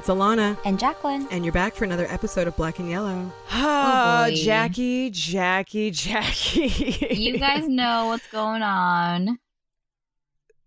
it's 0.00 0.08
Alana. 0.08 0.56
And 0.64 0.78
Jacklyn. 0.78 1.28
And 1.30 1.44
you're 1.44 1.52
back 1.52 1.74
for 1.74 1.84
another 1.84 2.06
episode 2.08 2.48
of 2.48 2.56
Black 2.56 2.78
and 2.78 2.88
Yellow. 2.88 3.30
Ah, 3.50 4.24
boy. 4.30 4.34
Jackie, 4.34 5.10
Jackie, 5.10 5.90
Jackie. 5.90 7.06
You 7.14 7.36
guys 7.36 7.68
know 7.68 8.06
what's 8.06 8.26
going 8.28 8.62
on. 8.62 9.38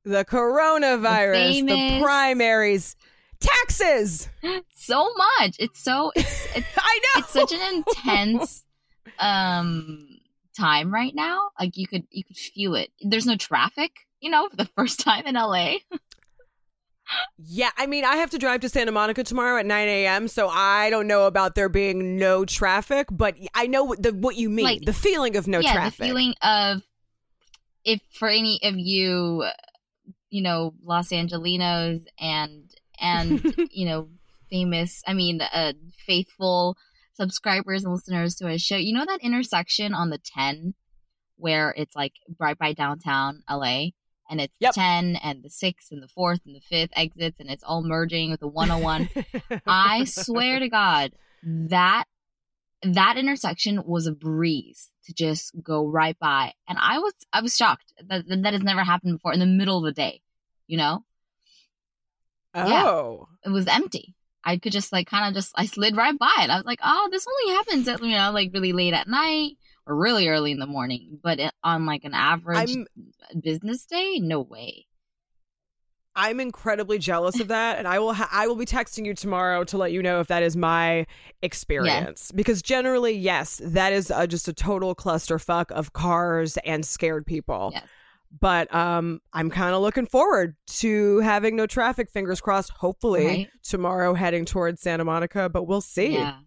the 0.05 0.23
coronavirus, 0.23 1.61
the, 1.61 1.67
famous- 1.67 2.03
primaries, 2.03 2.95
taxes. 3.39 4.29
So 4.75 5.11
much. 5.39 5.55
It's 5.59 5.79
so 5.79 6.11
it's 6.13 6.45
it's, 6.57 6.67
I 6.77 6.99
know. 6.99 7.21
it's 7.21 7.31
such 7.31 7.53
an 7.53 7.61
intense 7.77 8.65
um 9.17 10.19
time 10.57 10.93
right 10.93 11.15
now. 11.15 11.49
Like 11.57 11.77
you 11.77 11.87
could 11.87 12.03
you 12.11 12.25
could 12.25 12.35
feel 12.35 12.75
it. 12.75 12.91
There's 13.01 13.25
no 13.25 13.37
traffic, 13.37 13.91
you 14.19 14.29
know, 14.29 14.49
for 14.49 14.57
the 14.57 14.65
first 14.65 14.99
time 14.99 15.25
in 15.25 15.35
LA. 15.35 15.75
Yeah, 17.37 17.69
I 17.77 17.85
mean, 17.85 18.05
I 18.05 18.15
have 18.17 18.29
to 18.31 18.37
drive 18.37 18.61
to 18.61 18.69
Santa 18.69 18.91
Monica 18.91 19.23
tomorrow 19.23 19.59
at 19.59 19.65
9 19.65 19.87
a.m., 19.87 20.27
so 20.27 20.47
I 20.47 20.89
don't 20.89 21.07
know 21.07 21.27
about 21.27 21.55
there 21.55 21.69
being 21.69 22.17
no 22.17 22.45
traffic, 22.45 23.07
but 23.11 23.35
I 23.53 23.67
know 23.67 23.83
what, 23.83 24.01
the, 24.01 24.13
what 24.13 24.35
you 24.35 24.49
mean. 24.49 24.65
Like- 24.65 24.85
the 24.85 24.93
feeling 24.93 25.35
of 25.35 25.47
no 25.47 25.59
yeah, 25.59 25.73
traffic. 25.73 25.99
the 25.99 26.05
feeling 26.05 26.33
of 26.41 26.81
if 27.83 28.01
for 28.11 28.29
any 28.29 28.59
of 28.63 28.75
you 28.77 29.45
you 30.33 30.41
know 30.41 30.73
Los 30.83 31.09
Angelinos 31.09 32.03
and 32.19 32.69
and 32.99 33.55
you 33.71 33.85
know 33.85 34.09
famous 34.49 35.01
I 35.07 35.13
mean 35.13 35.41
uh 35.41 35.73
faithful 36.05 36.75
subscribers 37.13 37.83
and 37.83 37.93
listeners 37.93 38.35
to 38.35 38.47
our 38.47 38.57
show 38.57 38.75
you 38.75 38.93
know 38.93 39.05
that 39.05 39.21
intersection 39.21 39.93
on 39.93 40.09
the 40.09 40.17
10 40.17 40.73
where 41.37 41.73
it's 41.77 41.95
like 41.95 42.13
right 42.39 42.57
by 42.57 42.73
downtown 42.73 43.43
LA 43.49 43.87
and 44.29 44.39
it's 44.41 44.55
Yep. 44.59 44.73
the 44.73 44.79
10 44.81 45.15
and 45.17 45.43
the 45.43 45.49
6 45.49 45.91
and 45.91 46.01
the 46.03 46.07
4th 46.07 46.39
and 46.45 46.55
the 46.55 46.61
5th 46.75 46.89
exits 46.95 47.39
and 47.39 47.49
it's 47.49 47.63
all 47.63 47.83
merging 47.83 48.31
with 48.31 48.39
the 48.39 48.47
101 48.47 49.09
I 49.67 50.03
swear 50.05 50.59
to 50.59 50.69
God, 50.69 51.11
that 51.43 52.05
that 52.83 53.17
intersection 53.17 53.83
was 53.85 54.07
a 54.07 54.11
breeze 54.11 54.89
to 55.05 55.13
just 55.13 55.53
go 55.63 55.85
right 55.87 56.17
by, 56.19 56.53
and 56.67 56.77
I 56.81 56.99
was 56.99 57.13
I 57.31 57.41
was 57.41 57.55
shocked 57.55 57.93
that 58.09 58.25
that 58.27 58.53
has 58.53 58.61
never 58.63 58.83
happened 58.83 59.13
before 59.17 59.33
in 59.33 59.39
the 59.39 59.45
middle 59.45 59.77
of 59.77 59.83
the 59.85 59.91
day. 59.93 60.21
You 60.67 60.77
know, 60.77 61.05
Yeah. 62.55 62.83
Oh. 62.85 63.27
it 63.45 63.49
was 63.49 63.67
empty. 63.67 64.15
I 64.45 64.57
could 64.57 64.73
just 64.73 64.91
like 64.91 65.07
kind 65.07 65.27
of 65.27 65.33
just 65.33 65.51
I 65.55 65.65
slid 65.65 65.95
right 65.95 66.17
by 66.17 66.33
it. 66.43 66.49
I 66.49 66.55
was 66.57 66.65
like, 66.65 66.79
oh, 66.83 67.07
this 67.11 67.25
only 67.27 67.55
happens 67.55 67.87
at 67.87 68.01
you 68.03 68.15
know 68.15 68.31
like 68.31 68.51
really 68.53 68.73
late 68.73 68.93
at 68.93 69.07
night 69.07 69.53
really 69.85 70.27
early 70.27 70.51
in 70.51 70.59
the 70.59 70.65
morning, 70.67 71.19
but 71.21 71.39
on 71.63 71.85
like 71.85 72.03
an 72.03 72.13
average 72.13 72.57
I'm 72.75 72.87
business 73.41 73.85
day, 73.85 74.19
no 74.19 74.41
way. 74.41 74.85
I'm 76.15 76.39
incredibly 76.39 76.99
jealous 76.99 77.39
of 77.39 77.47
that, 77.47 77.79
and 77.79 77.87
I 77.87 77.97
will 77.97 78.13
ha- 78.13 78.29
I 78.31 78.45
will 78.45 78.55
be 78.55 78.65
texting 78.67 79.03
you 79.05 79.15
tomorrow 79.15 79.63
to 79.63 79.77
let 79.79 79.91
you 79.91 80.03
know 80.03 80.19
if 80.19 80.27
that 80.27 80.43
is 80.43 80.55
my 80.55 81.07
experience. 81.41 82.31
Because 82.31 82.61
generally, 82.61 83.13
yes, 83.13 83.59
that 83.63 83.93
is 83.93 84.11
uh 84.11 84.27
just 84.27 84.47
a 84.47 84.53
total 84.53 84.93
clusterfuck 84.93 85.71
of 85.71 85.93
cars 85.93 86.57
and 86.65 86.85
scared 86.85 87.25
people. 87.25 87.71
Yes. 87.73 87.87
But 88.39 88.73
um, 88.73 89.21
I'm 89.31 89.49
kind 89.51 89.73
of 89.75 89.81
looking 89.81 90.05
forward 90.07 90.55
to 90.79 91.19
having 91.19 91.55
no 91.55 91.65
traffic. 91.67 92.09
Fingers 92.11 92.41
crossed. 92.41 92.71
Hopefully 92.71 93.25
Right. 93.25 93.49
tomorrow, 93.63 94.13
heading 94.13 94.45
towards 94.45 94.81
Santa 94.81 95.03
Monica, 95.05 95.49
but 95.49 95.63
we'll 95.67 95.81
see. 95.81 96.13
Yeah. 96.13 96.37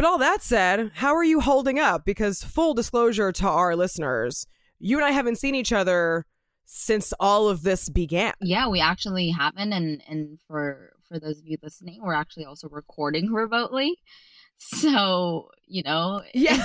But 0.00 0.06
all 0.06 0.16
that 0.16 0.40
said, 0.40 0.92
how 0.94 1.14
are 1.14 1.22
you 1.22 1.40
holding 1.40 1.78
up? 1.78 2.06
Because 2.06 2.42
full 2.42 2.72
disclosure 2.72 3.32
to 3.32 3.46
our 3.46 3.76
listeners, 3.76 4.46
you 4.78 4.96
and 4.96 5.04
I 5.04 5.10
haven't 5.10 5.36
seen 5.36 5.54
each 5.54 5.74
other 5.74 6.24
since 6.64 7.12
all 7.20 7.50
of 7.50 7.64
this 7.64 7.90
began. 7.90 8.32
Yeah, 8.40 8.68
we 8.68 8.80
actually 8.80 9.28
haven't, 9.28 9.74
and 9.74 10.02
and 10.08 10.38
for 10.48 10.94
for 11.06 11.20
those 11.20 11.38
of 11.38 11.46
you 11.46 11.58
listening, 11.62 12.00
we're 12.02 12.14
actually 12.14 12.46
also 12.46 12.66
recording 12.70 13.30
remotely. 13.30 13.98
So 14.56 15.50
you 15.66 15.82
know, 15.82 16.22
Yeah. 16.32 16.64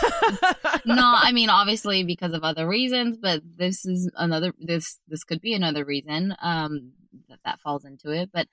no, 0.85 1.03
I 1.03 1.33
mean 1.33 1.49
obviously 1.49 2.05
because 2.05 2.31
of 2.31 2.45
other 2.45 2.65
reasons, 2.65 3.17
but 3.17 3.41
this 3.57 3.85
is 3.85 4.09
another. 4.15 4.53
This 4.61 5.01
this 5.09 5.25
could 5.25 5.41
be 5.41 5.53
another 5.53 5.83
reason 5.83 6.33
um 6.41 6.93
that 7.27 7.39
that 7.43 7.59
falls 7.59 7.83
into 7.83 8.11
it. 8.11 8.29
But 8.31 8.47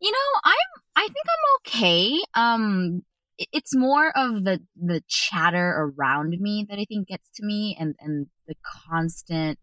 you 0.00 0.10
know, 0.10 0.40
I'm 0.42 0.82
I 0.96 1.02
think 1.02 1.26
I'm 1.28 1.60
okay. 1.60 2.18
Um, 2.34 3.04
it's 3.38 3.74
more 3.74 4.16
of 4.16 4.44
the 4.44 4.60
the 4.76 5.02
chatter 5.08 5.92
around 5.96 6.36
me 6.40 6.66
that 6.68 6.78
I 6.78 6.84
think 6.84 7.08
gets 7.08 7.30
to 7.36 7.44
me, 7.44 7.76
and 7.78 7.94
and 8.00 8.26
the 8.46 8.54
constant 8.62 9.58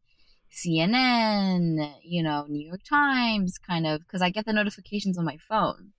CNN, 0.51 1.95
you 2.03 2.21
know, 2.23 2.45
New 2.49 2.65
York 2.65 2.81
Times 2.87 3.57
kind 3.57 3.87
of 3.87 4.01
because 4.01 4.21
I 4.21 4.29
get 4.29 4.45
the 4.45 4.53
notifications 4.53 5.17
on 5.17 5.25
my 5.25 5.37
phone. 5.37 5.93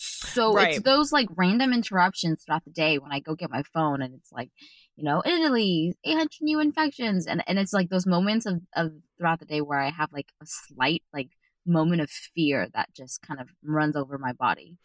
So 0.00 0.56
it's 0.58 0.80
those 0.82 1.10
like 1.10 1.28
random 1.36 1.72
interruptions 1.72 2.44
throughout 2.44 2.64
the 2.64 2.70
day 2.70 2.98
when 2.98 3.10
I 3.10 3.18
go 3.18 3.34
get 3.34 3.50
my 3.50 3.64
phone 3.64 4.00
and 4.00 4.14
it's 4.14 4.30
like, 4.30 4.50
you 4.94 5.02
know, 5.02 5.22
Italy, 5.26 5.96
800 6.04 6.28
new 6.40 6.60
infections. 6.60 7.26
And, 7.26 7.42
and 7.48 7.58
it's 7.58 7.72
like 7.72 7.88
those 7.88 8.06
moments 8.06 8.46
of, 8.46 8.60
of 8.76 8.92
throughout 9.16 9.40
the 9.40 9.44
day 9.44 9.60
where 9.60 9.80
I 9.80 9.90
have 9.90 10.12
like 10.12 10.28
a 10.40 10.46
slight 10.46 11.02
like 11.12 11.30
moment 11.66 12.00
of 12.00 12.10
fear 12.10 12.68
that 12.74 12.94
just 12.94 13.22
kind 13.22 13.40
of 13.40 13.48
runs 13.64 13.96
over 13.96 14.18
my 14.18 14.32
body. 14.32 14.76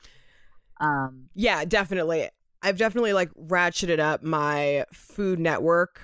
Um, 0.79 1.29
Yeah, 1.35 1.65
definitely. 1.65 2.29
I've 2.61 2.77
definitely 2.77 3.13
like 3.13 3.29
ratcheted 3.33 3.99
up 3.99 4.23
my 4.23 4.85
Food 4.93 5.39
Network 5.39 5.99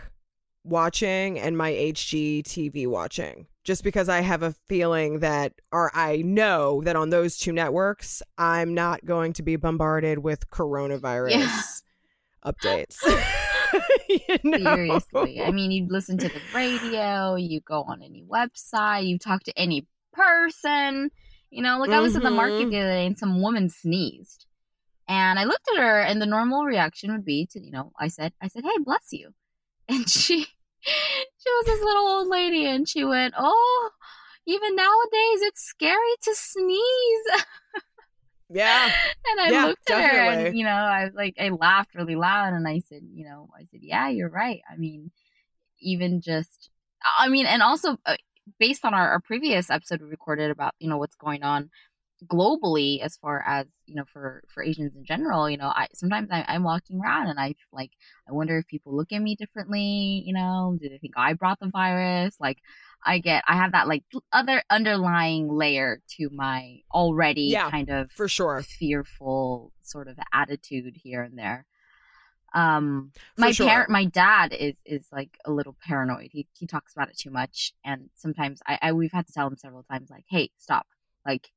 watching 0.64 1.40
and 1.40 1.58
my 1.58 1.72
HGTV 1.72 2.88
watching 2.88 3.48
just 3.64 3.84
because 3.84 4.10
I 4.10 4.22
have 4.22 4.44
a 4.44 4.52
feeling 4.68 5.20
that, 5.20 5.54
or 5.72 5.90
I 5.96 6.18
know 6.18 6.82
that 6.84 6.96
on 6.96 7.10
those 7.12 7.38
two 7.38 7.52
networks, 7.54 8.22
I'm 8.38 8.74
not 8.74 9.06
going 9.06 9.34
to 9.34 9.44
be 9.44 9.56
bombarded 9.56 10.20
with 10.20 10.50
coronavirus 10.50 11.32
Yeah. 11.32 11.62
updates. 12.52 12.98
You 14.10 14.38
know? 14.44 14.58
Seriously. 14.58 15.40
I 15.44 15.52
mean, 15.52 15.70
you 15.70 15.86
listen 15.88 16.18
to 16.18 16.30
the 16.30 16.42
radio, 16.52 17.36
you 17.36 17.60
go 17.62 17.84
on 17.84 18.02
any 18.02 18.24
website, 18.28 19.06
you 19.06 19.20
talk 19.20 19.44
to 19.44 19.56
any 19.56 19.86
person. 20.14 21.12
You 21.52 21.62
know, 21.62 21.78
like 21.78 21.92
I 21.92 22.00
was 22.00 22.16
in 22.16 22.24
the 22.24 22.32
market 22.32 22.68
Mhm. 22.68 22.72
the 22.72 22.80
other 22.80 22.90
day 22.90 23.06
and 23.06 23.18
some 23.18 23.40
woman 23.44 23.70
sneezed. 23.70 24.48
And 25.10 25.40
I 25.40 25.46
looked 25.46 25.68
at 25.74 25.80
her 25.82 26.02
and 26.02 26.22
the 26.22 26.28
normal 26.28 26.66
reaction 26.66 27.12
would 27.14 27.26
be 27.26 27.48
to, 27.52 27.62
you 27.62 27.72
know, 27.72 27.94
I 28.00 28.10
said, 28.10 28.34
I 28.42 28.50
said, 28.50 28.64
hey, 28.66 28.78
bless 28.84 29.10
you. 29.14 29.32
And 29.90 30.10
she, 30.10 30.46
she 30.46 31.50
was 31.50 31.66
this 31.68 31.84
little 31.84 32.08
old 32.08 32.30
lady 32.30 32.66
and 32.66 32.88
she 32.90 33.06
went, 33.06 33.36
oh, 33.38 33.92
even 34.48 34.76
nowadays 34.76 35.42
it's 35.44 35.64
scary 35.64 36.16
to 36.24 36.36
sneeze. 36.36 37.46
Yeah. 38.50 38.92
And 39.28 39.40
I 39.40 39.52
Yeah, 39.52 39.68
looked 39.68 39.90
at 39.90 39.98
her 40.02 40.24
and, 40.26 40.48
you 40.52 40.64
know, 40.64 40.72
I 40.72 41.06
was 41.06 41.14
like, 41.14 41.36
I 41.40 41.50
laughed 41.50 41.96
really 41.96 42.16
loud 42.16 42.54
and 42.54 42.68
I 42.68 42.80
said, 42.80 43.02
you 43.14 43.26
know, 43.26 43.50
I 43.56 43.62
said, 43.72 43.82
yeah, 43.84 44.10
you're 44.10 44.30
right. 44.30 44.62
I 44.72 44.76
mean, 44.78 45.12
even 45.82 46.22
just, 46.22 46.70
I 47.20 47.30
mean, 47.30 47.46
and 47.46 47.62
also 47.64 47.98
uh, 48.06 48.18
based 48.60 48.86
on 48.86 48.94
our, 48.94 49.12
our 49.12 49.22
previous 49.22 49.70
episode 49.70 50.02
we 50.02 50.10
recorded 50.10 50.52
about, 50.52 50.76
you 50.80 50.90
know, 50.90 50.98
what's 50.98 51.16
going 51.16 51.44
on 51.44 51.72
globally 52.28 53.00
as 53.02 53.18
far 53.18 53.44
as, 53.46 53.68
you 53.86 53.96
know, 53.96 54.06
for, 54.06 54.44
for 54.48 54.64
Asians 54.64 54.96
in 54.96 55.06
general, 55.06 55.50
you 55.50 55.58
know, 55.58 55.68
I 55.70 55.88
sometimes 55.94 56.30
I, 56.32 56.46
I'm 56.48 56.64
walking 56.64 57.00
around 57.00 57.28
and 57.28 57.40
I 57.40 57.56
like, 57.72 57.92
I 58.28 58.34
wonder 58.34 58.58
if 58.58 58.68
people 58.68 58.96
look 58.96 59.12
at 59.12 59.22
me 59.22 59.36
differently, 59.36 60.24
you 60.26 60.34
know, 60.34 60.78
do 60.82 60.90
they 60.90 60.98
think 60.98 61.14
I 61.18 61.34
brought 61.34 61.60
the 61.60 61.68
virus? 61.70 62.36
Like, 62.40 62.58
I 63.06 63.20
get, 63.20 63.44
I 63.48 63.56
have 63.56 63.72
that 63.72 63.88
like 63.88 64.04
other 64.34 64.62
underlying 64.70 65.48
layer 65.50 66.02
to 66.18 66.30
my 66.32 66.80
already 66.94 67.52
Yeah, 67.52 67.72
kind 67.72 67.90
of 67.90 68.12
For 68.12 68.28
sure. 68.28 68.64
fearful 68.80 69.72
sort 69.82 70.08
of 70.08 70.18
attitude 70.34 70.96
here 71.02 71.24
and 71.24 71.38
there. 71.38 71.66
Um, 72.54 73.12
For 73.36 73.42
my 73.42 73.54
sure. 73.54 73.68
parent, 73.68 73.90
my 73.92 74.06
dad 74.06 74.54
is 74.54 74.76
is 74.86 75.06
like 75.12 75.38
a 75.46 75.52
little 75.52 75.76
paranoid. 75.86 76.30
He 76.32 76.48
he 76.58 76.66
talks 76.66 76.94
about 76.94 77.10
it 77.10 77.18
too 77.18 77.30
much, 77.30 77.74
and 77.86 78.10
sometimes 78.16 78.60
I, 78.68 78.80
I 78.82 78.92
we've 78.94 79.12
had 79.12 79.28
to 79.28 79.34
tell 79.34 79.48
him 79.48 79.56
several 79.58 79.84
times, 79.84 80.10
like, 80.10 80.26
hey, 80.30 80.50
stop. 80.58 80.88
Like, 81.26 81.52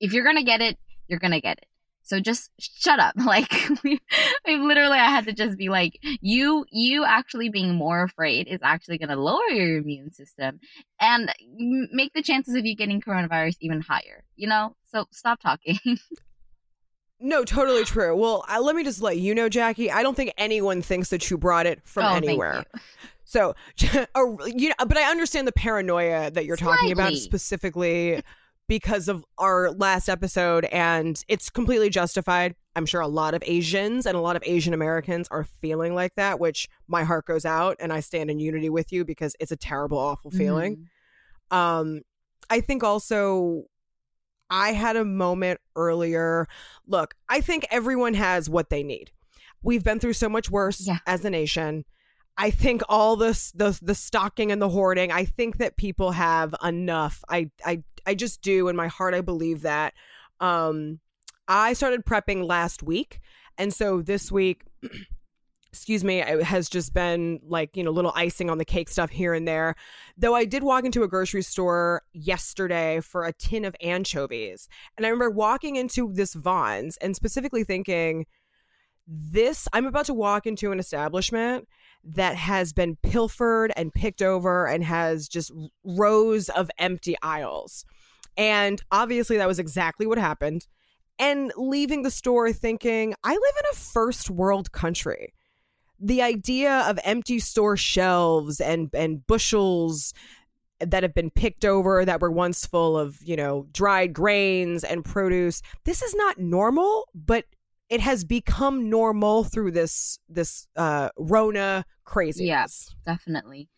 if 0.00 0.12
you're 0.12 0.24
gonna 0.24 0.44
get 0.44 0.60
it, 0.60 0.78
you're 1.06 1.18
gonna 1.18 1.40
get 1.40 1.58
it. 1.58 1.66
So 2.02 2.20
just 2.20 2.50
shut 2.58 2.98
up. 3.00 3.14
Like, 3.26 3.52
we, 3.84 4.00
literally, 4.46 4.98
I 4.98 5.10
had 5.10 5.26
to 5.26 5.32
just 5.32 5.58
be 5.58 5.68
like, 5.68 5.98
you 6.22 6.64
you 6.70 7.04
actually 7.04 7.50
being 7.50 7.74
more 7.74 8.02
afraid 8.02 8.48
is 8.48 8.60
actually 8.62 8.98
gonna 8.98 9.16
lower 9.16 9.48
your 9.50 9.78
immune 9.78 10.10
system 10.10 10.60
and 11.00 11.32
make 11.92 12.12
the 12.14 12.22
chances 12.22 12.54
of 12.54 12.64
you 12.64 12.74
getting 12.74 13.00
coronavirus 13.00 13.56
even 13.60 13.80
higher. 13.82 14.24
You 14.36 14.48
know, 14.48 14.74
so 14.90 15.06
stop 15.10 15.40
talking. 15.40 15.78
No, 17.20 17.44
totally 17.44 17.84
true. 17.84 18.14
Well, 18.14 18.44
I, 18.46 18.60
let 18.60 18.76
me 18.76 18.84
just 18.84 19.02
let 19.02 19.16
you 19.18 19.34
know, 19.34 19.48
Jackie. 19.48 19.90
I 19.90 20.04
don't 20.04 20.14
think 20.14 20.32
anyone 20.38 20.82
thinks 20.82 21.10
that 21.10 21.28
you 21.28 21.36
brought 21.36 21.66
it 21.66 21.80
from 21.84 22.04
Oh, 22.04 22.14
anywhere. 22.14 22.64
So, 23.24 23.56
you 23.76 24.68
know, 24.68 24.74
but 24.86 24.96
I 24.96 25.10
understand 25.10 25.48
the 25.48 25.52
paranoia 25.52 26.30
that 26.30 26.44
you're 26.44 26.56
talking 26.56 26.92
about 26.92 27.08
Slightly. 27.08 27.18
specifically 27.20 28.22
because 28.68 29.08
of 29.08 29.24
our 29.38 29.70
last 29.70 30.08
episode, 30.08 30.66
and 30.66 31.22
it's 31.28 31.50
completely 31.50 31.90
justified. 31.90 32.54
I'm 32.76 32.86
sure 32.86 33.00
a 33.00 33.08
lot 33.08 33.34
of 33.34 33.42
Asians 33.46 34.06
and 34.06 34.16
a 34.16 34.20
lot 34.20 34.36
of 34.36 34.42
Asian 34.46 34.74
Americans 34.74 35.26
are 35.30 35.44
feeling 35.44 35.94
like 35.94 36.14
that, 36.16 36.38
which 36.38 36.68
my 36.86 37.02
heart 37.02 37.24
goes 37.26 37.44
out, 37.44 37.76
and 37.80 37.92
I 37.92 38.00
stand 38.00 38.30
in 38.30 38.38
unity 38.38 38.68
with 38.70 38.92
you 38.92 39.04
because 39.04 39.34
it's 39.40 39.50
a 39.50 39.56
terrible, 39.56 39.98
awful 39.98 40.30
feeling. 40.30 40.86
Mhm. 41.50 41.56
Um, 41.56 42.00
I 42.50 42.60
think 42.60 42.84
also 42.84 43.64
I 44.50 44.72
had 44.72 44.96
a 44.96 45.04
moment 45.04 45.60
earlier. 45.76 46.46
Look, 46.86 47.14
I 47.28 47.40
think 47.40 47.66
everyone 47.70 48.14
has 48.14 48.48
what 48.48 48.70
they 48.70 48.82
need. 48.82 49.10
We've 49.62 49.82
been 49.84 49.98
through 49.98 50.12
so 50.12 50.28
much 50.28 50.50
worse 50.50 50.86
Yeah. 50.86 50.98
as 51.06 51.24
a 51.24 51.30
nation. 51.30 51.84
I 52.36 52.50
think 52.50 52.82
all 52.88 53.16
this 53.16 53.50
the 53.52 53.76
the 53.82 53.96
stocking 53.96 54.52
and 54.52 54.62
the 54.62 54.68
hoarding, 54.68 55.10
I 55.10 55.24
think 55.24 55.58
that 55.58 55.76
people 55.76 56.12
have 56.12 56.54
enough. 56.62 57.24
I 57.28 57.50
I 57.66 57.82
I 58.08 58.14
just 58.14 58.42
do 58.42 58.68
in 58.68 58.76
my 58.76 58.88
heart 58.88 59.14
I 59.14 59.20
believe 59.20 59.62
that. 59.62 59.94
Um 60.40 61.00
I 61.46 61.72
started 61.72 62.04
prepping 62.04 62.46
last 62.46 62.82
week 62.82 63.20
and 63.56 63.72
so 63.72 64.02
this 64.02 64.32
week 64.32 64.64
excuse 65.72 66.02
me, 66.02 66.20
it 66.20 66.42
has 66.42 66.68
just 66.68 66.94
been 66.94 67.40
like, 67.46 67.76
you 67.76 67.84
know, 67.84 67.90
little 67.90 68.12
icing 68.14 68.48
on 68.48 68.58
the 68.58 68.64
cake 68.64 68.88
stuff 68.88 69.10
here 69.10 69.34
and 69.34 69.46
there. 69.46 69.74
Though 70.16 70.34
I 70.34 70.44
did 70.44 70.62
walk 70.62 70.84
into 70.84 71.02
a 71.02 71.08
grocery 71.08 71.42
store 71.42 72.02
yesterday 72.12 73.00
for 73.00 73.24
a 73.24 73.32
tin 73.32 73.64
of 73.64 73.76
anchovies. 73.82 74.66
And 74.96 75.04
I 75.04 75.10
remember 75.10 75.30
walking 75.30 75.76
into 75.76 76.10
this 76.12 76.34
Vons 76.34 76.96
and 76.98 77.14
specifically 77.14 77.64
thinking, 77.64 78.26
this, 79.06 79.68
I'm 79.72 79.86
about 79.86 80.06
to 80.06 80.14
walk 80.14 80.46
into 80.46 80.72
an 80.72 80.78
establishment 80.78 81.68
that 82.04 82.36
has 82.36 82.72
been 82.72 82.96
pilfered 82.96 83.72
and 83.76 83.92
picked 83.92 84.22
over 84.22 84.66
and 84.66 84.84
has 84.84 85.28
just 85.28 85.50
rows 85.84 86.48
of 86.50 86.70
empty 86.78 87.14
aisles. 87.22 87.84
And 88.38 88.80
obviously, 88.90 89.36
that 89.36 89.48
was 89.48 89.58
exactly 89.58 90.06
what 90.06 90.16
happened. 90.16 90.66
And 91.18 91.52
leaving 91.56 92.02
the 92.02 92.10
store 92.10 92.52
thinking, 92.52 93.14
I 93.24 93.32
live 93.32 93.54
in 93.58 93.64
a 93.72 93.76
first 93.76 94.30
world 94.30 94.70
country. 94.72 95.34
The 95.98 96.22
idea 96.22 96.84
of 96.88 96.98
empty 97.02 97.40
store 97.40 97.76
shelves 97.76 98.60
and 98.60 98.88
and 98.94 99.26
bushels 99.26 100.14
that 100.78 101.02
have 101.02 101.12
been 101.12 101.30
picked 101.30 101.64
over 101.64 102.04
that 102.04 102.20
were 102.20 102.30
once 102.30 102.64
full 102.64 102.96
of 102.96 103.18
you 103.20 103.34
know 103.34 103.66
dried 103.72 104.12
grains 104.12 104.84
and 104.84 105.04
produce 105.04 105.60
this 105.84 106.02
is 106.02 106.14
not 106.14 106.38
normal 106.38 107.08
but 107.16 107.46
it 107.88 108.00
has 108.00 108.22
become 108.22 108.88
normal 108.88 109.42
through 109.42 109.72
this 109.72 110.20
this 110.28 110.68
uh 110.76 111.08
rona 111.18 111.84
craziness. 112.04 112.46
Yes, 112.46 112.94
definitely 113.04 113.68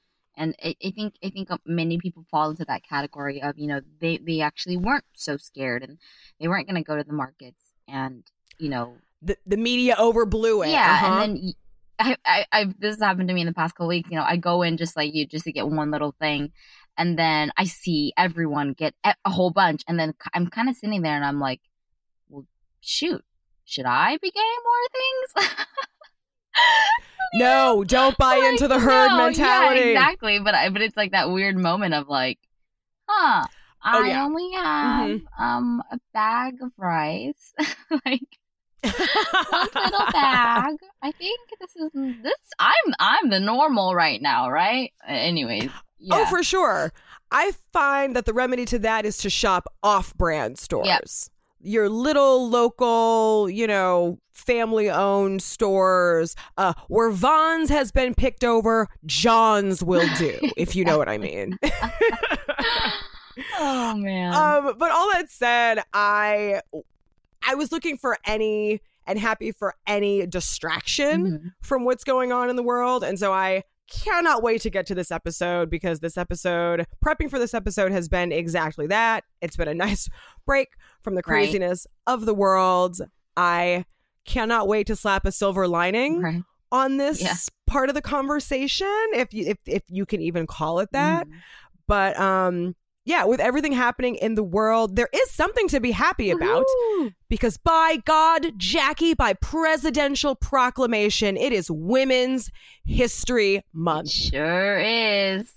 and 0.41 0.57
I, 0.65 0.75
I 0.85 0.91
think 0.91 1.15
i 1.23 1.29
think 1.29 1.51
many 1.65 1.99
people 1.99 2.25
fall 2.31 2.51
into 2.51 2.65
that 2.65 2.83
category 2.83 3.41
of 3.41 3.59
you 3.59 3.69
know 3.69 3.81
they 4.01 4.17
they 4.17 4.41
actually 4.41 4.77
weren't 4.77 5.05
so 5.15 5.37
scared 5.37 5.85
and 5.85 5.99
they 6.41 6.49
weren't 6.49 6.67
going 6.67 6.83
to 6.83 6.87
go 6.87 6.97
to 6.97 7.05
the 7.05 7.13
markets 7.13 7.73
and 7.87 8.25
you 8.59 8.71
know 8.71 8.97
the, 9.23 9.37
the 9.47 9.59
media 9.59 9.95
overblew 9.97 10.67
it 10.67 10.71
yeah 10.71 10.93
uh-huh. 10.95 11.23
and 11.23 11.37
then 11.37 11.53
I, 12.03 12.17
I, 12.25 12.47
I, 12.51 12.65
this 12.79 12.95
has 12.97 13.03
happened 13.03 13.29
to 13.29 13.35
me 13.35 13.43
in 13.43 13.47
the 13.47 13.53
past 13.53 13.75
couple 13.75 13.89
weeks. 13.89 14.09
You 14.11 14.17
know, 14.17 14.25
I 14.27 14.39
go 14.39 14.63
in 14.63 14.79
just 14.79 14.97
like 14.97 15.15
you, 15.15 15.27
just 15.27 15.45
to 15.45 15.53
get 15.53 15.69
one 15.69 15.91
little 15.91 16.15
thing, 16.19 16.51
and 16.97 17.19
then 17.19 17.53
I 17.59 17.65
see 17.65 18.15
everyone 18.17 18.73
get 18.73 18.95
a 19.05 19.15
a 19.27 19.31
whole 19.31 19.51
bunch, 19.51 19.83
and 19.87 20.01
then 20.01 20.15
I'm 20.33 20.47
kind 20.47 20.71
of 20.71 20.77
sitting 20.77 21.03
there, 21.03 21.15
and 21.15 21.27
I'm 21.27 21.41
like, 21.41 21.61
well, 22.31 22.47
shoot, 22.81 23.23
should 23.67 23.85
I 23.85 24.17
be 24.17 24.31
getting 24.31 24.51
more 24.65 25.45
things? 25.45 25.53
no 27.35 27.85
don't 27.85 28.17
buy 28.19 28.37
Like, 28.39 28.53
into 28.53 28.69
the 28.69 28.79
herd 28.79 29.09
no, 29.11 29.17
mentality 29.27 29.81
Yeah, 29.81 29.87
exactly. 29.87 30.39
But 30.41 30.55
I, 30.55 30.69
but 30.71 30.83
it's 30.83 30.97
like 30.97 31.13
that 31.13 31.31
weird 31.31 31.57
moment 31.57 31.95
of 31.95 32.09
like, 32.09 32.39
huh. 33.09 33.47
Oh, 33.83 34.03
I 34.03 34.09
yeah. 34.09 34.25
only 34.25 34.51
have 34.53 35.11
Mhm. 35.11 35.23
um 35.39 35.83
a 35.91 35.99
bag 36.13 36.55
of 36.63 36.71
rice, 36.77 37.55
like 38.05 38.39
one 38.83 39.69
little 39.75 40.07
bag. 40.13 40.75
I 41.03 41.13
think 41.13 41.39
this 41.61 41.77
is 41.77 41.91
this. 42.23 42.35
I'm 42.59 42.95
I'm 42.99 43.31
the 43.31 43.41
normal 43.41 43.95
right 43.95 44.21
now, 44.21 44.51
right? 44.51 44.93
Anyways, 45.07 45.71
yeah. 45.99 46.15
Oh, 46.17 46.27
for 46.27 46.43
sure. 46.43 46.93
I 47.31 47.53
find 47.73 48.17
that 48.17 48.25
the 48.27 48.33
remedy 48.33 48.65
to 48.67 48.79
that 48.81 49.07
is 49.07 49.17
to 49.19 49.31
shop 49.31 49.67
off 49.83 50.15
brand 50.15 50.59
stores. 50.59 51.31
Your 51.63 51.89
little 51.89 52.49
local, 52.49 53.49
you 53.51 53.67
know, 53.67 54.19
family 54.33 54.89
owned 54.89 55.43
stores 55.43 56.35
uh, 56.57 56.73
where 56.89 57.11
Vons 57.11 57.69
has 57.69 57.93
been 57.93 58.15
picked 58.15 58.45
over, 58.45 58.89
John's 59.05 59.83
will 59.83 60.09
do, 60.17 60.39
if 60.57 60.75
you 60.75 60.85
know 60.85 60.97
what 60.97 61.09
I 61.09 61.19
mean. 61.19 61.59
oh 63.59 63.95
man. 63.97 64.33
um, 64.35 64.75
but 64.79 64.91
all 64.91 65.11
that 65.13 65.31
said, 65.31 65.83
I 65.93 66.61
I 67.47 67.55
was 67.55 67.73
looking 67.73 67.97
for 67.97 68.17
any 68.27 68.81
and 69.07 69.19
happy 69.19 69.51
for 69.53 69.75
any 69.87 70.27
distraction 70.27 71.25
Mhm. 71.27 71.53
from 71.63 71.85
what's 71.85 72.05
going 72.05 72.33
on 72.33 72.49
in 72.51 72.57
the 72.57 72.63
world. 72.63 73.03
And 73.03 73.19
so 73.19 73.33
I 73.33 73.65
cannot 73.91 74.43
wait 74.43 74.61
to 74.63 74.71
get 74.71 74.87
to 74.87 74.95
this 74.95 75.11
episode 75.11 75.69
because 75.71 76.01
this 76.01 76.17
episode, 76.17 76.87
prepping 77.05 77.29
for 77.29 77.39
this 77.39 77.53
episode, 77.55 77.93
has 77.93 78.09
been 78.09 78.33
exactly 78.33 78.87
that. 78.87 79.25
It's 79.41 79.57
been 79.57 79.69
a 79.69 79.75
nice 79.87 80.09
break 80.47 80.69
from 81.03 81.15
the 81.15 81.23
Right. 81.27 81.43
craziness 81.45 81.87
of 82.07 82.25
the 82.27 82.35
world. 82.35 83.01
I 83.37 83.85
cannot 84.25 84.69
wait 84.69 84.87
to 84.87 84.97
slap 84.97 85.25
a 85.27 85.33
silver 85.33 85.67
lining 85.67 86.21
Right. 86.23 86.43
on 86.71 86.97
this 86.99 87.21
Yeah. 87.23 87.35
part 87.67 87.89
of 87.89 87.95
the 87.95 88.03
conversation, 88.03 88.87
if 89.15 89.33
you 89.35 89.47
if 89.47 89.59
if 89.67 89.83
you 89.89 90.07
can 90.07 90.21
even 90.21 90.47
call 90.47 90.79
it 90.81 90.91
that. 90.93 91.27
Mhm. 91.27 91.33
But 91.89 92.19
um 92.21 92.77
yeah, 93.05 93.25
with 93.25 93.41
everything 93.41 93.73
happening 93.73 94.17
in 94.17 94.35
the 94.35 94.43
world, 94.43 94.97
there 94.97 95.09
is 95.13 95.31
something 95.31 95.69
to 95.69 95.81
be 95.81 95.91
happy 95.93 96.31
about 96.31 96.67
Woohoo! 96.67 97.15
because 97.29 97.57
by 97.57 97.99
God, 98.05 98.53
Jackie, 98.59 99.15
by 99.15 99.33
presidential 99.33 100.35
proclamation, 100.35 101.37
it 101.37 101.53
is 101.53 101.71
Women's 101.71 102.51
History 102.85 103.65
Month. 103.73 104.11
Sure 104.11 104.79
is. 104.79 105.53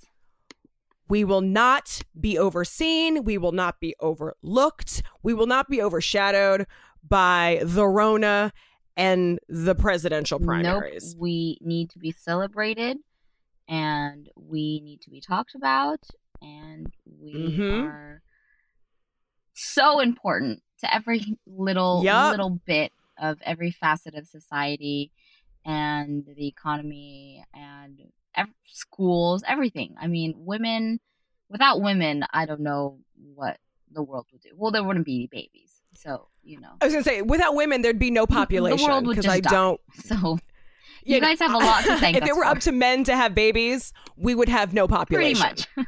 We 1.10 1.26
will 1.26 1.42
not 1.42 2.02
be 2.20 2.40
overseen. 2.40 3.24
We 3.24 3.38
will 3.38 3.52
not 3.52 3.80
be 3.80 3.94
overlooked. 4.00 5.04
We 5.22 5.34
will 5.34 5.48
not 5.48 5.70
be 5.70 5.82
overshadowed 5.82 6.66
by 7.08 7.62
the 7.64 7.86
Rona 7.86 8.54
and 8.96 9.40
the 9.50 9.76
presidential 9.76 10.40
primaries. 10.40 11.14
Nope. 11.14 11.22
We 11.22 11.58
need 11.62 11.90
to 11.92 12.00
be 12.00 12.12
celebrated 12.12 12.98
and 13.68 14.30
we 14.36 14.80
need 14.80 15.02
to 15.02 15.10
be 15.10 15.20
talked 15.20 15.56
about 15.56 16.00
and 16.44 16.94
we 17.06 17.34
Mhm. 17.58 17.86
are 17.86 18.22
so 19.54 20.00
important 20.00 20.62
to 20.80 20.94
every 20.94 21.38
little 21.46 22.02
Yup. 22.04 22.32
little 22.32 22.60
bit 22.66 22.92
of 23.18 23.38
every 23.44 23.72
facet 23.72 24.16
of 24.16 24.28
society 24.28 25.12
and 25.66 26.26
the 26.36 26.48
economy 26.48 27.44
and 27.54 28.00
ev- 28.36 28.48
schools, 28.68 29.44
everything. 29.48 29.96
I 30.00 30.08
mean, 30.08 30.34
women 30.38 31.00
without 31.50 31.82
women, 31.82 32.26
I 32.34 32.46
don't 32.46 32.62
know 32.62 33.00
what 33.36 33.58
the 33.92 34.02
world 34.02 34.26
would 34.32 34.42
do. 34.42 34.50
Well, 34.56 34.72
there 34.72 34.84
wouldn't 34.84 35.06
be 35.06 35.28
babies. 35.32 35.82
So, 35.96 36.28
you 36.44 36.60
know. 36.60 36.72
I 36.82 36.86
was 36.86 36.94
going 36.94 37.04
to 37.04 37.10
say, 37.10 37.22
without 37.22 37.54
women, 37.54 37.84
there'd 37.84 38.00
be 38.00 38.10
no 38.10 38.26
population 38.26 38.88
world 38.90 39.06
would 39.06 39.16
just 39.18 39.30
I 39.30 39.40
die. 39.40 39.50
don't. 39.52 39.82
So, 39.94 40.40
you 41.06 41.16
you 41.16 41.22
guys 41.22 41.38
have 41.40 41.54
a 41.54 41.58
lot 41.58 41.84
to 41.86 41.98
thank 42.00 42.18
us. 42.18 42.24
If 42.24 42.30
it 42.30 42.36
were 42.36 42.44
for. 42.44 42.48
up 42.48 42.60
to 42.62 42.72
men 42.72 43.04
to 43.04 43.16
have 43.16 43.36
babies, 43.36 43.94
we 44.18 44.34
would 44.34 44.50
have 44.50 44.74
no 44.74 44.88
pretty 44.88 44.98
population. 45.36 45.40
much. 45.78 45.88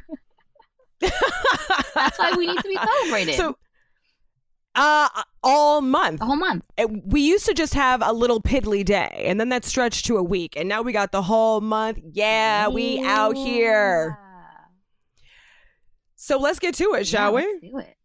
That's 1.00 2.18
why 2.18 2.32
we 2.36 2.46
need 2.46 2.56
to 2.58 2.68
be 2.68 2.76
celebrated. 2.76 3.34
So, 3.36 3.56
uh, 4.74 5.08
all 5.42 5.80
month. 5.80 6.18
the 6.20 6.26
whole 6.26 6.36
month. 6.36 6.62
It- 6.76 7.06
we 7.06 7.22
used 7.22 7.46
to 7.46 7.54
just 7.54 7.72
have 7.72 8.02
a 8.04 8.12
little 8.12 8.42
piddly 8.42 8.84
day, 8.84 9.24
and 9.26 9.40
then 9.40 9.48
that 9.48 9.64
stretched 9.64 10.04
to 10.06 10.18
a 10.18 10.22
week, 10.22 10.54
and 10.56 10.68
now 10.68 10.82
we 10.82 10.92
got 10.92 11.12
the 11.12 11.22
whole 11.22 11.62
month. 11.62 11.98
Yeah, 12.12 12.68
we 12.68 13.02
out 13.02 13.36
here. 13.36 14.18
So 16.16 16.38
let's 16.38 16.58
get 16.58 16.74
to 16.74 16.92
it, 16.94 17.06
shall 17.06 17.30
Yeah, 17.32 17.36
we? 17.36 17.46
let's 17.46 17.60
do 17.72 17.78
it. 17.78 17.96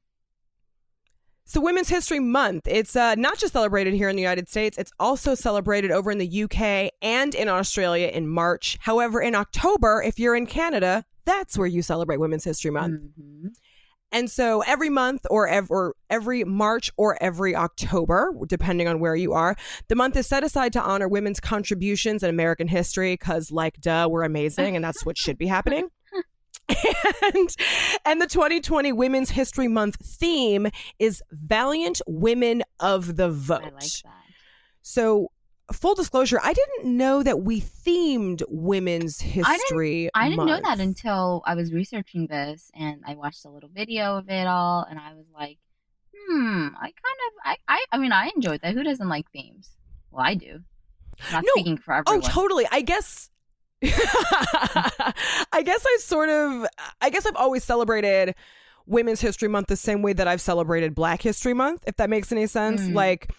So, 1.52 1.60
Women's 1.60 1.90
History 1.90 2.22
Month, 2.22 2.66
it's 2.66 2.96
uh, 2.96 3.16
not 3.16 3.38
just 3.38 3.52
celebrated 3.52 3.94
here 3.94 4.08
in 4.08 4.16
the 4.16 4.22
United 4.22 4.48
States, 4.48 4.78
it's 4.78 4.94
also 5.02 5.36
celebrated 5.36 5.92
over 5.92 6.10
in 6.10 6.18
the 6.18 6.44
UK 6.44 6.94
and 7.02 7.36
in 7.36 7.50
Australia 7.50 8.08
in 8.08 8.30
March. 8.30 8.78
However, 8.80 9.22
in 9.22 9.36
October, 9.36 10.02
if 10.02 10.18
you're 10.18 10.34
in 10.34 10.46
Canada, 10.46 11.04
that's 11.26 11.58
where 11.58 11.68
you 11.68 11.82
celebrate 11.82 12.22
Women's 12.22 12.46
History 12.46 12.72
Month. 12.72 13.02
Mhm. 13.20 13.50
And 14.14 14.32
so 14.32 14.62
every 14.62 14.90
month 14.90 15.26
or 15.30 15.50
ev- 15.50 15.70
or 15.70 15.94
every 16.10 16.46
March 16.46 16.90
or 16.96 17.22
every 17.22 17.54
October, 17.54 18.34
depending 18.48 18.88
on 18.88 19.02
where 19.02 19.18
you 19.18 19.34
are, 19.34 19.58
the 19.90 19.96
month 19.96 20.16
is 20.16 20.28
set 20.28 20.46
aside 20.46 20.72
to 20.72 20.82
honor 20.82 21.10
women's 21.10 21.42
contributions 21.42 22.24
in 22.24 22.30
American 22.30 22.70
history 22.70 23.12
because, 23.12 23.52
like, 23.52 23.76
duh, 23.82 24.08
we're 24.10 24.24
amazing 24.24 24.78
and 24.78 24.86
that's 24.86 25.06
what 25.06 25.18
should 25.18 25.38
be 25.38 25.48
happening. 25.48 25.90
and, 27.34 27.56
and 28.06 28.22
the 28.22 28.28
2020 28.28 28.92
Women's 28.94 29.32
History 29.32 29.68
Month 29.68 29.98
theme 30.04 30.68
is 31.00 31.22
Valiant 31.32 32.02
Women 32.08 32.64
of 32.80 33.16
the 33.18 33.30
Vote. 33.30 33.62
I 33.64 33.70
like 33.70 33.82
that. 34.04 34.24
So, 34.82 35.32
full 35.72 35.96
disclosure, 35.96 36.40
I 36.44 36.54
didn't 36.54 36.98
know 36.98 37.24
that 37.24 37.42
we 37.42 37.62
themed 37.62 38.42
Women's 38.50 39.20
History 39.22 40.10
I 40.14 40.30
didn't 40.30 40.46
know 40.46 40.54
Month. 40.54 40.64
that 40.66 40.80
until 40.80 41.44
I 41.46 41.56
was 41.56 41.72
researching 41.74 42.28
this 42.28 42.72
and 42.74 43.02
I 43.06 43.16
watched 43.16 43.46
a 43.46 43.50
little 43.50 43.70
video 43.70 44.18
of 44.18 44.30
it 44.30 44.48
all 44.48 44.86
and 44.90 44.98
I 45.00 45.14
was 45.14 45.26
like, 45.34 45.58
hmm, 46.16 46.68
I 46.76 46.82
kind 46.82 46.94
of 46.94 47.34
I 47.44 47.58
I, 47.68 47.86
I 47.92 47.98
mean 47.98 48.12
I 48.12 48.32
enjoyed 48.36 48.62
that. 48.62 48.74
Who 48.74 48.84
doesn't 48.84 49.10
like 49.10 49.30
themes? 49.32 49.78
Well, 50.12 50.26
I 50.26 50.36
do. 50.36 50.62
Not 51.32 51.44
No. 51.44 51.50
speaking 51.54 51.78
for 51.78 52.02
Oh, 52.08 52.20
totally. 52.22 52.66
I 52.72 52.82
guess. 52.82 53.30
I 53.84 55.64
guess 55.64 55.84
I 55.86 55.98
sort 56.02 56.30
of. 56.30 56.68
I 57.02 57.10
guess 57.10 57.26
I've 57.26 57.36
always 57.36 57.64
celebrated 57.64 58.36
Women's 58.86 59.22
History 59.22 59.48
Month 59.48 59.68
the 59.68 59.76
same 59.76 60.02
way 60.02 60.14
that 60.14 60.28
I've 60.28 60.42
celebrated 60.42 60.94
Black 60.94 61.22
History 61.22 61.54
Month, 61.54 61.84
if 61.88 61.96
that 61.98 62.10
makes 62.10 62.32
any 62.32 62.48
sense. 62.48 62.82
Mm. 62.82 62.94
Like 62.94 63.32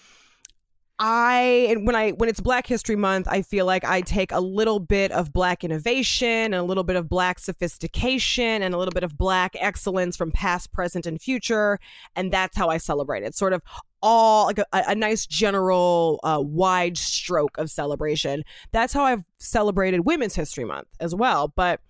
I 0.98 1.66
and 1.70 1.86
when 1.86 1.96
I 1.96 2.10
when 2.10 2.28
it's 2.28 2.40
Black 2.40 2.66
History 2.66 2.96
Month, 2.96 3.26
I 3.28 3.42
feel 3.42 3.66
like 3.66 3.84
I 3.84 4.02
take 4.02 4.30
a 4.32 4.40
little 4.40 4.78
bit 4.78 5.10
of 5.12 5.32
black 5.32 5.64
innovation 5.64 6.28
and 6.28 6.54
a 6.54 6.62
little 6.62 6.84
bit 6.84 6.96
of 6.96 7.08
black 7.08 7.38
sophistication 7.38 8.62
and 8.62 8.74
a 8.74 8.78
little 8.78 8.92
bit 8.92 9.02
of 9.02 9.16
black 9.16 9.56
excellence 9.58 10.16
from 10.16 10.30
past, 10.30 10.72
present, 10.72 11.06
and 11.06 11.20
future, 11.20 11.78
and 12.14 12.32
that's 12.32 12.56
how 12.56 12.68
I 12.68 12.78
celebrate 12.78 13.22
it. 13.24 13.34
Sort 13.34 13.52
of 13.52 13.62
all 14.02 14.46
like 14.46 14.58
a, 14.58 14.66
a 14.72 14.94
nice 14.94 15.26
general 15.26 16.20
uh, 16.24 16.38
wide 16.40 16.98
stroke 16.98 17.56
of 17.58 17.70
celebration. 17.70 18.44
That's 18.72 18.92
how 18.92 19.04
I've 19.04 19.24
celebrated 19.38 20.00
Women's 20.00 20.34
History 20.34 20.64
Month 20.64 20.88
as 21.00 21.14
well. 21.14 21.48
But 21.48 21.80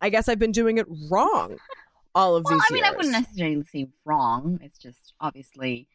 I 0.00 0.10
guess 0.10 0.28
I've 0.28 0.38
been 0.38 0.52
doing 0.52 0.78
it 0.78 0.86
wrong 1.10 1.56
all 2.14 2.36
of 2.36 2.44
Well, 2.44 2.54
these 2.54 2.62
I 2.68 2.72
mean, 2.74 2.82
years. 2.84 2.92
I 2.92 2.96
wouldn't 2.96 3.12
necessarily 3.12 3.64
say 3.64 3.88
wrong. 4.04 4.58
It's 4.62 4.78
just 4.78 5.14
obviously 5.20 5.86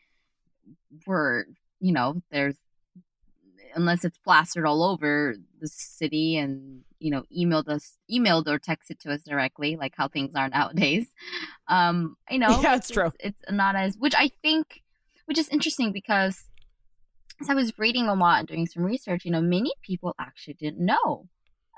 we're, 1.06 1.46
you 1.80 1.92
know, 1.94 2.22
there's 2.32 2.56
unless 3.76 4.04
it's 4.06 4.18
plastered 4.20 4.66
all 4.66 4.84
over 4.84 5.36
the 5.60 5.68
city 5.68 6.38
and 6.38 6.82
you 7.00 7.12
know 7.12 7.24
emailed 7.38 7.68
us 7.68 7.98
emailed 8.10 8.48
or 8.48 8.58
texted 8.58 8.98
to 9.00 9.12
us 9.12 9.22
directly 9.24 9.76
like 9.76 9.94
how 9.96 10.08
things 10.08 10.34
are 10.36 10.50
nowadays 10.50 11.06
um 11.68 12.16
you 12.32 12.40
know 12.40 12.60
Yeah, 12.64 12.76
it's 12.76 12.90
true. 12.90 13.08
it's, 13.20 13.42
it's 13.42 13.52
not 13.52 13.76
as 13.76 13.96
which 13.98 14.16
i 14.18 14.32
think 14.42 14.82
which 15.28 15.38
is 15.38 15.48
interesting 15.50 15.92
because 15.92 16.46
as 17.40 17.50
i 17.50 17.54
was 17.54 17.78
reading 17.78 18.08
a 18.08 18.16
lot 18.16 18.40
and 18.40 18.48
doing 18.48 18.66
some 18.66 18.84
research 18.84 19.24
you 19.26 19.32
know 19.32 19.42
many 19.42 19.72
people 19.84 20.14
actually 20.20 20.56
didn't 20.56 20.84
know 20.84 21.28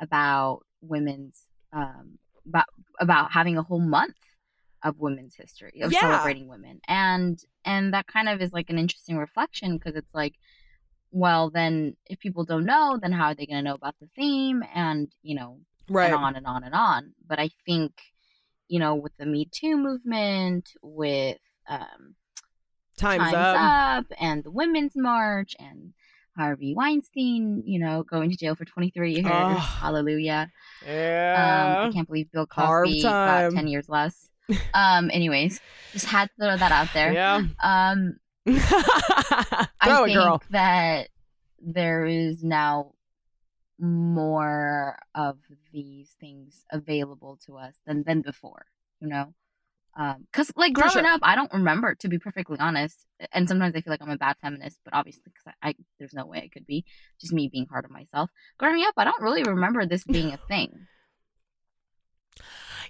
about 0.01 0.61
women's 0.81 1.43
um 1.73 2.17
about 2.47 2.65
about 2.99 3.31
having 3.33 3.57
a 3.57 3.63
whole 3.63 3.79
month 3.81 4.15
of 4.81 4.97
women's 4.97 5.35
history 5.35 5.81
of 5.81 5.91
Yeah. 5.91 5.99
celebrating 5.99 6.47
women 6.47 6.79
and 6.87 7.37
and 7.65 7.93
that 7.93 8.07
kind 8.07 8.29
of 8.29 8.41
is 8.41 8.53
like 8.53 8.69
an 8.69 8.79
interesting 8.79 9.17
reflection 9.17 9.77
because 9.77 9.95
it's 9.95 10.13
like 10.15 10.35
well 11.11 11.49
then 11.49 11.97
if 12.05 12.19
people 12.19 12.45
don't 12.45 12.65
know 12.65 12.97
then 13.01 13.11
how 13.11 13.25
are 13.25 13.35
they 13.35 13.45
going 13.45 13.57
to 13.57 13.69
know 13.69 13.73
about 13.75 13.95
the 13.99 14.07
theme 14.15 14.63
and 14.73 15.11
you 15.21 15.35
know 15.35 15.59
right. 15.89 16.13
and 16.13 16.15
on 16.15 16.35
and 16.35 16.47
on 16.47 16.63
and 16.63 16.73
on 16.73 17.13
but 17.27 17.39
i 17.39 17.49
think 17.65 17.91
you 18.69 18.79
know 18.79 18.95
with 18.95 19.15
the 19.17 19.25
me 19.25 19.49
too 19.51 19.75
movement 19.75 20.69
with 20.81 21.39
um 21.67 22.15
Time's, 22.99 23.31
times 23.31 23.33
up. 23.33 23.57
up 24.11 24.17
and 24.19 24.43
the 24.43 24.51
women's 24.51 24.93
march 24.95 25.55
and 25.59 25.93
harvey 26.37 26.73
weinstein 26.73 27.63
you 27.65 27.79
know 27.79 28.03
going 28.03 28.29
to 28.29 28.37
jail 28.37 28.55
for 28.55 28.63
23 28.65 29.13
years 29.15 29.25
Ugh. 29.27 29.57
hallelujah 29.57 30.49
Yeah. 30.87 31.79
um, 31.83 31.89
I 31.89 31.91
can't 31.91 32.07
believe 32.07 32.31
Bill 32.31 32.45
Cosby 32.45 33.01
got 33.01 33.51
ten 33.51 33.67
years 33.67 33.89
less. 33.89 34.29
Um, 34.73 35.11
anyways, 35.13 35.61
just 35.93 36.05
had 36.07 36.29
to 36.29 36.33
throw 36.39 36.57
that 36.57 36.71
out 36.71 36.87
there. 36.95 37.13
yeah. 37.13 37.43
Um, 37.61 38.17
I 38.47 39.67
think 40.05 40.13
girl. 40.17 40.41
that 40.49 41.09
there 41.61 42.05
is 42.05 42.43
now 42.43 42.93
more 43.77 44.97
of 45.13 45.37
these 45.71 46.15
things 46.19 46.65
available 46.71 47.37
to 47.45 47.57
us 47.57 47.75
than 47.85 48.03
than 48.03 48.21
before. 48.21 48.65
You 48.99 49.07
know, 49.09 49.33
because 49.95 50.51
like 50.55 50.73
growing 50.73 50.91
sure. 50.91 51.05
up, 51.05 51.21
I 51.23 51.35
don't 51.35 51.51
remember 51.53 51.95
to 51.95 52.07
be 52.07 52.19
perfectly 52.19 52.57
honest. 52.59 53.05
And 53.33 53.49
sometimes 53.49 53.75
I 53.75 53.81
feel 53.81 53.91
like 53.91 54.01
I'm 54.01 54.09
a 54.09 54.17
bad 54.17 54.37
feminist, 54.41 54.79
but 54.85 54.93
obviously, 54.93 55.23
because 55.25 55.53
I, 55.61 55.69
I 55.69 55.75
there's 55.97 56.13
no 56.13 56.25
way 56.25 56.39
it 56.39 56.51
could 56.51 56.65
be. 56.65 56.85
Just 57.19 57.33
me 57.33 57.49
being 57.51 57.65
hard 57.69 57.85
on 57.85 57.91
myself. 57.91 58.29
Growing 58.57 58.83
up, 58.83 58.93
I 58.97 59.03
don't 59.03 59.21
really 59.21 59.43
remember 59.43 59.85
this 59.85 60.03
being 60.11 60.31
a 60.31 60.37
thing. 60.47 60.87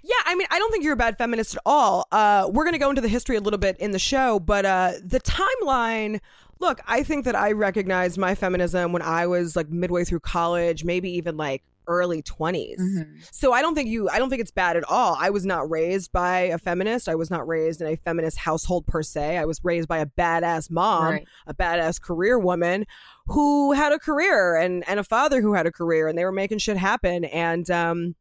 Yeah, 0.02 0.14
I 0.24 0.34
mean, 0.34 0.46
I 0.50 0.58
don't 0.58 0.70
think 0.70 0.82
you're 0.82 0.94
a 0.94 0.96
bad 0.96 1.18
feminist 1.18 1.56
at 1.56 1.62
all. 1.66 2.06
Uh, 2.10 2.48
we're 2.50 2.64
going 2.64 2.72
to 2.72 2.78
go 2.78 2.88
into 2.88 3.02
the 3.02 3.08
history 3.08 3.36
a 3.36 3.40
little 3.40 3.58
bit 3.58 3.76
in 3.78 3.90
the 3.90 3.98
show, 3.98 4.38
but 4.38 4.64
uh, 4.64 4.92
the 5.04 5.20
timeline. 5.20 6.20
Look, 6.58 6.80
I 6.86 7.02
think 7.02 7.24
that 7.24 7.34
I 7.34 7.52
recognized 7.52 8.18
my 8.18 8.34
feminism 8.34 8.92
when 8.92 9.00
I 9.00 9.26
was 9.26 9.56
like 9.56 9.70
midway 9.70 10.04
through 10.04 10.20
college, 10.20 10.84
maybe 10.84 11.10
even 11.12 11.38
like 11.38 11.62
early 11.86 12.22
20s. 12.22 12.78
Mhm. 12.80 13.28
So 13.32 13.52
I 13.52 13.62
don't 13.62 13.74
think 13.74 13.88
you 13.88 14.08
I 14.08 14.18
don't 14.18 14.30
think 14.30 14.40
it's 14.40 14.50
bad 14.50 14.76
at 14.76 14.84
all. 14.84 15.16
I 15.18 15.30
was 15.30 15.44
not 15.44 15.68
raised 15.70 16.12
by 16.12 16.40
a 16.40 16.58
feminist. 16.58 17.08
I 17.08 17.14
was 17.14 17.30
not 17.30 17.46
raised 17.48 17.80
in 17.80 17.86
a 17.88 17.96
feminist 17.96 18.38
household 18.38 18.86
per 18.86 19.02
se. 19.02 19.36
I 19.38 19.44
was 19.44 19.60
raised 19.64 19.88
by 19.88 19.98
a 19.98 20.06
badass 20.06 20.70
mom, 20.70 21.04
Right. 21.12 21.28
a 21.46 21.54
badass 21.54 22.00
career 22.00 22.38
woman 22.38 22.86
who 23.26 23.72
had 23.72 23.92
a 23.92 23.98
career 23.98 24.56
and 24.56 24.84
and 24.88 25.00
a 25.00 25.04
father 25.04 25.40
who 25.40 25.54
had 25.54 25.66
a 25.66 25.72
career 25.72 26.08
and 26.08 26.16
they 26.18 26.24
were 26.24 26.32
making 26.32 26.58
shit 26.58 26.76
happen 26.76 27.24
and 27.24 27.70
um 27.70 28.14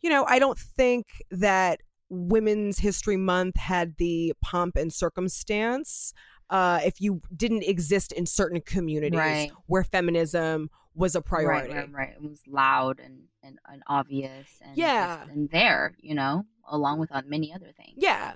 you 0.00 0.10
know, 0.10 0.26
I 0.28 0.38
don't 0.38 0.58
think 0.58 1.06
that 1.30 1.80
Women's 2.10 2.78
History 2.78 3.16
Month 3.16 3.56
had 3.56 3.94
the 3.96 4.34
pomp 4.42 4.76
and 4.76 4.92
circumstance 4.92 6.12
uh, 6.50 6.80
if 6.84 7.00
you 7.00 7.20
didn't 7.34 7.62
exist 7.64 8.12
in 8.12 8.26
certain 8.26 8.60
communities 8.60 9.18
Right. 9.18 9.50
where 9.66 9.84
feminism 9.84 10.70
was 10.94 11.14
a 11.16 11.20
priority. 11.20 11.72
Right, 11.74 11.90
right, 11.92 11.92
right. 11.92 12.12
It 12.14 12.22
was 12.22 12.40
loud 12.46 13.00
and, 13.00 13.22
and, 13.42 13.58
and 13.70 13.82
obvious 13.88 14.46
and 14.60 14.76
Yeah. 14.76 15.18
just- 15.18 15.30
and 15.30 15.50
there, 15.50 15.94
you 15.98 16.14
know, 16.14 16.44
along 16.68 17.00
with 17.00 17.10
on 17.12 17.28
many 17.28 17.52
other 17.52 17.72
things. 17.76 17.94
Yeah. 17.96 18.34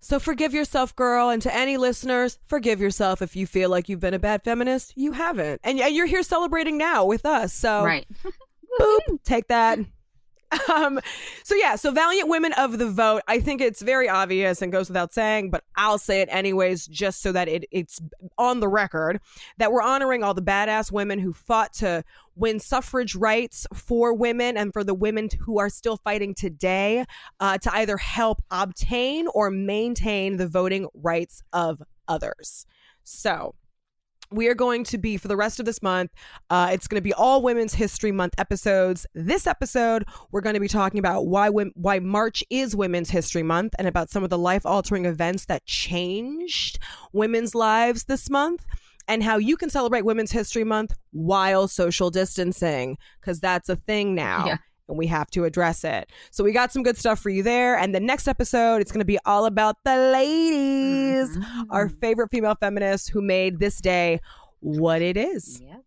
So 0.00 0.18
forgive 0.18 0.52
yourself, 0.52 0.94
girl, 0.96 1.30
and 1.30 1.40
to 1.42 1.54
any 1.54 1.76
listeners, 1.78 2.38
forgive 2.46 2.78
yourself 2.80 3.22
if 3.22 3.34
you 3.36 3.46
feel 3.46 3.70
like 3.70 3.88
you've 3.88 4.00
been 4.00 4.12
a 4.14 4.18
bad 4.18 4.42
feminist. 4.44 4.92
You 4.96 5.12
haven't, 5.12 5.60
and 5.64 5.78
y- 5.78 5.86
you're 5.86 6.04
here 6.06 6.22
celebrating 6.22 6.76
now 6.76 7.06
with 7.06 7.24
us. 7.24 7.54
So 7.54 7.84
Right. 7.84 8.06
boop, 8.80 9.22
take 9.24 9.48
that. 9.48 9.78
Um, 10.74 10.98
so 11.44 11.54
yeah, 11.54 11.76
so 11.76 11.92
valiant 11.92 12.28
women 12.28 12.52
of 12.54 12.78
the 12.78 12.90
vote. 12.90 13.22
I 13.28 13.38
think 13.38 13.60
it's 13.60 13.80
very 13.80 14.08
obvious 14.08 14.60
and 14.60 14.72
goes 14.72 14.88
without 14.88 15.12
saying, 15.12 15.50
but 15.50 15.62
I'll 15.76 15.98
say 15.98 16.20
it 16.20 16.28
anyways, 16.32 16.86
just 16.86 17.22
so 17.22 17.32
that 17.32 17.48
it, 17.48 17.64
it's 17.70 18.00
on 18.38 18.60
the 18.60 18.68
record 18.68 19.20
that 19.58 19.70
we're 19.70 19.82
honoring 19.82 20.24
all 20.24 20.34
the 20.34 20.42
badass 20.42 20.90
women 20.90 21.18
who 21.18 21.32
fought 21.32 21.72
to 21.74 22.02
win 22.34 22.58
suffrage 22.58 23.14
rights 23.14 23.66
for 23.72 24.12
women 24.14 24.56
and 24.56 24.72
for 24.72 24.82
the 24.82 24.94
women 24.94 25.28
who 25.40 25.58
are 25.58 25.68
still 25.68 25.96
fighting 25.98 26.34
today 26.34 27.04
uh, 27.40 27.58
to 27.58 27.74
either 27.74 27.96
help 27.96 28.42
obtain 28.50 29.28
or 29.28 29.50
maintain 29.50 30.36
the 30.36 30.48
voting 30.48 30.88
rights 30.94 31.42
of 31.52 31.82
others. 32.08 32.66
So 33.04 33.54
we 34.30 34.48
are 34.48 34.54
going 34.54 34.84
to 34.84 34.98
be 34.98 35.16
for 35.16 35.28
the 35.28 35.36
rest 35.36 35.58
of 35.60 35.66
this 35.66 35.82
month 35.82 36.10
uh, 36.50 36.68
it's 36.72 36.88
going 36.88 36.98
to 36.98 37.02
be 37.02 37.12
all 37.14 37.42
women's 37.42 37.74
history 37.74 38.12
month 38.12 38.34
episodes 38.38 39.06
this 39.14 39.46
episode 39.46 40.04
we're 40.32 40.40
going 40.40 40.54
to 40.54 40.60
be 40.60 40.68
talking 40.68 40.98
about 40.98 41.26
why 41.26 41.48
why 41.48 41.98
march 41.98 42.42
is 42.50 42.74
women's 42.74 43.10
history 43.10 43.42
month 43.42 43.74
and 43.78 43.88
about 43.88 44.10
some 44.10 44.24
of 44.24 44.30
the 44.30 44.38
life 44.38 44.64
altering 44.64 45.04
events 45.04 45.46
that 45.46 45.64
changed 45.66 46.78
women's 47.12 47.54
lives 47.54 48.04
this 48.04 48.30
month 48.30 48.64
and 49.06 49.22
how 49.22 49.36
you 49.36 49.56
can 49.56 49.68
celebrate 49.68 50.04
women's 50.04 50.32
history 50.32 50.64
month 50.64 50.94
while 51.12 51.68
social 51.68 52.10
distancing 52.10 52.96
because 53.20 53.40
that's 53.40 53.68
a 53.68 53.76
thing 53.76 54.14
now 54.14 54.46
Yeah. 54.46 54.56
And 54.88 54.98
we 54.98 55.06
have 55.06 55.30
to 55.30 55.44
address 55.44 55.82
it 55.84 56.10
so 56.30 56.44
we 56.44 56.52
got 56.52 56.70
some 56.72 56.82
good 56.82 56.98
stuff 56.98 57.18
for 57.18 57.30
you 57.30 57.42
there 57.42 57.74
and 57.76 57.94
the 57.94 58.00
next 58.00 58.28
episode 58.28 58.82
it's 58.82 58.92
going 58.92 59.00
to 59.00 59.04
be 59.06 59.18
all 59.24 59.46
about 59.46 59.76
the 59.84 59.96
ladies 60.12 61.34
Mhm. 61.36 61.66
our 61.70 61.88
favorite 61.88 62.30
female 62.30 62.54
feminists 62.60 63.08
who 63.08 63.22
made 63.22 63.58
this 63.60 63.80
day 63.80 64.20
what 64.60 65.00
it 65.02 65.16
is. 65.16 65.60
Yep. 65.60 65.80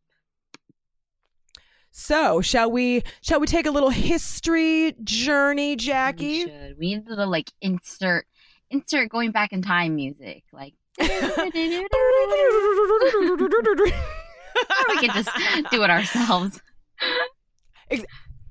So, 1.92 2.42
shall 2.42 2.70
we 2.72 3.02
shall 3.22 3.40
we 3.40 3.48
take 3.48 3.66
a 3.66 3.72
little 3.72 3.90
history 3.90 4.94
journey, 5.04 5.72
We 5.72 5.76
Jackie? 5.78 6.42
should. 6.42 6.76
We 6.78 6.94
need 6.96 7.08
to 7.08 7.26
like 7.26 7.52
insert 7.62 8.28
insert 8.70 9.10
going 9.10 9.32
back 9.32 9.52
in 9.52 9.62
time 9.64 9.96
music. 9.96 10.44
Like 10.52 10.74
we 11.00 11.08
could 11.08 11.88
just 15.14 15.30
do 15.72 15.84
it 15.84 15.90
ourselves. 15.90 16.62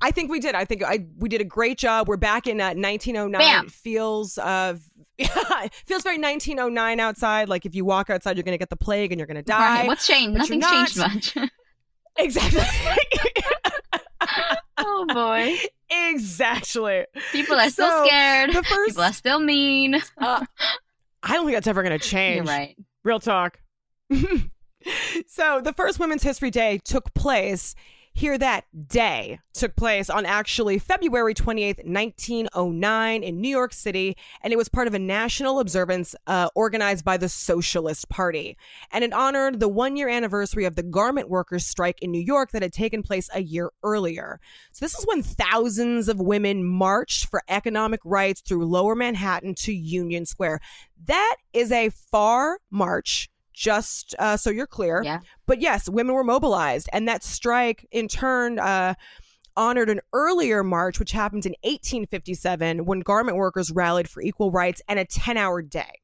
I 0.01 0.11
think 0.11 0.31
we 0.31 0.41
did. 0.41 0.55
I 0.55 0.65
think 0.65 0.83
I 0.85 1.07
we 1.19 1.29
did 1.29 1.41
a 1.41 1.45
great 1.45 1.79
job. 1.79 2.09
We're 2.09 2.17
back 2.17 2.47
in 2.47 2.61
uh, 2.61 2.75
1909. 2.75 3.41
Bam. 3.41 3.67
It 3.67 3.71
feels 3.71 4.39
uh 4.39 4.77
it 5.19 5.75
feels 5.87 6.03
very 6.03 6.19
1909 6.19 7.01
outside. 7.01 7.49
Like 7.49 7.65
if 7.65 7.75
you 7.75 7.85
walk 7.85 8.11
outside, 8.11 8.37
you're 8.37 8.45
going 8.45 8.53
to 8.53 8.59
get 8.59 8.71
the 8.71 8.77
plague 8.77 9.13
and 9.13 9.19
you're 9.19 9.27
going 9.27 9.37
to 9.37 9.43
die. 9.43 9.81
Right. 9.81 9.87
What's 9.87 10.07
changed? 10.07 10.39
Nothing's 10.39 10.67
changed 10.67 10.97
much. 10.99 11.37
Exactly. 12.19 12.63
oh 14.79 15.05
boy. 15.13 15.55
exactly. 15.91 17.05
People 17.31 17.57
are 17.57 17.69
still 17.69 18.07
scared. 18.07 18.55
The 18.55 18.63
first 18.63 18.93
People 18.93 19.03
are 19.03 19.13
still 19.13 19.39
mean. 19.39 20.01
Uh, 20.19 20.47
I 21.23 21.35
don't 21.35 21.45
think 21.45 21.57
that's 21.57 21.67
ever 21.67 21.83
going 21.83 21.99
to 21.99 22.03
change. 22.03 22.37
You're 22.37 22.45
right. 22.45 22.75
Real 23.05 23.21
talk. 23.21 23.59
so, 25.27 25.61
the 25.61 25.75
first 25.77 25.99
Women's 25.99 26.23
History 26.23 26.51
Day 26.51 26.81
took 26.85 27.13
place 27.13 27.75
Hear 28.17 28.39
That 28.39 28.65
Day 28.89 29.41
took 29.53 29.77
place 29.77 30.09
on 30.09 30.25
actually 30.25 30.79
February 30.79 31.35
28th, 31.35 31.85
1909, 31.85 33.23
in 33.23 33.41
New 33.43 33.51
York 33.51 33.75
City, 33.75 34.17
and 34.41 34.55
it 34.55 34.57
was 34.57 34.71
part 34.71 34.87
of 34.87 34.95
a 34.95 34.99
national 34.99 35.61
observance 35.61 36.17
uh, 36.27 36.49
organized 36.55 37.05
by 37.05 37.19
the 37.19 37.29
Socialist 37.29 38.09
Party. 38.09 38.57
And 38.91 39.05
it 39.05 39.13
honored 39.13 39.61
the 39.61 39.69
one 39.69 39.99
year 39.99 40.09
anniversary 40.09 40.65
of 40.65 40.77
the 40.77 40.83
garment 40.83 41.29
workers' 41.29 41.67
strike 41.67 42.01
in 42.01 42.11
New 42.11 42.23
York 42.23 42.53
that 42.53 42.63
had 42.63 42.73
taken 42.73 43.03
place 43.03 43.29
a 43.35 43.43
year 43.43 43.71
earlier. 43.83 44.41
So, 44.73 44.87
this 44.87 44.99
is 44.99 45.05
when 45.05 45.23
thousands 45.23 46.09
of 46.09 46.19
women 46.19 46.65
marched 46.65 47.27
for 47.27 47.43
economic 47.51 48.01
rights 48.03 48.41
through 48.41 48.65
lower 48.65 48.95
Manhattan 48.95 49.55
to 49.57 49.75
Union 49.75 50.25
Square. 50.25 50.61
That 51.05 51.37
is 51.53 51.71
a 51.71 51.91
far 51.91 52.61
march 52.71 53.29
just 53.57 54.15
uh, 54.19 54.37
so 54.37 54.51
you're 54.51 54.67
clear. 54.67 55.01
Yeah. 55.03 55.21
But 55.47 55.61
yes, 55.61 55.89
women 55.89 56.15
were 56.15 56.23
mobilized, 56.23 56.89
and 56.93 57.09
that 57.09 57.25
strike 57.25 57.89
in 57.91 58.07
turn 58.07 58.59
uh, 58.59 58.95
honored 59.57 59.89
an 59.89 60.01
earlier 60.13 60.63
march, 60.63 61.01
which 61.01 61.11
happened 61.11 61.47
in 61.47 61.55
1857 61.63 62.85
when 62.85 63.01
garment 63.01 63.39
workers 63.39 63.73
rallied 63.73 64.09
for 64.09 64.23
equal 64.23 64.53
rights 64.53 64.83
and 64.89 64.99
a 64.99 65.05
10 65.05 65.37
hour 65.37 65.63
day. 65.63 66.01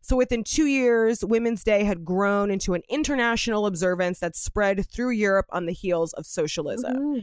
So 0.00 0.16
within 0.16 0.44
two 0.44 0.66
years, 0.66 1.24
Women's 1.24 1.64
Day 1.64 1.84
had 1.84 2.04
grown 2.04 2.50
into 2.50 2.74
an 2.74 2.82
international 2.88 3.66
observance 3.66 4.20
that 4.20 4.36
spread 4.36 4.86
through 4.88 5.10
Europe 5.10 5.46
on 5.50 5.66
the 5.66 5.72
heels 5.72 6.12
of 6.14 6.24
socialism. 6.24 6.96
Mm-hmm. 6.96 7.18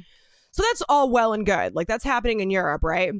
So 0.51 0.63
that's 0.63 0.83
all 0.87 1.09
well 1.09 1.33
and 1.33 1.45
good. 1.45 1.73
Like 1.73 1.87
that's 1.87 2.03
happening 2.03 2.41
in 2.41 2.51
Europe, 2.51 2.83
right? 2.83 3.13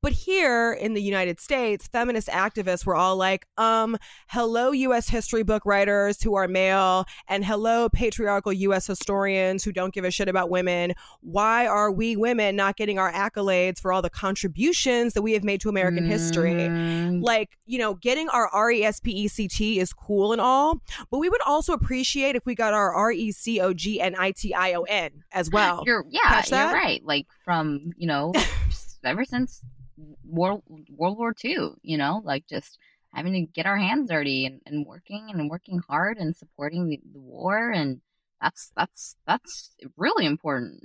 But 0.00 0.12
here 0.12 0.72
in 0.72 0.94
the 0.94 1.02
United 1.02 1.40
States, 1.40 1.88
feminist 1.88 2.28
activists 2.28 2.86
were 2.86 2.94
all 2.94 3.16
like, 3.16 3.46
um, 3.56 3.96
hello, 4.28 4.70
US 4.70 5.08
history 5.08 5.42
book 5.42 5.66
writers 5.66 6.22
who 6.22 6.36
are 6.36 6.46
male, 6.46 7.04
and 7.26 7.44
hello, 7.44 7.88
patriarchal 7.88 8.52
US 8.52 8.86
historians 8.86 9.64
who 9.64 9.72
don't 9.72 9.92
give 9.92 10.04
a 10.04 10.10
shit 10.12 10.28
about 10.28 10.50
women. 10.50 10.92
Why 11.20 11.66
are 11.66 11.90
we 11.90 12.14
women 12.16 12.54
not 12.54 12.76
getting 12.76 12.96
our 13.00 13.12
accolades 13.12 13.80
for 13.80 13.92
all 13.92 14.00
the 14.00 14.08
contributions 14.10 15.14
that 15.14 15.22
we 15.22 15.32
have 15.32 15.42
made 15.42 15.60
to 15.62 15.68
American 15.68 16.06
history? 16.06 16.52
Mm, 16.52 17.22
Like, 17.24 17.58
you 17.66 17.78
know, 17.78 17.94
getting 17.94 18.28
our 18.28 18.46
R 18.48 18.70
E 18.70 18.84
S 18.84 19.00
P 19.00 19.10
E 19.10 19.26
C 19.26 19.48
T 19.48 19.80
is 19.80 19.92
cool 19.92 20.30
and 20.32 20.40
all, 20.40 20.80
but 21.10 21.18
we 21.18 21.28
would 21.28 21.42
also 21.42 21.72
appreciate 21.72 22.36
if 22.36 22.46
we 22.46 22.54
got 22.54 22.72
our 22.72 22.94
R 22.94 23.10
E 23.10 23.32
C 23.32 23.60
O 23.60 23.72
G 23.74 24.00
N 24.00 24.14
I 24.16 24.30
T 24.30 24.54
I 24.54 24.74
O 24.74 24.82
N 24.82 25.24
as 25.32 25.50
well. 25.50 25.82
You're 25.84 26.04
yeah, 26.08 26.20
you're 26.50 26.72
right. 26.72 27.04
Like 27.04 27.26
from 27.44 27.90
you 27.96 28.06
know, 28.06 28.32
ever 29.04 29.24
since 29.24 29.60
World 30.24 30.62
World 30.90 31.18
War 31.18 31.34
II, 31.44 31.70
you 31.82 31.98
know, 31.98 32.22
like 32.24 32.46
just 32.48 32.78
having 33.14 33.32
to 33.32 33.40
get 33.40 33.66
our 33.66 33.76
hands 33.78 34.08
dirty 34.10 34.46
and, 34.46 34.60
and 34.66 34.86
working 34.86 35.28
and 35.32 35.48
working 35.50 35.80
hard 35.88 36.18
and 36.18 36.36
supporting 36.36 36.88
the, 36.88 37.00
the 37.12 37.20
war 37.20 37.70
and 37.70 38.00
that's 38.40 38.70
that's 38.76 39.16
that's 39.26 39.74
really 39.96 40.24
important. 40.26 40.84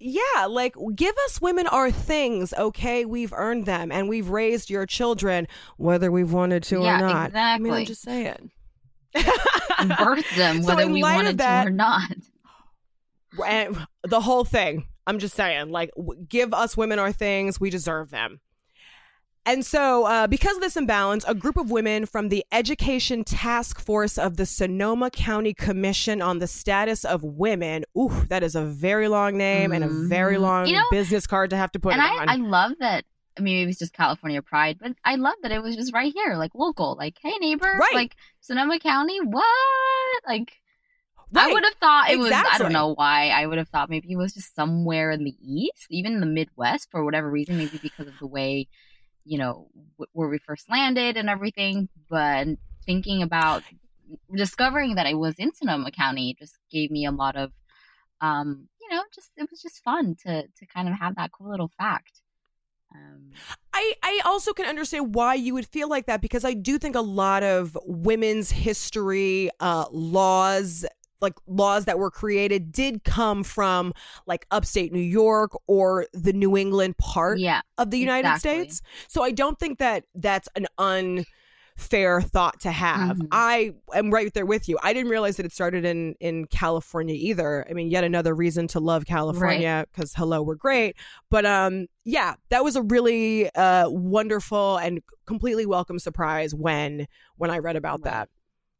Yeah, 0.00 0.46
like 0.48 0.74
give 0.96 1.14
us 1.26 1.40
women 1.40 1.66
our 1.68 1.90
things, 1.90 2.52
okay? 2.52 3.04
We've 3.04 3.32
earned 3.32 3.64
them 3.66 3.92
and 3.92 4.08
we've 4.08 4.28
raised 4.28 4.68
your 4.68 4.84
children, 4.86 5.46
whether 5.76 6.10
we've 6.10 6.32
wanted 6.32 6.64
to 6.64 6.82
Yeah, 6.82 6.96
or 6.96 7.00
not. 7.00 7.34
I 7.34 7.58
mean, 7.58 7.72
I'm 7.72 7.84
just 7.86 8.02
saying. 8.02 8.50
Birth 9.14 10.36
them 10.36 10.62
whether 10.64 10.82
in 10.82 10.92
we 10.92 11.02
wanted 11.02 11.38
that- 11.38 11.64
to 11.64 11.68
or 11.68 11.72
not. 11.72 12.10
and 13.46 13.86
the 14.02 14.20
whole 14.20 14.44
thing. 14.44 14.86
I'm 15.06 15.18
just 15.18 15.34
saying, 15.34 15.70
like, 15.70 15.90
w- 15.96 16.24
give 16.28 16.54
us 16.54 16.76
women 16.76 16.98
our 16.98 17.12
things. 17.12 17.60
We 17.60 17.70
deserve 17.70 18.10
them. 18.10 18.40
And 19.46 19.64
so, 19.66 20.04
uh, 20.06 20.26
because 20.26 20.56
of 20.56 20.62
this 20.62 20.74
imbalance, 20.74 21.22
a 21.28 21.34
group 21.34 21.58
of 21.58 21.70
women 21.70 22.06
from 22.06 22.30
the 22.30 22.42
Education 22.50 23.24
Task 23.24 23.78
Force 23.78 24.16
of 24.16 24.38
the 24.38 24.46
Sonoma 24.46 25.10
County 25.10 25.52
Commission 25.52 26.22
on 26.22 26.38
the 26.38 26.46
Status 26.46 27.04
of 27.04 27.22
Women, 27.22 27.84
ooh, 27.96 28.24
that 28.30 28.42
is 28.42 28.54
a 28.54 28.64
very 28.64 29.06
long 29.06 29.36
name 29.36 29.72
and 29.72 29.84
a 29.84 29.88
very 29.88 30.36
Mhm. 30.36 30.40
long 30.40 30.66
You 30.66 30.76
know, 30.76 30.84
business 30.90 31.26
card 31.26 31.50
to 31.50 31.56
have 31.58 31.70
to 31.72 31.78
put 31.78 31.92
and 31.92 32.00
it 32.00 32.06
I. 32.06 32.32
I 32.32 32.36
love 32.36 32.72
that. 32.80 33.04
I 33.36 33.42
mean, 33.42 33.56
maybe 33.58 33.70
it's 33.70 33.78
just 33.80 33.92
California 33.92 34.40
pride, 34.40 34.78
but 34.80 34.92
I 35.04 35.16
love 35.16 35.34
that 35.42 35.52
it 35.52 35.60
was 35.62 35.76
just 35.76 35.92
right 35.92 36.12
here, 36.14 36.36
like 36.36 36.54
local. 36.54 36.94
Like, 36.96 37.18
hey, 37.20 37.36
neighbor, 37.38 37.66
Right. 37.78 37.92
like 37.94 38.16
Sonoma 38.40 38.78
County, 38.78 39.20
what? 39.20 39.44
Like, 40.26 40.52
I 41.36 41.52
would 41.52 41.64
have 41.64 41.74
thought 41.74 42.10
it 42.10 42.18
was. 42.18 42.32
I 42.32 42.58
don't 42.58 42.72
know 42.72 42.94
why. 42.94 43.28
I 43.28 43.46
would 43.46 43.58
have 43.58 43.68
thought 43.68 43.90
maybe 43.90 44.12
it 44.12 44.16
was 44.16 44.34
just 44.34 44.54
somewhere 44.54 45.10
in 45.10 45.24
the 45.24 45.34
east, 45.40 45.86
even 45.90 46.14
in 46.14 46.20
the 46.20 46.26
Midwest, 46.26 46.90
for 46.90 47.04
whatever 47.04 47.30
reason. 47.30 47.56
Maybe 47.56 47.78
because 47.78 48.08
of 48.08 48.18
the 48.18 48.26
way, 48.26 48.68
you 49.24 49.38
know, 49.38 49.68
w- 49.98 50.10
where 50.12 50.28
we 50.28 50.38
first 50.38 50.70
landed 50.70 51.16
and 51.16 51.28
everything. 51.28 51.88
But 52.08 52.48
thinking 52.84 53.22
about 53.22 53.62
discovering 54.34 54.94
that 54.96 55.06
I 55.06 55.14
was 55.14 55.34
in 55.38 55.52
Sonoma 55.54 55.90
County 55.90 56.36
just 56.38 56.58
gave 56.70 56.90
me 56.90 57.06
a 57.06 57.10
lot 57.10 57.36
of, 57.36 57.52
um, 58.20 58.68
you 58.80 58.94
know, 58.94 59.02
just 59.14 59.30
it 59.36 59.50
was 59.50 59.60
just 59.62 59.82
fun 59.82 60.16
to 60.24 60.42
to 60.42 60.66
kind 60.66 60.88
of 60.88 60.94
have 60.98 61.16
that 61.16 61.32
cool 61.32 61.50
little 61.50 61.70
fact. 61.78 62.20
Um, 62.94 63.32
I, 63.72 63.94
I 64.02 64.20
also 64.24 64.52
can 64.52 64.66
understand 64.66 65.14
why 65.14 65.34
you 65.34 65.54
would 65.54 65.66
feel 65.66 65.88
like 65.88 66.06
that 66.06 66.20
because 66.20 66.44
I 66.44 66.54
do 66.54 66.78
think 66.78 66.94
a 66.94 67.00
lot 67.00 67.42
of 67.42 67.76
women's 67.84 68.50
history 68.52 69.50
uh, 69.58 69.86
laws, 69.90 70.86
like 71.20 71.34
laws 71.46 71.84
that 71.86 71.98
were 71.98 72.10
created, 72.10 72.72
did 72.72 73.04
come 73.04 73.42
from 73.44 73.92
like 74.26 74.46
upstate 74.50 74.92
New 74.92 74.98
York 75.00 75.52
or 75.66 76.06
the 76.12 76.32
New 76.32 76.56
England 76.56 76.96
part 76.98 77.38
yeah, 77.38 77.62
of 77.78 77.90
the 77.90 77.98
United 77.98 78.28
exactly. 78.28 78.64
States. 78.68 78.82
So 79.08 79.22
I 79.22 79.30
don't 79.30 79.58
think 79.58 79.78
that 79.78 80.04
that's 80.14 80.48
an 80.54 80.66
unfair 80.78 82.20
thought 82.20 82.60
to 82.60 82.70
have. 82.70 83.18
Mhm. 83.18 83.28
I 83.32 83.72
am 83.94 84.10
right 84.10 84.32
there 84.34 84.46
with 84.46 84.68
you. 84.68 84.78
I 84.82 84.92
didn't 84.92 85.10
realize 85.10 85.36
that 85.36 85.46
it 85.46 85.52
started 85.52 85.84
in 85.84 86.14
in 86.20 86.46
California 86.46 87.14
either. 87.14 87.66
I 87.68 87.72
mean, 87.72 87.88
yet 87.90 88.04
another 88.04 88.34
reason 88.34 88.66
to 88.68 88.80
love 88.80 89.06
California 89.06 89.86
because 89.92 90.14
hello, 90.14 90.42
we're 90.42 90.54
great. 90.56 90.96
But 91.30 91.46
um, 91.46 91.86
yeah, 92.04 92.34
that 92.50 92.62
was 92.64 92.76
a 92.76 92.82
really 92.82 93.50
uh 93.54 93.88
wonderful 93.88 94.76
and 94.78 95.00
completely 95.26 95.64
welcome 95.66 95.98
surprise 95.98 96.54
when 96.54 97.06
when 97.36 97.50
I 97.50 97.58
read 97.58 97.76
about 97.76 98.00
Right. 98.04 98.10
that. 98.12 98.28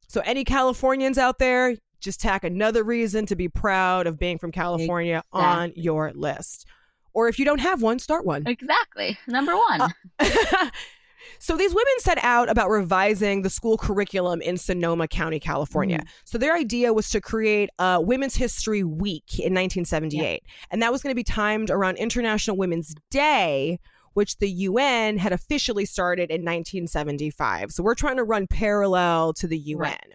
So 0.07 0.21
any 0.25 0.45
Californians 0.45 1.17
out 1.19 1.39
there, 1.39 1.75
just 2.05 2.21
tack 2.21 2.45
another 2.45 2.85
reason 2.85 3.27
to 3.27 3.35
be 3.35 3.49
proud 3.49 4.07
of 4.07 4.19
being 4.19 4.39
from 4.39 4.53
California 4.53 5.23
on 5.33 5.73
your 5.75 6.13
list. 6.15 6.67
Or 7.15 7.29
if 7.29 7.39
you 7.39 7.45
don't 7.45 7.61
have 7.61 7.81
one, 7.81 7.99
start 7.99 8.27
one. 8.27 8.47
exactly. 8.47 9.17
Number 9.27 9.57
one. 9.57 9.81
Uh, 10.19 10.71
so 11.39 11.57
these 11.57 11.73
women 11.73 11.95
set 11.99 12.19
out 12.23 12.51
about 12.51 12.71
revising 12.71 13.43
the 13.43 13.51
school 13.51 13.79
curriculum 13.79 14.43
in 14.43 14.59
Sonoma 14.59 15.09
County, 15.09 15.41
California. 15.41 15.99
Mm-hmm. 15.99 16.09
So 16.25 16.39
their 16.39 16.55
idea 16.55 16.93
was 16.93 17.09
to 17.11 17.21
create 17.21 17.71
a 17.79 18.01
Women's 18.01 18.35
History 18.37 18.83
Week 18.83 19.39
in 19.39 19.55
1978, 19.55 20.43
and 20.71 20.83
that 20.83 20.93
was 20.93 21.03
going 21.03 21.13
to 21.13 21.17
be 21.17 21.25
timed 21.25 21.71
around 21.71 21.97
International 21.97 22.57
Women's 22.57 22.95
Day. 23.11 23.79
Which 24.13 24.39
the 24.39 24.49
UN 24.49 25.19
had 25.19 25.33
officially 25.33 25.85
started 25.85 26.31
in 26.31 26.43
1975. 26.43 27.73
So 27.73 27.83
we're 27.83 27.97
trying 27.97 28.19
to 28.19 28.23
run 28.23 28.47
parallel 28.47 29.33
to 29.33 29.49
the 29.49 29.59
UN. 29.59 29.81
Right. 29.81 30.15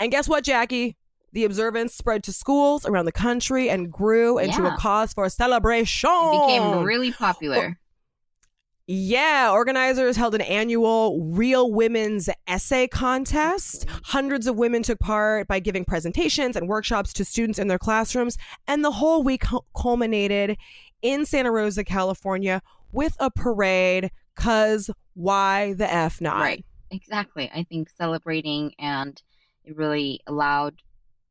And 0.00 0.10
guess 0.10 0.30
what, 0.30 0.44
Jackie? 0.44 0.96
The 1.32 1.44
observance 1.44 1.94
spread 1.94 2.22
to 2.24 2.32
schools 2.32 2.86
around 2.86 3.04
the 3.04 3.12
country 3.12 3.68
and 3.68 3.92
grew 3.92 4.38
into 4.38 4.62
Yeah. 4.62 4.74
a 4.74 4.78
cause 4.78 5.12
for 5.12 5.28
celebration. 5.28 6.10
it 6.10 6.46
became 6.46 6.82
really 6.84 7.12
popular. 7.12 7.78
Oh, 7.78 7.84
yeah, 8.90 9.50
organizers 9.52 10.16
held 10.16 10.34
an 10.34 10.40
annual 10.40 11.22
Real 11.22 11.70
Women's 11.70 12.30
Essay 12.46 12.88
Contest. 12.88 13.84
Hundreds 14.04 14.46
of 14.46 14.56
women 14.56 14.82
took 14.82 14.98
part 14.98 15.46
by 15.46 15.60
giving 15.60 15.84
presentations 15.84 16.56
and 16.56 16.68
workshops 16.68 17.12
to 17.12 17.24
students 17.26 17.58
in 17.58 17.68
their 17.68 17.78
classrooms, 17.78 18.38
and 18.66 18.82
the 18.82 18.92
whole 18.92 19.22
week 19.22 19.44
culminated 19.76 20.56
in 21.02 21.26
Santa 21.26 21.50
Rosa, 21.50 21.84
California, 21.84 22.62
with 22.90 23.14
a 23.20 23.30
parade. 23.30 24.10
Cause 24.36 24.88
why 25.12 25.74
the 25.74 25.92
f 25.92 26.20
not? 26.22 26.40
Right. 26.40 26.64
Exactly. 26.90 27.50
I 27.54 27.64
think 27.64 27.90
celebrating 27.90 28.72
and 28.78 29.20
it 29.64 29.76
really 29.76 30.20
allowed 30.26 30.76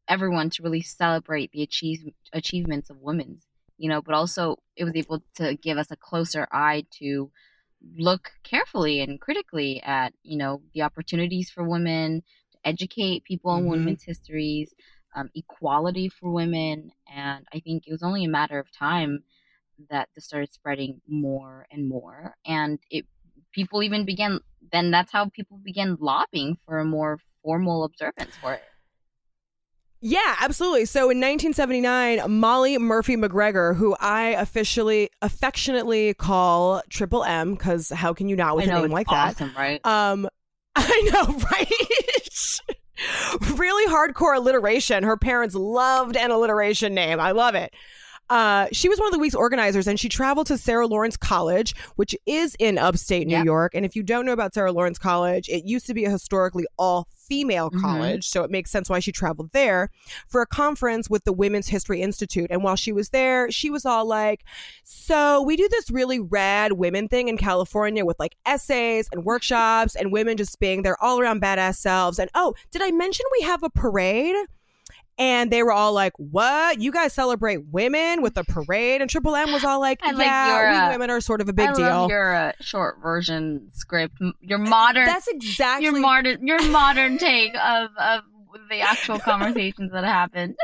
everyone 0.08 0.50
to 0.52 0.63
really 0.63 0.82
celebrate 0.82 1.52
the 1.52 1.63
achieve, 1.63 2.10
achievements 2.34 2.89
of 2.89 3.02
women, 3.02 3.41
you 3.78 3.89
know, 3.89 4.02
but 4.02 4.15
also 4.15 4.58
it 4.76 4.84
was 4.84 4.96
able 4.96 5.24
to 5.36 5.56
give 5.56 5.78
us 5.78 5.91
a 5.91 5.96
closer 5.96 6.48
eye 6.52 6.86
to 7.00 7.32
look 7.96 8.32
carefully 8.43 9.02
and 9.02 9.22
critically 9.22 9.82
at, 9.84 10.13
you 10.24 10.38
know, 10.38 10.62
the 10.74 10.82
opportunities 10.82 11.50
for 11.50 11.63
women, 11.63 12.24
to 12.52 12.58
educate 12.65 13.24
people 13.24 13.52
on 13.52 13.63
Mhm. 13.63 13.70
women's 13.70 14.04
histories, 14.04 14.74
um, 15.15 15.30
equality 15.36 16.10
for 16.10 16.32
women. 16.32 16.91
And 17.13 17.46
I 17.54 17.60
think 17.60 17.88
it 17.88 17.91
was 17.91 18.04
only 18.04 18.26
a 18.26 18.30
matter 18.30 18.60
of 18.60 18.72
time 18.72 19.24
that 19.89 20.10
this 20.15 20.26
started 20.26 20.52
spreading 20.52 21.02
more 21.08 21.67
and 21.72 21.88
more. 21.88 22.36
And 22.46 22.80
it 22.89 23.06
people 23.52 23.84
even 23.84 24.06
began 24.06 24.39
then 24.72 24.91
that's 24.91 25.12
how 25.12 25.30
people 25.30 25.58
began 25.58 25.98
lobbying 26.00 26.58
for 26.65 26.80
a 26.80 26.86
more 26.86 27.20
formal 27.43 27.84
observance 27.84 28.36
for 28.38 28.54
it. 28.54 28.63
Yeah, 29.99 30.36
absolutely. 30.41 30.86
So 30.86 31.10
in 31.10 31.17
1979, 31.17 32.31
Molly 32.31 32.77
Murphy 32.77 33.15
MacGregor, 33.15 33.73
who 33.73 33.95
I 33.99 34.29
officially 34.29 35.10
affectionately 35.21 36.13
call 36.13 36.81
Triple 36.89 37.23
M, 37.23 37.55
because 37.55 37.89
how 37.89 38.13
can 38.13 38.29
you 38.29 38.36
not 38.36 38.55
with 38.55 38.65
I 38.65 38.71
know 38.71 38.79
a 38.79 38.81
name 38.83 38.91
like 38.91 39.07
that? 39.07 39.33
awesome, 39.33 39.53
right? 39.57 39.83
Um, 39.86 40.29
I 40.75 41.10
know, 41.12 41.38
right? 41.51 42.62
really 43.57 43.91
hardcore 43.91 44.38
alliteration. 44.38 45.03
Her 45.03 45.17
parents 45.17 45.55
loved 45.55 46.15
an 46.15 46.31
alliteration 46.31 46.93
name. 46.93 47.19
I 47.19 47.31
love 47.31 47.55
it. 47.55 47.73
Uh, 48.29 48.67
she 48.71 48.89
was 48.89 48.99
one 48.99 49.07
of 49.07 49.13
the 49.13 49.19
week's 49.19 49.35
organizers 49.35 49.87
and 49.87 49.99
she 49.99 50.09
traveled 50.09 50.47
to 50.47 50.57
Sarah 50.57 50.87
Lawrence 50.87 51.15
College, 51.17 51.73
which 51.95 52.15
is 52.25 52.55
in 52.59 52.77
upstate 52.77 53.27
New 53.27 53.35
Yep. 53.37 53.45
York. 53.45 53.75
And 53.75 53.85
if 53.85 53.95
you 53.95 54.03
don't 54.03 54.25
know 54.25 54.33
about 54.33 54.53
Sarah 54.53 54.71
Lawrence 54.71 54.99
College, 54.99 55.47
it 55.49 55.63
used 55.65 55.85
to 55.87 55.93
be 55.93 56.05
a 56.05 56.09
historically 56.09 56.65
all 56.77 57.07
female 57.29 57.69
Mhm. 57.69 57.81
college. 57.81 58.27
So 58.27 58.43
it 58.43 58.51
makes 58.51 58.71
sense 58.71 58.89
why 58.89 58.99
she 58.99 59.11
traveled 59.11 59.51
there 59.51 59.89
for 60.29 60.41
a 60.41 60.45
conference 60.47 61.09
with 61.09 61.23
the 61.25 61.33
Women's 61.33 61.67
History 61.67 62.01
Institute. 62.01 62.47
And 62.49 62.63
while 62.63 62.77
she 62.77 62.91
was 62.93 63.09
there, 63.09 63.51
she 63.51 63.69
was 63.69 63.85
all 63.85 64.05
like, 64.05 64.43
So 64.83 65.41
we 65.41 65.55
do 65.57 65.67
this 65.69 65.89
really 65.91 66.19
rad 66.19 66.73
women 66.73 67.07
thing 67.07 67.27
in 67.27 67.37
California 67.37 68.03
with 68.05 68.17
like 68.19 68.35
essays 68.45 69.07
and 69.11 69.25
workshops 69.25 69.95
and 69.95 70.11
women 70.11 70.37
just 70.37 70.59
being 70.59 70.83
their 70.83 71.01
all 71.03 71.19
around 71.19 71.41
badass 71.41 71.75
selves. 71.77 72.19
And 72.19 72.29
oh, 72.33 72.53
did 72.71 72.81
I 72.81 72.91
mention 72.91 73.25
we 73.39 73.45
have 73.45 73.63
a 73.63 73.69
parade? 73.69 74.35
And 75.19 75.51
they 75.51 75.63
were 75.63 75.71
all 75.71 75.93
like, 75.93 76.13
"What? 76.17 76.80
You 76.80 76.91
guys 76.91 77.12
celebrate 77.13 77.65
women 77.71 78.21
with 78.21 78.38
a 78.38 78.43
parade?" 78.43 79.01
And 79.01 79.10
Triple 79.10 79.36
M 79.36 79.51
was 79.51 79.63
all 79.63 79.80
like, 79.80 79.99
I 80.03 80.12
"Yeah, 80.12 80.60
your, 80.60 80.69
we 80.69 80.77
uh, 80.77 80.89
women 80.91 81.10
are 81.10 81.21
sort 81.21 81.41
of 81.41 81.49
a 81.49 81.53
big 81.53 81.69
I 81.69 81.73
deal." 81.73 81.86
love 81.88 82.10
your 82.10 82.36
uh, 82.36 82.51
short 82.62 83.01
version 83.01 83.69
script. 83.73 84.15
Your 84.41 84.60
modern, 84.60 85.06
That's 85.06 85.27
exactly 85.27 85.86
your 85.86 85.99
modern, 85.99 86.45
your 86.45 86.62
modern 86.69 87.17
take 87.17 87.56
of 87.56 87.89
of 87.97 88.23
the 88.69 88.82
actual 88.82 89.17
conversations 89.25 89.91
that 89.91 90.03
happened. 90.03 90.56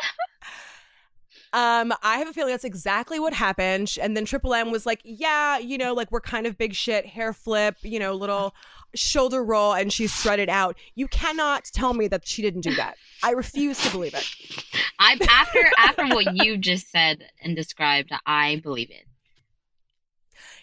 Um, 1.54 1.94
I 2.02 2.18
have 2.18 2.28
a 2.28 2.34
feeling 2.34 2.52
that's 2.52 2.64
exactly 2.64 3.20
what 3.20 3.34
happened. 3.34 3.96
And 4.02 4.18
then 4.18 4.26
Triple 4.26 4.54
M 4.54 4.72
was 4.72 4.86
like, 4.86 5.02
"Yeah, 5.04 5.58
you 5.60 5.78
know, 5.78 5.94
like 5.94 6.12
we're 6.12 6.22
kind 6.22 6.48
of 6.48 6.58
big 6.58 6.74
shit, 6.74 7.06
hair 7.06 7.32
flip, 7.34 7.76
you 7.82 8.00
know, 8.00 8.14
little 8.14 8.56
shoulder 8.96 9.44
roll," 9.44 9.74
and 9.74 9.92
she 9.92 10.08
strutted 10.08 10.50
out. 10.50 10.78
You 10.96 11.08
cannot 11.08 11.66
tell 11.74 11.94
me 11.94 12.08
that 12.08 12.28
she 12.28 12.42
didn't 12.42 12.62
do 12.62 12.76
that. 12.76 12.96
I 13.22 13.32
refuse 13.32 13.82
to 13.84 13.92
believe 13.92 14.14
it. 14.14 14.30
I 15.00 15.18
after 15.30 15.72
after 15.78 16.08
what 16.08 16.36
you 16.36 16.58
just 16.58 16.92
said 16.92 17.26
and 17.42 17.56
described, 17.56 18.12
I 18.26 18.60
believe 18.64 18.90
it. 18.90 19.06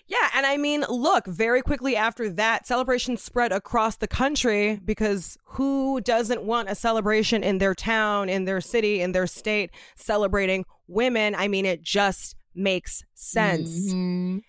Yeah, 0.06 0.28
and 0.34 0.44
I 0.44 0.56
mean, 0.56 0.84
look, 0.88 1.24
very 1.26 1.62
quickly 1.62 1.94
after 1.94 2.28
that, 2.30 2.66
celebration 2.66 3.16
spread 3.16 3.52
across 3.52 3.96
the 3.96 4.08
country 4.08 4.80
because 4.84 5.38
who 5.44 6.00
doesn't 6.00 6.42
want 6.42 6.68
a 6.68 6.74
celebration 6.74 7.44
in 7.44 7.58
their 7.58 7.76
town, 7.76 8.28
in 8.28 8.44
their 8.44 8.60
city, 8.60 9.00
in 9.00 9.12
their 9.12 9.28
state 9.28 9.70
celebrating 9.94 10.64
women? 10.88 11.36
I 11.36 11.46
mean, 11.46 11.64
it 11.64 11.82
just 11.82 12.34
makes 12.56 13.04
sense. 13.14 13.92
Mhm. 13.92 14.42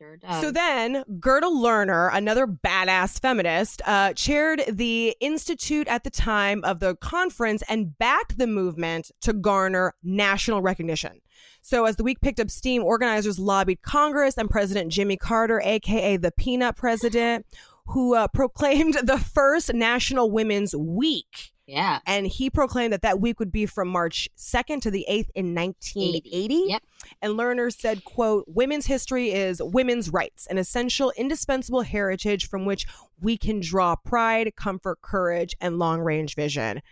Sure 0.00 0.16
does. 0.16 0.40
So 0.40 0.50
then, 0.50 1.04
Gerda 1.20 1.48
Lerner, 1.48 2.08
another 2.10 2.46
badass 2.46 3.20
feminist, 3.20 3.82
uh, 3.84 4.14
chaired 4.14 4.62
the 4.66 5.14
institute 5.20 5.86
at 5.88 6.04
the 6.04 6.10
time 6.10 6.64
of 6.64 6.80
the 6.80 6.96
conference 6.96 7.62
and 7.68 7.98
backed 7.98 8.38
the 8.38 8.46
movement 8.46 9.10
to 9.20 9.34
garner 9.34 9.92
national 10.02 10.62
recognition. 10.62 11.20
So, 11.60 11.84
as 11.84 11.96
the 11.96 12.02
week 12.02 12.22
picked 12.22 12.40
up 12.40 12.48
steam, 12.48 12.82
organizers 12.82 13.38
lobbied 13.38 13.82
Congress 13.82 14.38
and 14.38 14.48
President 14.48 14.90
Jimmy 14.90 15.18
Carter, 15.18 15.60
aka 15.62 16.16
the 16.16 16.32
Peanut 16.32 16.76
President, 16.76 17.44
who 17.84 18.14
uh, 18.14 18.26
proclaimed 18.28 18.94
the 19.02 19.18
first 19.18 19.74
National 19.74 20.30
Women's 20.30 20.74
Week. 20.74 21.52
Yeah. 21.70 22.00
And 22.04 22.26
he 22.26 22.50
proclaimed 22.50 22.92
that 22.92 23.02
that 23.02 23.20
week 23.20 23.38
would 23.38 23.52
be 23.52 23.64
from 23.64 23.86
March 23.88 24.28
2nd 24.36 24.82
to 24.82 24.90
the 24.90 25.06
8th 25.08 25.30
in 25.36 25.54
1980. 25.54 26.64
Yep. 26.68 26.82
And 27.22 27.34
Lerner 27.34 27.72
said, 27.72 28.04
quote, 28.04 28.44
women's 28.48 28.86
history 28.86 29.30
is 29.30 29.62
women's 29.62 30.10
rights, 30.10 30.46
an 30.48 30.58
essential, 30.58 31.12
indispensable 31.16 31.82
heritage 31.82 32.48
from 32.48 32.64
which 32.64 32.86
we 33.20 33.38
can 33.38 33.60
draw 33.60 33.94
pride, 33.94 34.54
comfort, 34.56 35.00
courage, 35.00 35.54
and 35.60 35.78
long 35.78 36.00
range 36.00 36.34
vision. 36.34 36.82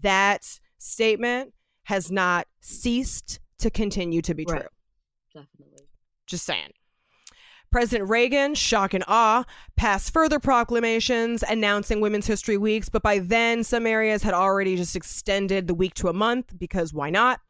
That 0.00 0.58
statement 0.78 1.52
has 1.84 2.10
not 2.10 2.46
ceased 2.60 3.38
to 3.58 3.70
continue 3.70 4.22
to 4.22 4.34
be 4.34 4.46
Right. 4.48 4.60
true. 4.62 5.42
Definitely. 5.42 5.86
Just 6.26 6.46
saying. 6.46 6.72
President 7.72 8.08
Reagan, 8.10 8.54
shock 8.54 8.92
and 8.92 9.02
awe, 9.08 9.44
passed 9.76 10.12
further 10.12 10.38
proclamations 10.38 11.42
announcing 11.42 12.00
Women's 12.02 12.26
History 12.26 12.58
Weeks, 12.58 12.88
but 12.90 13.02
by 13.02 13.18
then 13.18 13.64
some 13.64 13.86
areas 13.86 14.22
had 14.22 14.34
already 14.34 14.76
just 14.76 14.94
extended 14.94 15.66
the 15.66 15.74
week 15.74 15.94
to 15.94 16.08
a 16.08 16.12
month 16.12 16.52
because 16.58 16.92
why 16.92 17.08
not? 17.08 17.40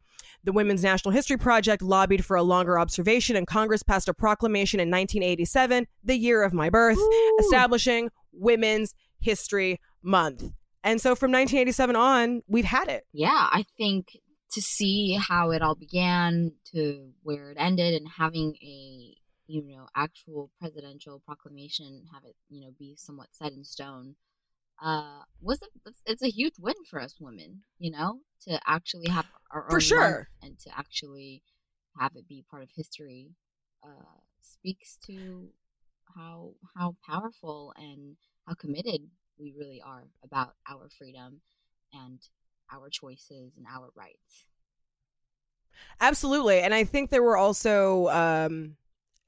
The 0.45 0.53
Women's 0.53 0.81
National 0.81 1.11
History 1.11 1.37
Project 1.37 1.81
lobbied 1.81 2.25
for 2.25 2.35
a 2.35 2.43
longer 2.43 2.79
observation, 2.79 3.35
and 3.35 3.45
Congress 3.45 3.83
passed 3.83 4.07
a 4.07 4.13
proclamation 4.13 4.79
in 4.79 4.89
1987, 4.89 5.87
the 6.03 6.17
year 6.17 6.43
of 6.43 6.53
my 6.53 6.69
birth, 6.69 6.97
Ooh. 6.97 7.37
establishing 7.41 8.09
Women's 8.31 8.95
History 9.19 9.79
Month. 10.01 10.51
And 10.83 10.99
so 10.99 11.15
from 11.15 11.31
1987 11.31 11.95
on, 11.95 12.43
we've 12.47 12.65
had 12.65 12.87
it. 12.87 13.05
yeah, 13.13 13.47
I 13.51 13.65
think 13.77 14.17
to 14.51 14.61
see 14.61 15.17
how 15.19 15.51
it 15.51 15.61
all 15.61 15.75
began 15.75 16.51
to 16.73 17.09
where 17.23 17.51
it 17.51 17.57
ended 17.59 17.93
and 17.93 18.07
having 18.17 18.55
a 18.61 19.15
you 19.47 19.61
know 19.63 19.87
actual 19.95 20.51
presidential 20.59 21.21
proclamation 21.25 22.05
have 22.13 22.23
it 22.25 22.35
you 22.49 22.61
know 22.61 22.71
be 22.79 22.95
somewhat 22.97 23.27
set 23.31 23.51
in 23.51 23.63
stone 23.63 24.15
uh 24.83 25.21
was 25.41 25.61
it 25.61 25.69
it's, 26.05 26.21
a 26.23 26.29
huge 26.29 26.55
win 26.59 26.75
for 26.89 26.99
us 27.01 27.15
women 27.19 27.63
you 27.79 27.91
know 27.91 28.19
to 28.41 28.59
actually 28.67 29.09
have 29.09 29.25
our 29.51 29.69
For 29.69 29.79
own 29.79 29.81
sure. 29.81 30.29
and 30.41 30.59
to 30.59 30.69
actually 30.77 31.43
have 31.99 32.11
it 32.15 32.27
be 32.27 32.43
part 32.49 32.63
of 32.63 32.69
history 32.75 33.31
uh 33.83 34.19
speaks 34.41 34.97
to 35.07 35.49
how 36.15 36.53
how 36.75 36.95
powerful 37.05 37.73
and 37.77 38.17
how 38.47 38.53
committed 38.53 39.01
we 39.39 39.53
really 39.57 39.81
are 39.85 40.03
about 40.23 40.53
our 40.69 40.89
freedom 40.89 41.41
and 41.93 42.19
our 42.71 42.89
choices 42.89 43.53
and 43.57 43.65
our 43.67 43.89
rights. 43.95 44.47
Absolutely, 46.01 46.59
and 46.59 46.73
I 46.73 46.83
think 46.83 47.09
there 47.09 47.23
were 47.23 47.37
also 47.37 48.07
um, 48.09 48.75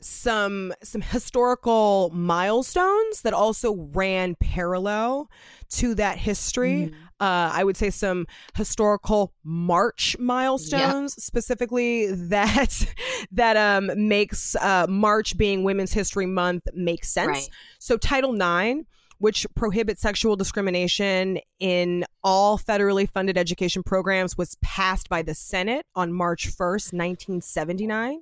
some 0.02 0.74
some 0.84 1.02
historical 1.02 2.12
milestones 2.14 3.22
that 3.22 3.34
also 3.34 3.74
ran 3.94 4.36
parallel 4.36 5.30
to 5.70 5.96
that 5.96 6.18
history. 6.18 6.92
Mhm. 6.92 6.94
Uh, 7.20 7.50
I 7.54 7.64
would 7.64 7.78
say 7.78 7.90
some 7.90 8.28
historical 8.56 9.34
March 9.44 10.18
milestones, 10.20 11.14
specifically 11.24 12.12
that 12.12 12.86
that 13.32 13.56
um, 13.56 13.90
makes 14.08 14.56
uh, 14.58 14.86
March 14.90 15.38
being 15.38 15.64
Women's 15.64 15.94
History 15.94 16.26
Month 16.26 16.68
make 16.74 17.06
sense. 17.06 17.28
Right. 17.28 17.50
So 17.80 17.96
Title 17.98 18.36
IX, 18.36 18.82
which 19.20 19.48
prohibits 19.56 20.02
sexual 20.02 20.36
discrimination 20.36 21.40
in 21.60 22.04
all 22.22 22.60
federally 22.60 23.10
funded 23.10 23.38
education 23.38 23.82
programs, 23.82 24.38
was 24.38 24.58
passed 24.62 25.08
by 25.08 25.22
the 25.22 25.34
Senate 25.34 25.86
on 25.96 26.12
March 26.12 26.48
1st, 26.50 26.92
1979. 26.92 28.20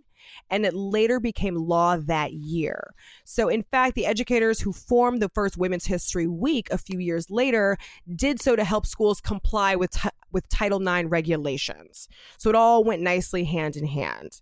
And 0.49 0.65
it 0.65 0.73
later 0.73 1.19
became 1.19 1.55
law 1.55 1.97
that 1.97 2.33
year. 2.33 2.93
So, 3.25 3.49
in 3.49 3.63
fact, 3.63 3.95
the 3.95 4.05
educators 4.05 4.59
who 4.59 4.73
formed 4.73 5.21
the 5.21 5.29
first 5.29 5.57
Women's 5.57 5.86
History 5.86 6.27
Week 6.27 6.67
a 6.71 6.77
few 6.77 6.99
years 6.99 7.29
later 7.29 7.77
did 8.15 8.41
so 8.41 8.55
to 8.55 8.63
help 8.63 8.86
schools 8.86 9.21
comply 9.21 9.75
with, 9.75 9.91
ti- 9.91 10.09
with 10.31 10.47
Title 10.49 10.86
IX 10.86 11.09
regulations. 11.09 12.07
So, 12.38 12.49
it 12.49 12.55
all 12.55 12.83
went 12.83 13.01
nicely 13.01 13.43
hand 13.43 13.75
in 13.75 13.86
hand. 13.86 14.41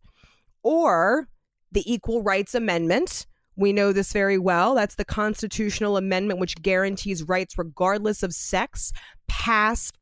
Or 0.64 1.28
the 1.72 1.92
Equal 1.92 2.22
Rights 2.22 2.54
Amendment, 2.54 3.26
we 3.56 3.74
know 3.74 3.94
this 3.94 4.14
very 4.14 4.38
well. 4.38 4.76
That's 4.76 4.96
the 4.96 5.06
constitutional 5.06 5.98
amendment 5.98 6.40
which 6.40 6.62
guarantees 6.62 7.24
rights 7.24 7.58
regardless 7.58 8.24
of 8.24 8.34
sex, 8.34 8.92
passed 9.28 9.98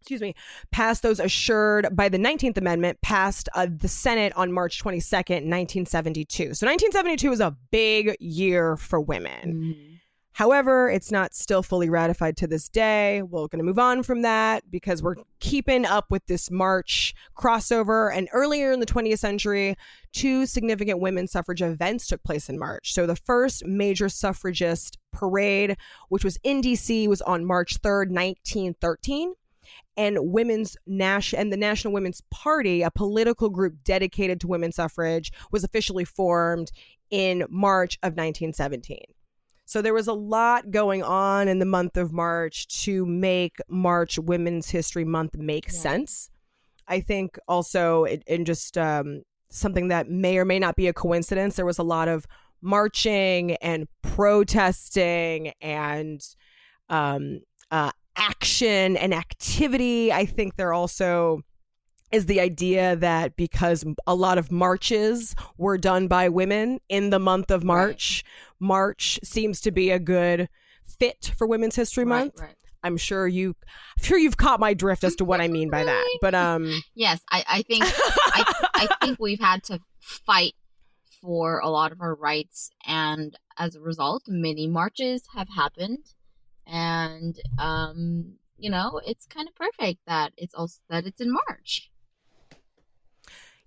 excuse 0.00 0.20
me, 0.20 0.34
passed 0.72 1.02
those 1.02 1.20
assured 1.20 1.94
by 1.94 2.08
the 2.08 2.18
19th 2.18 2.56
Amendment, 2.56 3.00
passed 3.02 3.48
uh, 3.54 3.66
the 3.70 3.88
Senate 3.88 4.32
on 4.34 4.52
March 4.52 4.82
22nd, 4.82 5.46
1972. 5.46 6.54
So 6.54 6.66
1972 6.66 7.32
is 7.32 7.40
a 7.40 7.56
big 7.70 8.16
year 8.18 8.76
for 8.76 9.00
women. 9.00 9.54
Mhm. 9.54 10.00
However, 10.32 10.88
it's 10.88 11.10
not 11.10 11.34
still 11.34 11.62
fully 11.62 11.90
ratified 11.90 12.36
to 12.38 12.46
this 12.46 12.68
day. 12.68 13.20
We're 13.20 13.48
going 13.48 13.58
to 13.58 13.64
move 13.64 13.78
on 13.78 14.02
from 14.02 14.22
that 14.22 14.70
because 14.70 15.02
we're 15.02 15.16
keeping 15.40 15.84
up 15.84 16.06
with 16.08 16.24
this 16.26 16.50
March 16.50 17.14
crossover. 17.36 18.10
And 18.14 18.28
earlier 18.32 18.72
in 18.72 18.80
the 18.80 18.86
20th 18.86 19.18
century, 19.18 19.76
two 20.12 20.46
significant 20.46 21.00
women's 21.00 21.32
suffrage 21.32 21.60
events 21.60 22.06
took 22.06 22.22
place 22.22 22.48
in 22.48 22.58
March. 22.58 22.94
So 22.94 23.06
the 23.06 23.16
first 23.16 23.66
major 23.66 24.08
suffragist 24.08 24.96
parade, 25.12 25.76
which 26.08 26.24
was 26.24 26.38
in 26.42 26.62
DC, 26.62 27.06
was 27.06 27.20
on 27.22 27.44
March 27.44 27.82
3rd, 27.82 28.10
1913 28.10 29.34
and 30.00 30.16
women's 30.32 30.78
Nash 30.86 31.34
and 31.34 31.52
the 31.52 31.58
National 31.58 31.92
Women's 31.92 32.22
Party, 32.30 32.80
a 32.80 32.90
political 32.90 33.50
group 33.50 33.74
dedicated 33.84 34.40
to 34.40 34.46
women's 34.46 34.76
suffrage, 34.76 35.30
was 35.52 35.62
officially 35.62 36.06
formed 36.06 36.72
in 37.10 37.44
March 37.50 37.96
of 38.02 38.12
1917. 38.12 39.02
So 39.66 39.82
there 39.82 39.92
was 39.92 40.08
a 40.08 40.14
lot 40.14 40.70
going 40.70 41.02
on 41.02 41.48
in 41.48 41.58
the 41.58 41.66
month 41.66 41.98
of 41.98 42.14
March 42.14 42.66
to 42.84 43.04
make 43.04 43.58
March 43.68 44.18
Women's 44.18 44.70
History 44.70 45.04
Month 45.04 45.36
make 45.36 45.66
Yeah. 45.66 45.78
sense. 45.78 46.30
I 46.88 47.00
think 47.00 47.38
also 47.46 48.04
it, 48.04 48.22
in 48.26 48.46
just 48.46 48.78
um, 48.78 49.20
something 49.50 49.88
that 49.88 50.08
may 50.08 50.38
or 50.38 50.46
may 50.46 50.58
not 50.58 50.76
be 50.76 50.88
a 50.88 50.94
coincidence, 50.94 51.56
there 51.56 51.66
was 51.66 51.78
a 51.78 51.82
lot 51.82 52.08
of 52.08 52.24
marching 52.62 53.52
and 53.56 53.86
protesting 54.02 55.52
and 55.60 56.20
um, 56.88 57.40
uh, 57.70 57.92
action 58.16 58.96
and 58.96 59.14
activity. 59.14 60.12
I 60.12 60.26
think 60.26 60.56
they're 60.56 60.72
also 60.72 61.42
is 62.10 62.26
the 62.26 62.40
idea 62.40 62.96
that 62.96 63.36
because 63.36 63.84
a 64.06 64.14
lot 64.14 64.36
of 64.36 64.50
marches 64.50 65.34
were 65.58 65.78
done 65.78 66.08
by 66.08 66.28
women 66.28 66.80
in 66.88 67.10
the 67.10 67.18
month 67.18 67.50
of 67.50 67.62
March, 67.62 68.24
right. 68.24 68.66
March 68.66 69.20
seems 69.22 69.60
to 69.60 69.70
be 69.70 69.90
a 69.90 69.98
good 69.98 70.48
fit 70.98 71.32
for 71.38 71.46
Women's 71.46 71.76
History 71.76 72.04
Month. 72.04 72.40
Right. 72.40 72.56
I'm 72.82 72.96
sure 72.96 73.28
you, 73.28 73.54
I'm 73.98 74.04
sure 74.04 74.18
you've 74.18 74.38
caught 74.38 74.58
my 74.58 74.74
drift 74.74 75.04
as 75.04 75.14
to 75.16 75.24
what 75.24 75.40
I 75.40 75.48
mean 75.48 75.70
by 75.70 75.84
that. 75.84 76.06
But 76.20 76.34
um, 76.34 76.82
yes, 76.94 77.20
I, 77.30 77.44
I 77.46 77.62
think 77.62 77.84
I, 77.86 78.66
I 78.74 78.88
think 79.04 79.18
we've 79.20 79.40
had 79.40 79.62
to 79.64 79.80
fight 80.00 80.54
for 81.20 81.60
a 81.60 81.68
lot 81.68 81.92
of 81.92 82.00
our 82.00 82.14
rights, 82.14 82.70
and 82.86 83.36
as 83.58 83.76
a 83.76 83.80
result, 83.80 84.22
many 84.26 84.66
marches 84.66 85.24
have 85.34 85.48
happened, 85.54 85.98
and 86.70 87.38
um, 87.58 88.34
you 88.56 88.70
know, 88.70 89.00
it's 89.06 89.26
kind 89.26 89.48
of 89.48 89.54
perfect 89.54 90.00
that 90.06 90.32
it's 90.36 90.54
also 90.54 90.80
that 90.88 91.06
it's 91.06 91.20
in 91.20 91.32
March. 91.32 91.90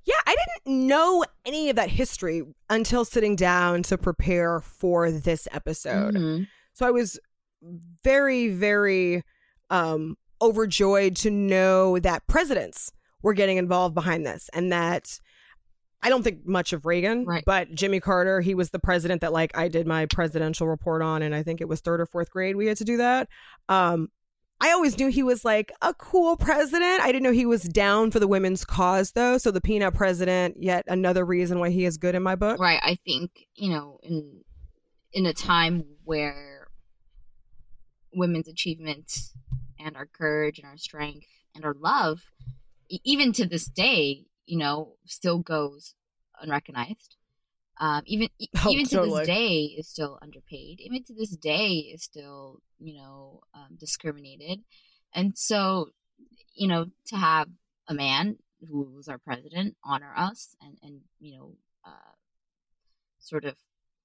Yeah, 0.06 0.16
I 0.26 0.36
didn't 0.66 0.88
know 0.88 1.24
any 1.46 1.70
of 1.70 1.78
that 1.78 1.90
history 1.90 2.44
until 2.70 3.06
sitting 3.06 3.36
down 3.36 3.84
to 3.84 3.98
prepare 3.98 4.60
for 4.60 5.12
this 5.12 5.48
episode. 5.52 6.16
Mm-hmm. 6.16 6.44
So 6.74 6.86
I 6.86 6.92
was 6.92 7.20
very, 8.04 8.50
very 8.50 9.24
um, 9.70 10.18
overjoyed 10.42 11.16
to 11.18 11.32
know 11.32 12.00
that 12.00 12.28
presidents 12.28 12.92
were 13.22 13.34
getting 13.34 13.58
involved 13.58 13.96
behind 13.96 14.26
this 14.26 14.50
and 14.54 14.72
that 14.74 15.20
I 16.04 16.10
don't 16.10 16.22
think 16.22 16.46
much 16.46 16.74
of 16.74 16.86
Reagan, 16.86 17.26
right. 17.26 17.44
but 17.46 17.74
Jimmy 17.74 18.00
Carter, 18.02 18.42
he 18.42 18.54
was 18.54 18.72
the 18.72 18.80
president 18.80 19.22
that 19.22 19.32
like 19.32 19.58
I 19.58 19.70
did 19.70 19.88
my 19.88 20.06
presidential 20.06 20.68
report 20.68 21.02
on, 21.02 21.22
and 21.22 21.34
I 21.34 21.44
think 21.44 21.62
it 21.62 21.68
was 21.68 21.80
third 21.80 22.02
or 22.02 22.06
fourth 22.06 22.30
grade 22.30 22.56
we 22.58 22.68
had 22.68 22.78
to 22.78 22.84
do 22.84 22.98
that. 22.98 23.30
Um, 23.70 24.10
I 24.60 24.72
always 24.72 24.98
knew 24.98 25.08
he 25.08 25.24
was 25.24 25.44
like 25.44 25.72
a 25.82 25.94
cool 25.94 26.38
president. 26.38 27.02
I 27.02 27.08
didn't 27.08 27.24
know 27.24 27.32
he 27.32 27.46
was 27.46 27.64
down 27.64 28.12
for 28.12 28.20
the 28.20 28.28
women's 28.28 28.66
cause 28.66 29.12
though. 29.12 29.38
So 29.38 29.52
the 29.52 29.62
peanut 29.62 29.94
president, 29.94 30.58
yet 30.60 30.86
another 30.88 31.26
reason 31.26 31.60
why 31.60 31.70
he 31.70 31.86
is 31.86 31.98
good 31.98 32.16
in 32.16 32.24
my 32.24 32.36
book. 32.36 32.60
Right. 32.60 32.80
I 32.82 32.96
think, 32.96 33.32
you 33.56 33.72
know, 33.72 34.00
in 34.04 34.42
in 35.12 35.26
a 35.26 35.34
time 35.34 35.86
where 36.04 36.68
women's 38.14 38.48
achievements 38.48 39.34
and 39.80 39.96
our 39.96 40.06
courage 40.06 40.60
and 40.60 40.68
our 40.68 40.78
strength 40.78 41.28
and 41.56 41.66
our 41.66 41.76
love 41.78 42.22
even 43.04 43.34
to 43.34 43.46
this 43.46 43.66
day, 43.66 44.26
you 44.46 44.58
know, 44.58 44.94
still 45.06 45.40
goes 45.40 45.96
unrecognized. 46.42 47.18
Um, 47.80 48.04
even 48.06 48.30
oh, 48.64 48.70
even 48.70 48.86
to 48.88 49.02
this 49.02 49.28
day 49.28 49.76
is 49.78 49.88
still 49.88 50.20
underpaid. 50.22 50.80
Even 50.80 51.04
to 51.06 51.14
this 51.14 51.36
day 51.36 51.92
is 51.94 52.04
still 52.04 52.62
you 52.80 52.96
know 52.96 53.42
um, 53.54 53.78
discriminated, 53.80 54.62
and 55.14 55.38
so 55.38 55.90
you 56.56 56.68
know 56.68 56.88
to 57.08 57.16
have 57.16 57.48
a 57.88 57.94
man 57.94 58.38
who 58.70 58.84
was 58.96 59.08
our 59.08 59.18
president 59.18 59.76
honor 59.84 60.14
us 60.16 60.56
and 60.62 60.78
and 60.84 61.02
you 61.20 61.38
know 61.38 61.56
uh, 61.86 62.14
sort 63.20 63.46
of 63.46 63.56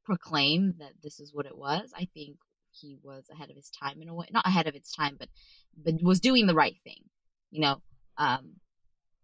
proclaim 0.05 0.75
that 0.79 0.93
this 1.03 1.21
is 1.21 1.35
what 1.35 1.47
it 1.47 1.57
was. 1.57 1.93
I 1.95 2.09
think 2.15 2.39
he 2.71 2.99
was 3.03 3.25
ahead 3.31 3.51
of 3.51 3.57
his 3.57 3.71
time 3.71 4.01
in 4.01 4.09
a 4.09 4.15
way, 4.15 4.27
not 4.33 4.47
ahead 4.47 4.67
of 4.67 4.75
its 4.75 4.95
time, 4.95 5.17
but 5.19 5.29
but 5.77 6.03
was 6.03 6.21
doing 6.21 6.47
the 6.47 6.55
right 6.55 6.77
thing, 6.85 7.05
you 7.51 7.61
know. 7.61 7.83
Um, 8.17 8.55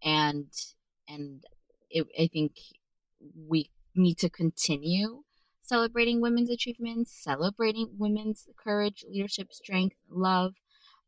and 0.03 0.47
and 1.07 1.43
it, 1.89 2.07
I 2.19 2.27
think 2.27 2.53
we 3.47 3.69
need 3.95 4.17
to 4.19 4.29
continue 4.29 5.23
celebrating 5.61 6.21
women's 6.21 6.49
achievements, 6.49 7.11
celebrating 7.23 7.89
women's 7.97 8.47
courage, 8.61 9.03
leadership, 9.09 9.51
strength, 9.51 9.95
love, 10.09 10.53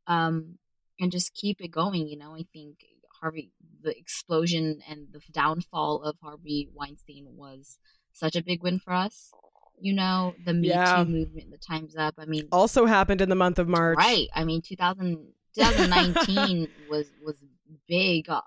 um, 0.08 0.58
and 1.00 1.12
just 1.12 1.34
keep 1.34 1.58
it 1.62 1.70
going. 1.70 2.08
You 2.08 2.18
know, 2.18 2.36
I 2.36 2.46
think 2.52 2.78
Harvey, 3.22 3.52
the 3.82 3.98
explosion 3.98 4.80
and 4.90 5.08
the 5.12 5.22
downfall 5.32 6.02
of 6.04 6.18
Harvey 6.22 6.70
Weinstein 6.74 7.28
was 7.36 7.78
such 8.12 8.36
a 8.36 8.44
big 8.44 8.64
win 8.64 8.80
for 8.80 8.94
us. 8.94 9.32
You 9.80 9.94
know, 9.94 10.34
the 10.44 10.54
Me 10.54 10.70
yeah. 10.70 11.04
Too 11.04 11.10
movement, 11.10 11.52
the 11.52 11.58
Time's 11.58 11.96
Up. 11.96 12.16
I 12.18 12.26
mean, 12.26 12.48
also 12.52 12.86
happened 12.86 13.22
in 13.22 13.30
the 13.30 13.36
month 13.36 13.60
of 13.60 13.68
March, 13.68 13.98
right? 13.98 14.28
I 14.34 14.44
mean, 14.44 14.62
2000, 14.62 15.18
2019 15.56 16.68
was 16.90 17.06
was 17.24 17.36
big 17.88 18.28
uh, 18.28 18.42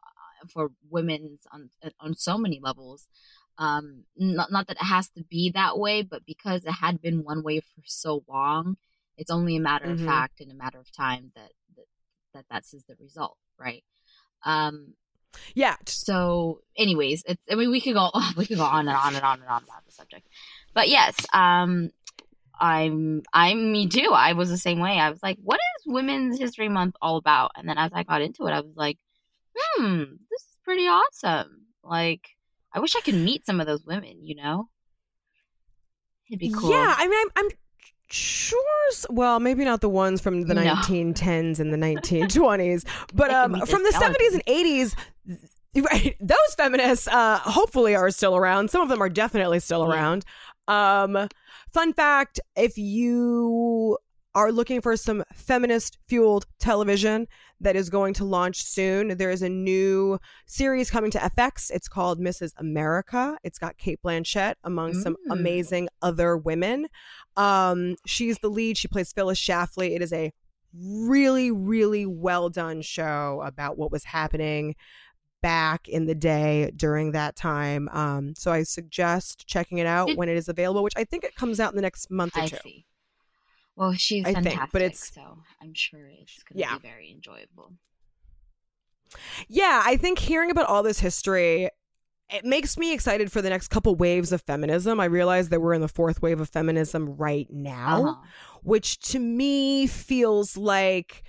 for 0.48 0.70
women's 0.88 1.46
on 1.52 1.70
on 2.00 2.14
so 2.14 2.38
many 2.38 2.60
levels. 2.62 3.08
Um, 3.58 4.04
not, 4.16 4.50
not 4.50 4.68
that 4.68 4.78
it 4.80 4.84
has 4.84 5.10
to 5.10 5.22
be 5.22 5.50
that 5.50 5.78
way, 5.78 6.00
but 6.00 6.24
because 6.24 6.64
it 6.64 6.72
had 6.72 7.02
been 7.02 7.24
one 7.24 7.42
way 7.42 7.60
for 7.60 7.82
so 7.84 8.24
long, 8.26 8.78
it's 9.18 9.30
only 9.30 9.56
a 9.56 9.60
matter 9.60 9.84
mm-hmm. 9.84 10.02
of 10.02 10.08
fact 10.08 10.40
and 10.40 10.50
a 10.50 10.54
matter 10.54 10.78
of 10.78 10.90
time 10.90 11.30
that 11.34 11.50
that, 11.76 11.84
that 12.32 12.44
that's 12.50 12.72
is 12.72 12.84
the 12.86 12.94
result, 12.98 13.36
right? 13.58 13.84
Um, 14.44 14.94
yeah. 15.54 15.76
So, 15.86 16.60
anyways, 16.76 17.24
it's, 17.26 17.42
I 17.50 17.54
mean, 17.54 17.70
we 17.70 17.80
could 17.80 17.94
go 17.94 18.10
we 18.36 18.46
could 18.46 18.56
go 18.56 18.64
on 18.64 18.88
and 18.88 18.96
on 18.96 19.14
and 19.14 19.24
on 19.24 19.40
and 19.40 19.48
on 19.48 19.62
about 19.62 19.84
the 19.84 19.92
subject, 19.92 20.26
but 20.74 20.88
yes, 20.88 21.14
um, 21.32 21.90
I'm 22.60 23.22
I'm 23.32 23.72
me 23.72 23.88
too. 23.88 24.12
I 24.12 24.34
was 24.34 24.50
the 24.50 24.58
same 24.58 24.80
way. 24.80 24.98
I 24.98 25.10
was 25.10 25.22
like, 25.22 25.38
what 25.42 25.60
is 25.78 25.92
Women's 25.92 26.38
History 26.38 26.68
Month 26.68 26.94
all 27.00 27.16
about? 27.16 27.52
And 27.56 27.68
then 27.68 27.78
as 27.78 27.90
I 27.94 28.02
got 28.02 28.22
into 28.22 28.46
it, 28.46 28.52
I 28.52 28.60
was 28.60 28.76
like, 28.76 28.98
hmm, 29.60 30.02
this 30.30 30.42
is 30.42 30.58
pretty 30.64 30.86
awesome. 30.86 31.66
Like, 31.82 32.28
I 32.72 32.80
wish 32.80 32.96
I 32.96 33.00
could 33.00 33.14
meet 33.14 33.46
some 33.46 33.60
of 33.60 33.66
those 33.66 33.84
women, 33.84 34.18
you 34.22 34.36
know? 34.36 34.68
It'd 36.28 36.38
be 36.38 36.50
cool. 36.50 36.70
Yeah, 36.70 36.94
I 36.96 37.08
mean, 37.08 37.18
I'm, 37.20 37.44
I'm 37.44 37.50
sure. 38.08 38.60
Well, 39.08 39.40
maybe 39.40 39.64
not 39.64 39.80
the 39.80 39.88
ones 39.88 40.20
from 40.20 40.42
the 40.42 40.54
no. 40.54 40.62
1910s 40.62 41.58
and 41.58 41.72
the 41.72 41.76
1920s, 41.76 42.84
but 43.14 43.30
um, 43.30 43.54
from 43.66 43.82
the 43.82 43.90
70s 43.90 44.34
and 44.34 44.44
80s. 44.46 44.94
Right, 45.72 46.16
those 46.18 46.54
feminists 46.56 47.06
uh, 47.06 47.38
hopefully 47.38 47.94
are 47.94 48.10
still 48.10 48.36
around. 48.36 48.72
Some 48.72 48.82
of 48.82 48.88
them 48.88 49.00
are 49.00 49.08
definitely 49.08 49.60
still 49.60 49.88
around. 49.88 50.24
Um, 50.66 51.28
fun 51.72 51.92
fact: 51.92 52.40
if 52.56 52.76
you 52.76 53.96
are 54.34 54.52
looking 54.52 54.80
for 54.80 54.96
some 54.96 55.24
feminist 55.34 55.98
fueled 56.06 56.46
television 56.58 57.26
that 57.60 57.76
is 57.76 57.90
going 57.90 58.14
to 58.14 58.24
launch 58.24 58.62
soon. 58.62 59.16
There 59.16 59.30
is 59.30 59.42
a 59.42 59.48
new 59.48 60.18
series 60.46 60.90
coming 60.90 61.10
to 61.10 61.18
FX. 61.18 61.70
It's 61.70 61.88
called 61.88 62.20
Mrs. 62.20 62.52
America. 62.56 63.36
It's 63.42 63.58
got 63.58 63.76
Cate 63.76 64.00
Blanchett 64.04 64.54
among 64.64 64.92
mm. 64.92 65.02
some 65.02 65.16
amazing 65.30 65.88
other 66.00 66.36
women. 66.36 66.88
Um, 67.36 67.96
she's 68.06 68.38
the 68.38 68.48
lead. 68.48 68.78
She 68.78 68.88
plays 68.88 69.12
Phyllis 69.12 69.38
Schlafly. 69.38 69.94
It 69.94 70.02
is 70.02 70.12
a 70.12 70.32
really, 70.72 71.50
really 71.50 72.06
well 72.06 72.48
done 72.48 72.82
show 72.82 73.42
about 73.44 73.76
what 73.76 73.90
was 73.90 74.04
happening 74.04 74.76
back 75.42 75.88
in 75.88 76.06
the 76.06 76.14
day 76.14 76.70
during 76.76 77.12
that 77.12 77.34
time. 77.34 77.88
Um, 77.92 78.34
so 78.36 78.52
I 78.52 78.62
suggest 78.62 79.46
checking 79.46 79.78
it 79.78 79.86
out 79.86 80.16
when 80.16 80.28
it 80.28 80.36
is 80.36 80.48
available, 80.48 80.82
which 80.82 80.96
I 80.96 81.04
think 81.04 81.24
it 81.24 81.34
comes 81.34 81.60
out 81.60 81.72
in 81.72 81.76
the 81.76 81.82
next 81.82 82.10
month 82.10 82.36
or 82.36 82.42
I 82.42 82.46
two. 82.46 82.58
See. 82.62 82.86
Well, 83.80 83.94
she's 83.94 84.26
I 84.26 84.34
fantastic, 84.34 84.60
think, 84.60 84.72
but 84.72 84.82
it's 84.82 85.14
so 85.14 85.38
I'm 85.62 85.72
sure 85.72 86.06
it's 86.06 86.42
going 86.42 86.56
to 86.56 86.60
yeah. 86.60 86.76
be 86.76 86.86
very 86.86 87.10
enjoyable. 87.10 87.72
Yeah, 89.48 89.82
I 89.82 89.96
think 89.96 90.18
hearing 90.18 90.50
about 90.50 90.66
all 90.66 90.82
this 90.82 91.00
history 91.00 91.70
it 92.28 92.44
makes 92.44 92.76
me 92.76 92.92
excited 92.92 93.32
for 93.32 93.40
the 93.40 93.48
next 93.48 93.68
couple 93.68 93.94
waves 93.94 94.32
of 94.32 94.42
feminism. 94.42 95.00
I 95.00 95.06
realize 95.06 95.48
that 95.48 95.62
we're 95.62 95.72
in 95.72 95.80
the 95.80 95.88
fourth 95.88 96.20
wave 96.20 96.40
of 96.40 96.50
feminism 96.50 97.16
right 97.16 97.48
now, 97.50 98.06
uh-huh. 98.06 98.26
which 98.62 99.00
to 99.12 99.18
me 99.18 99.86
feels 99.86 100.58
like 100.58 101.24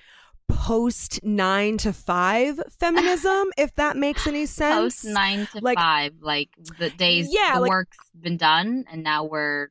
post 0.49 1.23
nine 1.23 1.77
to 1.77 1.93
five 1.93 2.59
feminism, 2.79 3.47
if 3.57 3.73
that 3.75 3.95
makes 3.95 4.27
any 4.27 4.45
sense. 4.45 5.01
Post 5.01 5.13
nine 5.13 5.47
to 5.53 5.59
like, 5.61 5.77
five, 5.77 6.15
like 6.19 6.49
the 6.77 6.89
days 6.89 7.29
yeah, 7.31 7.55
the 7.55 7.61
like, 7.61 7.69
work's 7.69 7.97
been 8.19 8.35
done 8.35 8.83
and 8.91 9.03
now 9.03 9.23
we're 9.23 9.69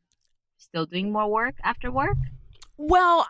still 0.56 0.86
doing 0.86 1.12
more 1.12 1.30
work 1.30 1.56
after 1.62 1.90
work. 1.90 2.16
Well, 2.82 3.26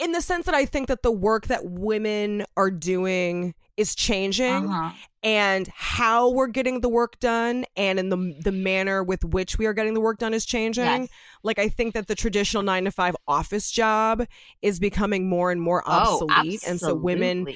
in 0.00 0.10
the 0.12 0.20
sense 0.20 0.46
that 0.46 0.54
I 0.54 0.66
think 0.66 0.88
that 0.88 1.02
the 1.02 1.12
work 1.12 1.46
that 1.46 1.64
women 1.64 2.44
are 2.56 2.70
doing 2.70 3.54
is 3.76 3.94
changing 3.94 4.68
uh-huh. 4.68 4.90
and 5.22 5.68
how 5.74 6.30
we're 6.30 6.48
getting 6.48 6.80
the 6.80 6.88
work 6.88 7.18
done 7.20 7.64
and 7.76 7.98
in 7.98 8.10
the 8.10 8.36
the 8.42 8.52
manner 8.52 9.02
with 9.02 9.24
which 9.24 9.58
we 9.58 9.66
are 9.66 9.72
getting 9.72 9.94
the 9.94 10.00
work 10.00 10.18
done 10.18 10.34
is 10.34 10.44
changing. 10.44 10.84
Yes. 10.84 11.08
Like 11.44 11.58
I 11.58 11.68
think 11.68 11.94
that 11.94 12.08
the 12.08 12.14
traditional 12.14 12.62
9 12.62 12.84
to 12.84 12.90
5 12.90 13.16
office 13.26 13.70
job 13.70 14.26
is 14.60 14.80
becoming 14.80 15.28
more 15.28 15.50
and 15.50 15.62
more 15.62 15.82
oh, 15.86 15.92
obsolete 15.92 16.60
oh, 16.66 16.70
and 16.70 16.80
so 16.80 16.94
women 16.94 17.46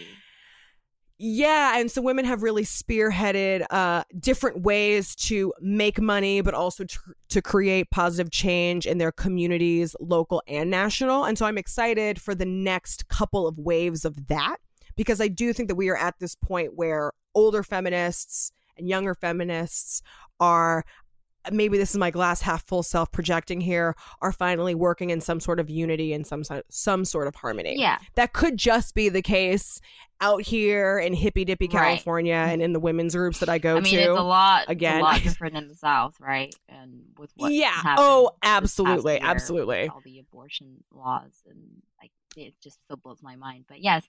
yeah, 1.16 1.79
and 1.79 1.90
so 1.90 2.03
women 2.03 2.24
have 2.24 2.42
really 2.42 2.64
spearheaded 2.64 3.64
uh, 3.70 4.03
different 4.18 4.62
ways 4.62 5.14
to 5.14 5.53
make 5.61 6.00
money, 6.00 6.40
but 6.40 6.55
also 6.55 6.85
to, 6.85 6.98
to 7.29 7.40
create 7.40 7.90
positive 7.90 8.33
change 8.33 8.85
in 8.85 8.98
their 8.98 9.12
communities, 9.12 9.94
local 10.00 10.42
and 10.48 10.70
national. 10.70 11.24
And 11.24 11.38
so 11.38 11.46
I'm 11.46 11.59
excited 11.59 12.20
for 12.20 12.35
the 12.35 12.44
next 12.44 13.07
couple 13.09 13.46
of 13.46 13.59
waves 13.59 14.05
of 14.05 14.27
that 14.27 14.57
because 14.96 15.20
I 15.20 15.29
do 15.29 15.53
think 15.53 15.68
that 15.68 15.77
we 15.77 15.88
are 15.88 15.96
at 15.96 16.18
this 16.18 16.35
point 16.35 16.74
where 16.74 17.12
older 17.35 17.62
feminists 17.62 18.50
and 18.77 18.88
younger 18.88 19.14
feminists 19.14 20.03
are 20.40 20.85
maybe 21.52 21.78
this 21.78 21.90
is 21.90 21.96
my 21.96 22.11
glass 22.11 22.40
half 22.40 22.64
full 22.66 22.83
self 22.83 23.11
projecting 23.12 23.61
here 23.61 23.94
are 24.20 24.33
finally 24.33 24.74
working 24.74 25.11
in 25.11 25.20
some 25.20 25.40
sort 25.40 25.61
of 25.61 25.70
unity 25.70 26.12
and 26.12 26.26
some 26.26 26.42
some 26.70 27.04
sort 27.04 27.26
of 27.26 27.35
harmony. 27.35 27.76
Yeah. 27.78 27.98
That 28.14 28.33
could 28.33 28.57
just 28.57 28.94
be 28.94 29.09
the 29.09 29.22
case 29.22 29.80
out 30.20 30.42
here 30.42 30.98
in 30.98 31.12
hippy 31.12 31.44
dippy 31.44 31.66
Right. 31.66 31.72
California 31.72 32.35
and 32.35 32.62
in 32.62 32.72
the 32.72 32.80
women's 32.80 33.14
groups 33.14 33.40
that 33.40 33.48
I 33.48 33.59
go 33.59 33.74
to. 33.74 33.80
I 33.80 33.83
mean, 33.83 33.96
to. 33.96 34.11
it's 34.11 34.18
a 34.18 34.22
lot 34.22 34.64
again, 34.68 35.00
a 35.00 35.02
lot 35.02 35.22
different 35.22 35.57
in 35.57 35.68
the 35.68 35.74
South, 35.74 36.16
right? 36.20 36.54
And 36.68 37.02
with 37.18 37.30
what 37.37 37.52
yeah. 37.52 37.96
Oh, 37.98 38.33
absolutely. 38.42 39.14
year 39.14 39.22
Absolutely. 39.22 39.88
all 39.88 40.00
the 40.04 40.20
abortion 40.20 40.85
laws 40.92 41.42
and 41.48 41.59
like 42.00 42.12
it 42.37 42.54
just 42.62 42.83
still 42.85 42.96
blows 42.96 43.22
my 43.22 43.37
mind. 43.37 43.64
But 43.68 43.80
yes, 43.80 44.07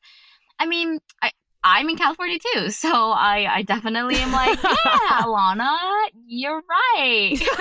I 0.59 0.67
mean, 0.67 0.99
I 1.21 1.31
I'm 1.67 1.89
in 1.89 1.97
California 1.97 2.37
too, 2.53 2.69
so 2.69 2.89
I 2.89 3.47
I 3.49 3.61
definitely 3.63 4.17
am 4.17 4.31
like, 4.31 4.61
yeah, 4.63 5.21
Alana, 5.23 5.75
you're 6.27 6.61
right. 6.69 7.37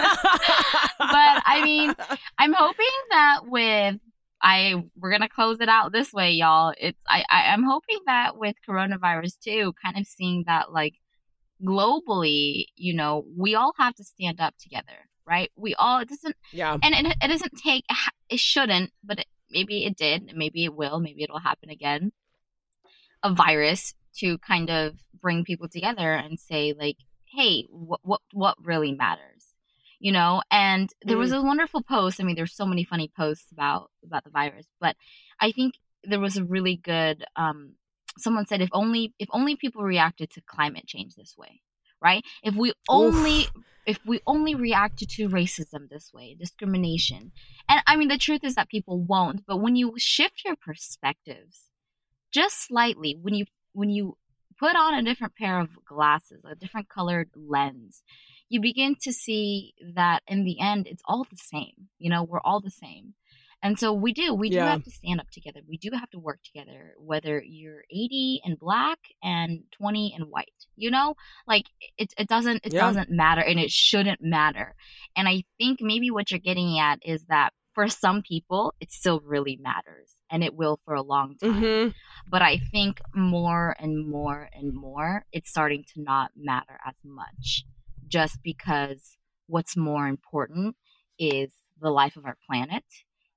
but 0.98 1.42
I 1.46 1.62
mean, 1.64 1.94
I'm 2.38 2.52
hoping 2.52 2.86
that 3.10 3.40
with 3.46 3.98
I 4.42 4.84
we're 5.00 5.10
gonna 5.10 5.28
close 5.28 5.58
it 5.60 5.70
out 5.70 5.90
this 5.90 6.12
way, 6.12 6.32
y'all. 6.32 6.74
It's 6.78 7.02
I, 7.08 7.24
I 7.30 7.52
I'm 7.52 7.64
hoping 7.64 7.98
that 8.06 8.36
with 8.36 8.56
coronavirus 8.68 9.38
too, 9.40 9.72
kind 9.82 9.98
of 9.98 10.06
seeing 10.06 10.44
that 10.46 10.70
like 10.70 10.94
globally, 11.64 12.66
you 12.76 12.94
know, 12.94 13.24
we 13.36 13.54
all 13.54 13.72
have 13.78 13.94
to 13.94 14.04
stand 14.04 14.38
up 14.38 14.54
together, 14.60 15.08
right? 15.26 15.50
We 15.56 15.74
all 15.76 16.00
it 16.00 16.10
doesn't 16.10 16.36
yeah. 16.52 16.76
and 16.82 17.06
it, 17.06 17.16
it 17.22 17.28
doesn't 17.28 17.54
take 17.56 17.84
it 18.28 18.38
shouldn't, 18.38 18.92
but 19.02 19.20
it, 19.20 19.26
maybe 19.50 19.86
it 19.86 19.96
did, 19.96 20.32
maybe 20.36 20.66
it 20.66 20.74
will, 20.74 21.00
maybe 21.00 21.22
it'll 21.22 21.38
happen 21.38 21.70
again. 21.70 22.12
A 23.24 23.34
virus 23.34 23.94
to 24.18 24.38
kind 24.38 24.70
of 24.70 24.94
bring 25.20 25.44
people 25.44 25.68
together 25.68 26.12
and 26.12 26.38
say 26.38 26.74
like, 26.78 26.98
hey, 27.34 27.66
what 27.70 28.00
what 28.02 28.20
what 28.32 28.56
really 28.62 28.92
matters, 28.92 29.44
you 29.98 30.12
know? 30.12 30.42
And 30.50 30.90
there 31.02 31.18
was 31.18 31.32
a 31.32 31.42
wonderful 31.42 31.82
post. 31.82 32.20
I 32.20 32.24
mean, 32.24 32.37
there's 32.37 32.54
so 32.54 32.66
many 32.66 32.84
funny 32.84 33.10
posts 33.16 33.50
about 33.50 33.90
about 34.04 34.24
the 34.24 34.30
virus, 34.30 34.66
but 34.80 34.96
I 35.40 35.50
think 35.50 35.74
there 36.04 36.20
was 36.20 36.37
a 36.37 36.44
really 36.44 36.76
good. 36.76 37.24
Um, 37.37 37.74
someone 38.18 38.46
said 38.46 38.60
if 38.60 38.70
only 38.72 39.14
if 39.18 39.28
only 39.32 39.56
people 39.56 39.82
reacted 39.82 40.30
to 40.30 40.40
climate 40.42 40.87
change 40.87 41.14
this 41.14 41.34
way, 41.37 41.60
right? 42.00 42.22
If 42.42 42.54
we 42.54 42.72
only 42.88 43.48
if 43.87 43.98
we 44.06 44.20
only 44.26 44.54
reacted 44.54 45.10
to 45.10 45.28
racism 45.28 45.88
this 45.88 46.12
way, 46.12 46.37
discrimination. 46.38 47.32
And 47.68 47.80
I 47.87 47.96
mean 47.96 48.08
the 48.08 48.18
truth 48.18 48.44
is 48.44 48.54
that 48.54 48.68
people 48.68 49.00
won't, 49.00 49.44
but 49.46 49.58
when 49.58 49.76
you 49.76 49.94
shift 49.96 50.42
your 50.44 50.56
perspectives 50.56 51.70
just 52.35 52.66
slightly, 52.66 53.16
when 53.23 53.35
you 53.35 53.47
when 53.73 53.90
you 53.90 54.16
put 54.59 54.77
on 54.77 54.94
a 54.94 55.03
different 55.03 55.35
pair 55.37 55.61
of 55.61 55.70
glasses, 55.87 56.42
a 56.44 56.55
different 56.55 56.88
colored 56.88 57.31
lens, 57.35 58.03
you 58.49 58.61
begin 58.61 58.97
to 59.03 59.12
see 59.12 59.73
that 59.94 60.23
in 60.27 60.44
the 60.44 60.61
end 60.61 60.87
it's 60.87 61.03
all 61.07 61.25
the 61.25 61.37
same. 61.37 61.88
You 61.99 62.11
know, 62.11 62.25
we're 62.25 62.40
all 62.44 62.61
the 62.61 62.70
same. 62.70 63.14
And 63.62 63.79
so 63.79 63.94
we 63.94 64.12
do, 64.12 64.35
we 64.35 64.51
do 64.51 64.57
Yeah. 64.57 64.66
have 64.66 64.85
to 64.85 64.90
stand 64.90 65.20
up 65.20 65.31
together. 65.31 65.61
We 65.66 65.79
do 65.79 65.90
have 65.99 66.11
to 66.11 66.18
work 66.18 66.40
together, 66.44 66.92
whether 66.99 67.42
you're 67.42 67.83
80 67.90 68.42
and 68.44 68.59
black 68.59 68.99
and 69.23 69.61
20 69.79 70.12
and 70.14 70.27
white. 70.27 70.53
You 70.77 70.90
know, 70.90 71.14
like 71.47 71.66
it, 71.97 72.12
it 72.18 72.29
doesn't 72.29 72.61
it 72.64 72.73
Yeah. 72.75 72.81
doesn't 72.81 73.11
matter 73.11 73.40
and 73.40 73.59
it 73.59 73.70
shouldn't 73.70 74.20
matter. 74.20 74.75
And 75.16 75.27
I 75.29 75.44
think 75.59 75.79
maybe 75.81 76.11
what 76.11 76.31
you're 76.31 76.40
getting 76.40 76.79
at 76.79 76.99
is 77.05 77.25
that 77.27 77.51
for 77.75 77.88
some 77.88 78.23
people 78.23 78.75
it 78.81 78.92
still 78.92 79.20
really 79.20 79.59
matters 79.62 80.13
and 80.35 80.44
it 80.44 80.57
will 80.57 80.79
for 80.85 80.94
a 80.94 81.03
long 81.03 81.37
time. 81.38 81.70
hmm 81.75 81.94
But 82.29 82.42
I 82.42 82.59
think 82.59 83.01
more 83.14 83.77
and 83.79 84.09
more 84.09 84.51
and 84.55 84.75
more 84.75 85.27
it's 85.33 85.51
starting 85.51 85.85
to 85.94 86.03
not 86.03 86.33
matter 86.37 86.79
as 86.87 86.97
much 87.05 87.64
just 88.09 88.42
because 88.42 89.16
what's 89.49 89.77
more 89.77 90.09
important 90.09 90.77
is 91.18 91.53
the 91.81 91.90
life 91.90 92.16
of 92.16 92.27
our 92.27 92.38
planet. 92.47 92.85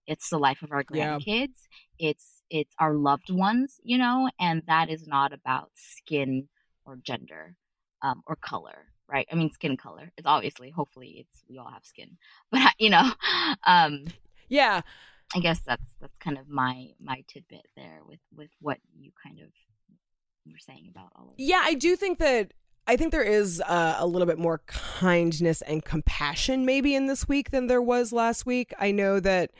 It's 0.08 0.30
the 0.30 0.40
life 0.40 0.64
of 0.64 0.72
our 0.72 0.84
Yeah. 0.90 1.20
grandkids. 1.20 1.68
It's 2.00 2.42
it's 2.50 2.74
our 2.80 2.94
loved 2.96 3.30
ones, 3.32 3.80
you 3.84 3.98
know, 3.98 4.30
and 4.40 4.64
that 4.68 4.90
is 4.90 5.08
not 5.08 5.34
about 5.34 5.72
skin 5.76 6.50
or 6.86 6.98
gender 6.98 7.56
um, 8.02 8.24
or 8.28 8.38
color, 8.38 8.88
right? 9.10 9.28
I 9.32 9.36
mean, 9.36 9.52
skin 9.52 9.78
color. 9.78 10.12
It's 10.18 10.28
obviously, 10.28 10.72
hopefully, 10.72 11.26
it's 11.28 11.44
we 11.50 11.58
all 11.58 11.72
have 11.72 11.86
skin, 11.86 12.18
but 12.52 12.74
you 12.80 12.90
know, 12.90 13.12
um, 13.68 14.14
Yeah. 14.50 14.82
I 15.36 15.40
guess 15.40 15.60
that's 15.66 15.96
that's 16.00 16.18
kind 16.18 16.38
of 16.38 16.48
my 16.48 16.90
my 17.00 17.24
tidbit 17.28 17.66
there 17.76 18.00
with 18.08 18.20
with 18.36 18.50
what 18.60 18.80
you 18.98 19.12
kind 19.24 19.40
of 19.40 19.48
were 20.46 20.60
saying 20.60 20.88
about 20.90 21.12
all 21.16 21.30
of 21.30 21.36
it. 21.38 21.44
Yeah, 21.44 21.62
I 21.64 21.74
do 21.74 21.96
think 21.96 22.20
that 22.20 22.54
I 22.88 22.96
think 22.96 23.12
there 23.12 23.22
is 23.24 23.62
uh, 23.68 23.96
a 23.98 24.08
little 24.08 24.26
bit 24.26 24.40
more 24.40 24.62
kindness 24.68 25.62
and 25.64 25.84
compassion 25.84 26.66
maybe 26.66 26.96
in 26.96 27.08
this 27.08 27.28
week 27.28 27.52
than 27.52 27.68
there 27.68 27.82
was 27.82 28.14
last 28.14 28.46
week. 28.46 28.74
I 28.80 28.92
know 28.92 29.20
that 29.20 29.52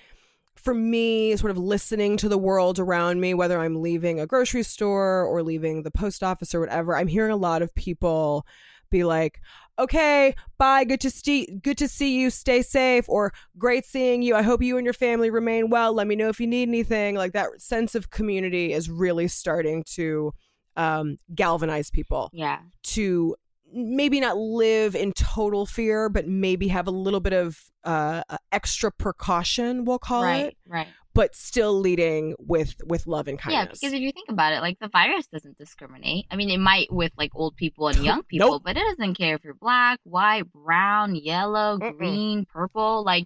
for 0.56 0.74
me, 0.74 1.36
sort 1.36 1.52
of 1.52 1.58
listening 1.58 2.18
to 2.18 2.30
the 2.30 2.38
world 2.38 2.80
around 2.80 3.20
me, 3.20 3.34
whether 3.34 3.60
I'm 3.60 3.82
leaving 3.82 4.20
a 4.20 4.26
grocery 4.26 4.64
store 4.64 5.24
or 5.26 5.44
leaving 5.44 5.84
the 5.84 5.92
post 5.92 6.24
office 6.24 6.56
or 6.56 6.62
whatever, 6.62 6.96
I'm 6.96 7.08
hearing 7.08 7.32
a 7.32 7.38
lot 7.38 7.62
of 7.62 7.76
people 7.76 8.46
be 8.90 9.04
like, 9.04 9.42
"Okay, 9.80 10.36
bye. 10.58 10.84
Good 10.84 11.02
to 11.02 11.10
see. 11.10 11.46
Good 11.64 11.78
to 11.78 11.88
see 11.88 12.20
you. 12.20 12.30
Stay 12.30 12.62
safe." 12.62 13.08
Or 13.08 13.34
"Great 13.58 13.86
seeing 13.86 14.22
you. 14.22 14.36
I 14.36 14.42
hope 14.42 14.62
you 14.62 14.78
and 14.78 14.86
your 14.86 14.94
family 14.94 15.30
remain 15.30 15.70
well. 15.70 15.94
Let 15.94 16.08
me 16.08 16.16
know 16.16 16.30
if 16.30 16.40
you 16.40 16.48
need 16.48 16.68
anything." 16.68 17.16
Like 17.16 17.34
that 17.34 17.62
sense 17.62 17.96
of 17.96 18.10
community 18.10 18.74
is 18.74 18.90
really 18.90 19.28
starting 19.28 19.84
to 19.96 20.34
um, 20.76 21.18
galvanize 21.34 21.90
people 21.90 22.30
Yeah, 22.34 22.60
to 22.84 23.36
maybe 23.74 24.20
not 24.20 24.38
live 24.38 24.96
in 24.96 25.12
total 25.14 25.66
fear, 25.66 26.08
but 26.10 26.28
maybe 26.28 26.70
have 26.70 26.88
a 26.88 26.92
little 26.92 27.20
bit 27.20 27.34
of 27.34 27.60
uh, 27.84 28.22
extra 28.52 28.92
precaution. 28.92 29.86
We'll 29.86 30.00
call 30.00 30.24
right, 30.24 30.48
it, 30.48 30.58
right. 30.68 30.88
But 31.18 31.36
still 31.36 31.74
leading 31.74 32.36
with 32.38 32.76
with 32.86 33.08
love 33.08 33.28
and 33.28 33.40
kindness. 33.40 33.80
Yeah, 33.82 33.90
because 33.90 33.94
if 33.94 34.02
you 34.02 34.12
think 34.12 34.30
about 34.30 34.54
it, 34.54 34.62
like 34.62 34.78
the 34.80 34.88
virus 34.88 35.26
doesn't 35.26 35.58
discriminate. 35.58 36.28
I 36.30 36.36
mean, 36.36 36.52
it 36.52 36.60
might 36.60 36.94
with 36.94 37.12
like 37.18 37.32
old 37.34 37.56
people 37.56 37.88
and 37.88 37.98
young 37.98 38.22
people, 38.30 38.52
Nope. 38.52 38.62
but 38.64 38.78
it 38.78 38.84
doesn't 38.92 39.16
care 39.16 39.34
if 39.34 39.44
you're 39.44 39.56
black, 39.56 40.00
white, 40.04 40.44
brown, 40.54 41.16
yellow, 41.16 41.80
Mm-mm. 41.80 41.98
green, 41.98 42.46
purple. 42.46 43.04
Like, 43.04 43.26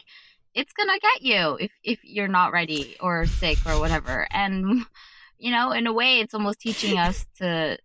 it's 0.54 0.72
gonna 0.72 1.00
get 1.00 1.22
you 1.22 1.58
if 1.60 1.72
if 1.84 2.00
you're 2.04 2.30
not 2.30 2.54
ready 2.54 2.96
or 3.02 3.26
sick 3.26 3.58
or 3.66 3.78
whatever. 3.78 4.26
And 4.32 4.86
you 5.38 5.52
know, 5.52 5.74
in 5.74 5.86
a 5.86 5.92
way, 5.94 6.22
it's 6.22 6.34
almost 6.34 6.62
teaching 6.62 6.98
us 6.98 7.26
to 7.40 7.78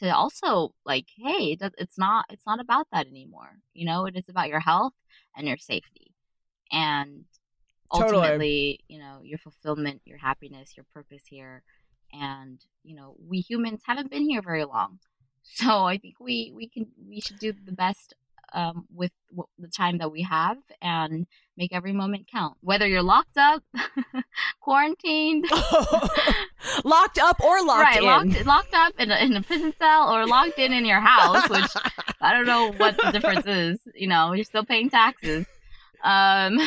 to 0.00 0.14
also 0.14 0.74
like, 0.84 1.06
hey, 1.16 1.56
it's 1.60 1.96
not 1.96 2.26
it's 2.28 2.46
not 2.46 2.60
about 2.60 2.88
that 2.92 3.06
anymore. 3.06 3.56
You 3.72 3.86
know, 3.86 4.04
it 4.04 4.16
is 4.16 4.28
about 4.28 4.48
your 4.48 4.60
health 4.60 4.92
and 5.34 5.48
your 5.48 5.56
safety, 5.56 6.12
and 6.70 7.24
Totally. 7.92 8.16
ultimately, 8.16 8.80
you 8.88 8.98
know, 8.98 9.20
your 9.22 9.38
fulfillment, 9.38 10.02
your 10.04 10.18
happiness, 10.18 10.76
your 10.76 10.86
purpose 10.92 11.22
here. 11.28 11.62
And 12.12 12.60
you 12.84 12.94
know, 12.94 13.16
we 13.28 13.38
humans 13.38 13.82
haven't 13.86 14.10
been 14.10 14.28
here 14.28 14.42
very 14.42 14.64
long, 14.64 15.00
so 15.42 15.84
I 15.84 15.98
think 15.98 16.14
we 16.20 16.52
we 16.54 16.68
can 16.68 16.86
we 17.08 17.20
should 17.20 17.38
do 17.38 17.52
the 17.52 17.72
best 17.72 18.14
um, 18.52 18.86
with 18.94 19.12
w- 19.30 19.48
the 19.58 19.68
time 19.68 19.98
that 19.98 20.10
we 20.10 20.22
have 20.22 20.58
and 20.80 21.26
make 21.56 21.72
every 21.72 21.92
moment 21.92 22.28
count. 22.32 22.56
Whether 22.60 22.86
you're 22.86 23.02
locked 23.02 23.36
up, 23.36 23.62
quarantined, 24.60 25.46
locked 26.84 27.18
up 27.18 27.40
or 27.42 27.64
locked 27.64 27.82
right, 27.82 27.98
in. 27.98 28.04
locked 28.04 28.46
locked 28.46 28.74
up 28.74 28.94
in 28.98 29.10
a, 29.10 29.16
in 29.16 29.36
a 29.36 29.42
prison 29.42 29.74
cell 29.78 30.14
or 30.14 30.26
locked 30.26 30.58
in 30.58 30.72
in 30.72 30.84
your 30.84 31.00
house, 31.00 31.48
which 31.48 31.70
I 32.20 32.32
don't 32.32 32.46
know 32.46 32.72
what 32.72 32.96
the 32.96 33.10
difference 33.10 33.46
is. 33.46 33.80
You 33.94 34.08
know, 34.08 34.32
you're 34.32 34.44
still 34.44 34.64
paying 34.64 34.90
taxes. 34.90 35.46
Um, 36.02 36.58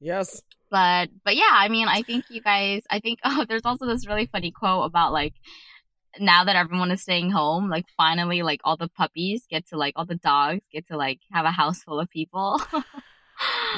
yes. 0.00 0.42
but 0.70 1.08
but 1.24 1.36
yeah, 1.36 1.50
I 1.52 1.68
mean, 1.68 1.88
I 1.88 2.02
think 2.02 2.24
you 2.30 2.40
guys. 2.40 2.82
I 2.90 3.00
think 3.00 3.18
oh, 3.24 3.44
there's 3.48 3.64
also 3.64 3.86
this 3.86 4.06
really 4.06 4.26
funny 4.26 4.50
quote 4.50 4.84
about 4.86 5.12
like 5.12 5.34
now 6.18 6.44
that 6.44 6.56
everyone 6.56 6.90
is 6.90 7.02
staying 7.02 7.30
home, 7.30 7.68
like 7.68 7.84
finally, 7.96 8.42
like 8.42 8.60
all 8.64 8.76
the 8.76 8.88
puppies 8.88 9.44
get 9.48 9.68
to 9.68 9.76
like 9.76 9.94
all 9.96 10.06
the 10.06 10.16
dogs 10.16 10.64
get 10.72 10.86
to 10.88 10.96
like 10.96 11.20
have 11.32 11.44
a 11.44 11.50
house 11.50 11.82
full 11.82 12.00
of 12.00 12.08
people. 12.10 12.60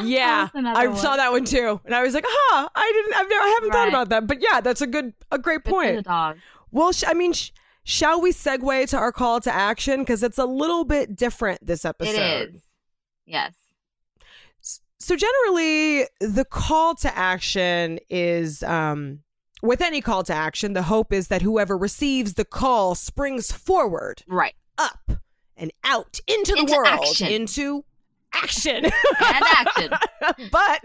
Yeah, 0.02 0.44
That 0.46 0.54
was 0.54 0.58
another 0.60 0.80
I 0.80 0.86
one. 0.86 0.96
saw 0.96 1.16
that 1.16 1.32
one 1.32 1.44
too, 1.44 1.78
and 1.84 1.94
I 1.94 2.02
was 2.02 2.14
like, 2.14 2.24
"Huh, 2.26 2.68
I 2.74 2.92
didn't. 2.94 3.14
I've 3.14 3.28
never. 3.28 3.42
I 3.44 3.48
haven't 3.48 3.70
thought 3.72 3.88
about 3.88 4.08
that." 4.08 4.26
But 4.26 4.40
yeah, 4.40 4.62
that's 4.62 4.80
a 4.80 4.86
good, 4.86 5.12
a 5.30 5.38
great 5.38 5.64
Good 5.64 5.70
point. 5.70 6.04
dog. 6.06 6.38
Well, 6.70 6.92
sh- 6.92 7.04
I 7.06 7.12
mean, 7.12 7.34
sh- 7.34 7.50
shall 7.84 8.22
we 8.22 8.32
segue 8.32 8.88
to 8.88 8.96
our 8.96 9.12
call 9.12 9.38
to 9.42 9.52
action 9.54 10.00
because 10.00 10.22
it's 10.22 10.38
a 10.38 10.46
little 10.46 10.84
bit 10.86 11.14
different 11.14 11.66
this 11.66 11.84
episode. 11.84 12.14
It 12.14 12.54
is. 12.54 12.62
Yes. 13.26 13.52
So 15.00 15.16
generally, 15.16 16.06
the 16.20 16.44
call 16.44 16.94
to 16.96 17.16
action 17.16 17.98
is 18.10 18.62
um, 18.62 19.20
with 19.62 19.80
any 19.80 20.00
call 20.02 20.22
to 20.24 20.34
action, 20.34 20.74
the 20.74 20.82
hope 20.82 21.12
is 21.12 21.28
that 21.28 21.40
whoever 21.42 21.76
receives 21.76 22.34
the 22.34 22.44
call 22.44 22.94
springs 22.94 23.50
forward, 23.50 24.22
Right. 24.28 24.54
up, 24.78 25.10
and 25.56 25.72
out 25.84 26.20
into 26.26 26.52
the 26.52 26.60
Into 26.60 26.72
world, 26.74 26.86
action. 26.88 27.28
into 27.28 27.84
action. 28.34 28.84
And 28.84 29.44
action. 29.44 29.90
but 30.52 30.82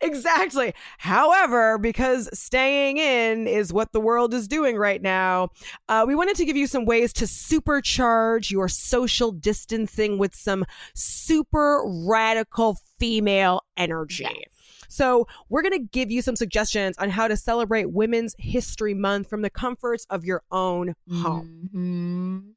exactly. 0.00 0.74
However, 0.98 1.78
because 1.78 2.28
staying 2.36 2.98
in 2.98 3.46
is 3.46 3.72
what 3.72 3.92
the 3.92 4.00
world 4.00 4.34
is 4.34 4.48
doing 4.48 4.76
right 4.76 5.00
now, 5.02 5.50
uh, 5.88 6.04
we 6.06 6.14
wanted 6.14 6.36
to 6.36 6.44
give 6.44 6.56
you 6.56 6.66
some 6.66 6.84
ways 6.84 7.12
to 7.14 7.24
supercharge 7.26 8.50
your 8.50 8.68
social 8.68 9.30
distancing 9.32 10.18
with 10.18 10.34
some 10.34 10.64
super 10.94 11.82
radical 11.86 12.78
female 12.98 13.62
energy. 13.76 14.24
Yes. 14.24 14.50
So, 14.88 15.26
we're 15.48 15.62
going 15.62 15.72
to 15.72 15.88
give 15.92 16.10
you 16.12 16.22
some 16.22 16.36
suggestions 16.36 16.96
on 16.98 17.10
how 17.10 17.26
to 17.28 17.36
celebrate 17.36 17.90
Women's 17.90 18.34
History 18.38 18.94
Month 18.94 19.28
from 19.28 19.42
the 19.42 19.50
comforts 19.50 20.06
of 20.10 20.24
your 20.24 20.42
own 20.52 20.94
home. 21.10 21.68
Mhm. 21.74 22.52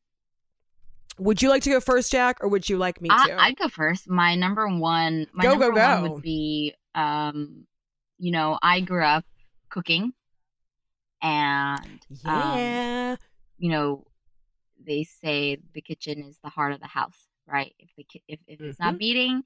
Would 1.18 1.42
you 1.42 1.50
like 1.50 1.64
to 1.64 1.70
go 1.72 1.80
first, 1.82 2.12
Jack, 2.12 2.38
or 2.42 2.48
would 2.48 2.70
you 2.70 2.78
like 2.78 3.02
me 3.02 3.10
to? 3.10 3.16
I, 3.16 3.48
I'd 3.48 3.58
go 3.58 3.68
first. 3.68 4.08
My 4.10 4.36
number 4.36 4.68
one, 4.68 5.28
my 5.34 5.44
Go, 5.44 5.54
go, 5.56 5.60
number 5.68 5.80
one 5.82 6.04
go. 6.04 6.12
would 6.14 6.22
be, 6.22 6.76
um, 6.96 7.66
you 8.20 8.32
know, 8.32 8.58
I 8.62 8.80
grew 8.82 9.04
up 9.04 9.26
cooking, 9.70 10.14
and 11.22 11.80
um, 12.26 12.58
yeah. 12.58 13.16
you 13.58 13.70
know, 13.70 14.06
they 14.86 15.04
say 15.04 15.58
the 15.74 15.82
kitchen 15.82 16.24
is 16.24 16.38
the 16.44 16.50
heart 16.50 16.72
of 16.74 16.80
the 16.80 16.88
house, 16.88 17.18
right? 17.46 17.74
If 17.80 17.90
the 17.98 18.04
ki- 18.04 18.24
if 18.28 18.40
if 18.48 18.62
it's 18.62 18.78
Mm-hmm. 18.78 18.84
not 18.86 18.98
beating, 18.98 19.44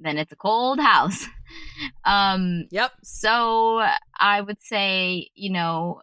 then 0.00 0.18
it's 0.18 0.32
a 0.32 0.36
cold 0.36 0.80
house. 0.80 1.26
um, 2.04 2.66
yep. 2.70 2.92
so 3.02 3.82
I 4.18 4.40
would 4.40 4.60
say, 4.60 5.30
you 5.34 5.50
know, 5.52 6.02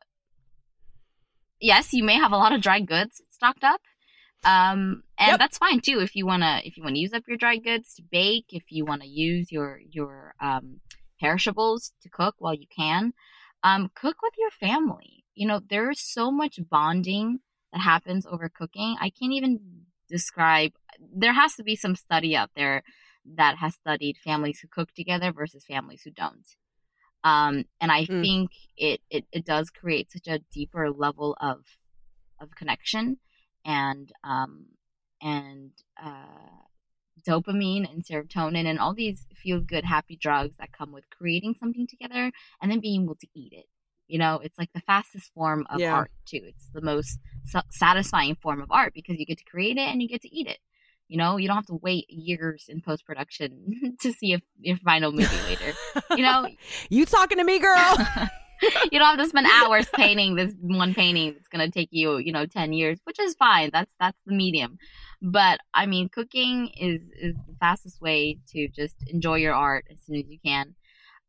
yes, 1.60 1.94
you 1.94 2.04
may 2.04 2.16
have 2.16 2.32
a 2.32 2.38
lot 2.38 2.54
of 2.54 2.62
dry 2.62 2.80
goods 2.80 3.22
stocked 3.30 3.64
up. 3.64 3.82
Um, 4.44 5.04
and 5.18 5.32
Yep. 5.32 5.40
that's 5.40 5.58
fine 5.58 5.82
too 5.82 6.02
if 6.02 6.16
you 6.16 6.26
wanna 6.26 6.62
if 6.64 6.78
you 6.78 6.84
wanna 6.84 7.00
use 7.00 7.14
up 7.14 7.24
your 7.28 7.38
dry 7.38 7.58
goods 7.58 7.96
to 7.96 8.04
bake, 8.04 8.46
if 8.50 8.66
you 8.70 8.86
wanna 8.86 9.06
use 9.06 9.52
your 9.52 9.80
your 9.90 10.36
um, 10.40 10.82
perishables 11.20 11.94
to 12.04 12.10
cook 12.10 12.36
while 12.38 12.54
you 12.54 12.68
can. 12.68 13.14
Um, 13.64 13.90
cook 13.96 14.18
with 14.22 14.34
your 14.38 14.52
family. 14.52 15.26
You 15.34 15.48
know, 15.48 15.60
there's 15.68 16.00
so 16.00 16.30
much 16.32 16.60
bonding 16.70 17.40
that 17.74 17.80
happens 17.80 18.28
over 18.28 18.48
cooking. 18.48 18.96
I 19.02 19.10
can't 19.10 19.34
even 19.34 19.60
describe. 20.08 20.74
There 21.00 21.34
has 21.34 21.56
to 21.56 21.64
be 21.64 21.76
some 21.76 21.96
study 21.96 22.36
out 22.36 22.52
there 22.56 22.84
that 23.36 23.58
has 23.58 23.76
studied 23.76 24.18
families 24.18 24.60
who 24.60 24.68
cook 24.68 24.94
together 24.94 25.32
versus 25.32 25.66
families 25.66 26.02
who 26.04 26.12
don't. 26.12 26.48
Um, 27.24 27.66
and 27.82 27.92
I 27.92 28.08
Mm. 28.10 28.22
think 28.22 28.52
it, 28.78 29.02
it 29.10 29.26
it 29.32 29.46
does 29.46 29.70
create 29.72 30.12
such 30.12 30.28
a 30.28 30.40
deeper 30.54 30.92
level 30.92 31.38
of 31.42 31.66
of 32.42 32.56
connection 32.56 33.18
and 33.66 34.12
um 34.24 34.68
and 35.22 35.72
uh 36.02 36.64
dopamine 37.28 37.90
and 37.92 38.04
serotonin 38.06 38.66
and 38.66 38.80
all 38.80 38.94
these 38.94 39.26
feel 39.36 39.62
good 39.62 39.86
happy 39.86 40.18
drugs 40.18 40.56
that 40.58 40.72
come 40.74 40.92
with 40.92 41.10
creating 41.10 41.56
something 41.60 41.88
together 41.88 42.32
and 42.62 42.72
then 42.72 42.80
being 42.80 43.04
able 43.04 43.16
to 43.16 43.28
eat 43.34 43.54
it 43.54 43.66
you 44.08 44.20
know 44.20 44.36
it's 44.44 44.60
like 44.60 44.72
the 44.74 44.82
fastest 44.82 45.32
form 45.34 45.66
of 45.70 45.82
Yeah. 45.82 45.90
art 45.90 46.12
too 46.26 46.42
it's 46.44 46.70
the 46.74 46.82
most 46.82 47.18
satisfying 47.72 48.36
form 48.36 48.62
of 48.62 48.70
art 48.72 48.94
because 48.94 49.18
you 49.18 49.26
get 49.26 49.38
to 49.38 49.46
create 49.46 49.78
it 49.78 49.88
and 49.90 50.02
you 50.02 50.08
get 50.10 50.22
to 50.22 50.36
eat 50.36 50.48
it 50.48 50.60
you 51.08 51.18
know 51.18 51.38
you 51.38 51.48
don't 51.48 51.56
have 51.56 51.66
to 51.68 51.80
wait 51.82 52.06
years 52.10 52.66
in 52.68 52.82
post 52.82 53.06
production 53.06 53.98
to 54.02 54.12
see 54.12 54.34
a, 54.34 54.40
your 54.60 54.78
final 54.78 55.12
movie 55.12 55.42
later. 55.48 55.74
You 56.12 56.24
know? 56.24 56.48
You 56.90 57.06
talking 57.06 57.38
to 57.38 57.44
me, 57.44 57.60
girl? 57.60 57.98
you 58.92 59.00
don't 59.00 59.18
have 59.18 59.18
to 59.18 59.28
spend 59.28 59.48
hours 59.48 59.88
painting 59.94 60.36
this 60.36 60.54
one 60.62 60.94
painting 60.94 61.34
that's 61.34 61.48
going 61.48 61.66
to 61.66 61.72
take 61.72 61.90
you 61.92 62.18
you 62.18 62.32
know 62.32 62.46
10 62.46 62.74
years 62.74 63.00
which 63.04 63.20
is 63.20 63.36
fine. 63.36 63.70
That's 63.72 63.92
that's 64.00 64.20
the 64.26 64.34
medium. 64.34 64.78
But 65.22 65.60
i 65.74 65.86
mean 65.86 66.10
cooking 66.10 66.70
is 66.78 67.02
is 67.20 67.36
the 67.48 67.56
fastest 67.60 68.02
way 68.02 68.40
to 68.50 68.68
just 68.68 68.96
enjoy 69.08 69.36
your 69.36 69.54
art 69.54 69.86
as 69.92 69.98
soon 70.06 70.18
as 70.18 70.26
you 70.28 70.40
can. 70.44 70.76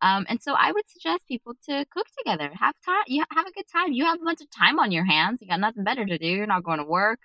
Um, 0.03 0.27
and 0.29 0.43
so 0.43 0.55
i 0.59 0.73
would 0.73 0.89
suggest 0.89 1.27
people 1.27 1.55
to 1.69 1.85
cook 1.91 2.07
together. 2.19 2.51
Have 2.61 2.75
time 2.85 3.05
you 3.07 3.25
have 3.31 3.47
a 3.47 3.53
good 3.53 3.67
time. 3.73 3.93
You 3.93 4.05
have 4.05 4.21
a 4.21 4.25
bunch 4.25 4.41
of 4.41 4.51
time 4.51 4.79
on 4.79 4.93
your 4.93 5.05
hands. 5.05 5.39
You 5.41 5.49
got 5.49 5.61
nothing 5.61 5.85
better 5.85 6.05
to 6.05 6.19
do. 6.19 6.27
You're 6.27 6.47
not 6.47 6.65
going 6.65 6.79
to 6.79 6.85
work 6.85 7.21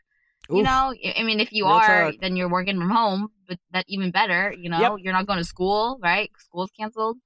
you 0.52 0.60
Oof. 0.60 0.66
know 0.66 0.94
I- 1.06 1.16
i 1.18 1.24
mean 1.24 1.40
if 1.40 1.52
you 1.52 1.66
Real 1.66 1.76
are 1.76 2.12
talk. 2.12 2.22
then 2.22 2.36
you're 2.36 2.50
working 2.50 2.78
from 2.78 2.90
home 2.90 3.30
but 3.48 3.58
that 3.74 3.86
even 3.88 4.12
better 4.12 4.54
you 4.58 4.70
know 4.70 4.80
Yep. 4.80 4.92
you're 5.00 5.14
not 5.14 5.28
going 5.28 5.40
to 5.40 5.44
school 5.46 5.98
right 6.02 6.30
school's 6.38 6.72
canceled 6.78 7.18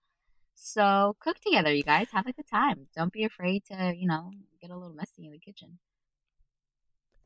so 0.57 1.15
cook 1.19 1.37
together, 1.41 1.71
you 1.73 1.83
guys. 1.83 2.07
Have 2.13 2.27
a 2.27 2.31
good 2.31 2.47
time. 2.49 2.87
Don't 2.95 3.11
be 3.11 3.25
afraid 3.25 3.65
to, 3.65 3.93
you 3.95 4.07
know, 4.07 4.31
get 4.61 4.71
a 4.71 4.73
little 4.73 4.95
messy 4.95 5.25
in 5.25 5.31
the 5.33 5.37
kitchen. 5.37 5.79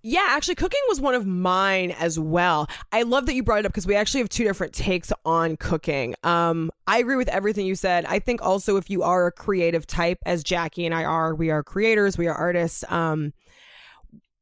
Yeah, 0.02 0.26
actually, 0.30 0.56
cooking 0.56 0.80
was 0.88 1.02
one 1.02 1.14
of 1.14 1.26
mine 1.28 1.92
as 1.92 2.18
well. 2.18 2.68
I 2.92 3.04
love 3.04 3.26
that 3.26 3.36
you 3.36 3.44
brought 3.44 3.60
it 3.60 3.66
up 3.66 3.72
because 3.72 3.86
we 3.86 3.96
actually 3.96 4.22
have 4.22 4.30
two 4.30 4.46
different 4.46 4.74
takes 4.74 5.12
on 5.26 5.58
cooking. 5.58 6.16
Um, 6.24 6.72
I 6.88 7.00
agree 7.00 7.18
with 7.18 7.28
everything 7.28 7.66
you 7.66 7.76
said. 7.76 8.06
I 8.06 8.20
think 8.20 8.42
also 8.42 8.78
if 8.78 8.90
you 8.90 9.04
are 9.04 9.28
a 9.28 9.32
creative 9.32 9.86
type, 9.86 10.20
as 10.26 10.42
Jackie 10.44 10.86
and 10.86 10.96
I 10.96 11.04
are, 11.04 11.36
we 11.36 11.50
are 11.52 11.64
creators, 11.64 12.18
we 12.18 12.28
are 12.28 12.34
artists. 12.36 12.84
Um, 12.90 13.34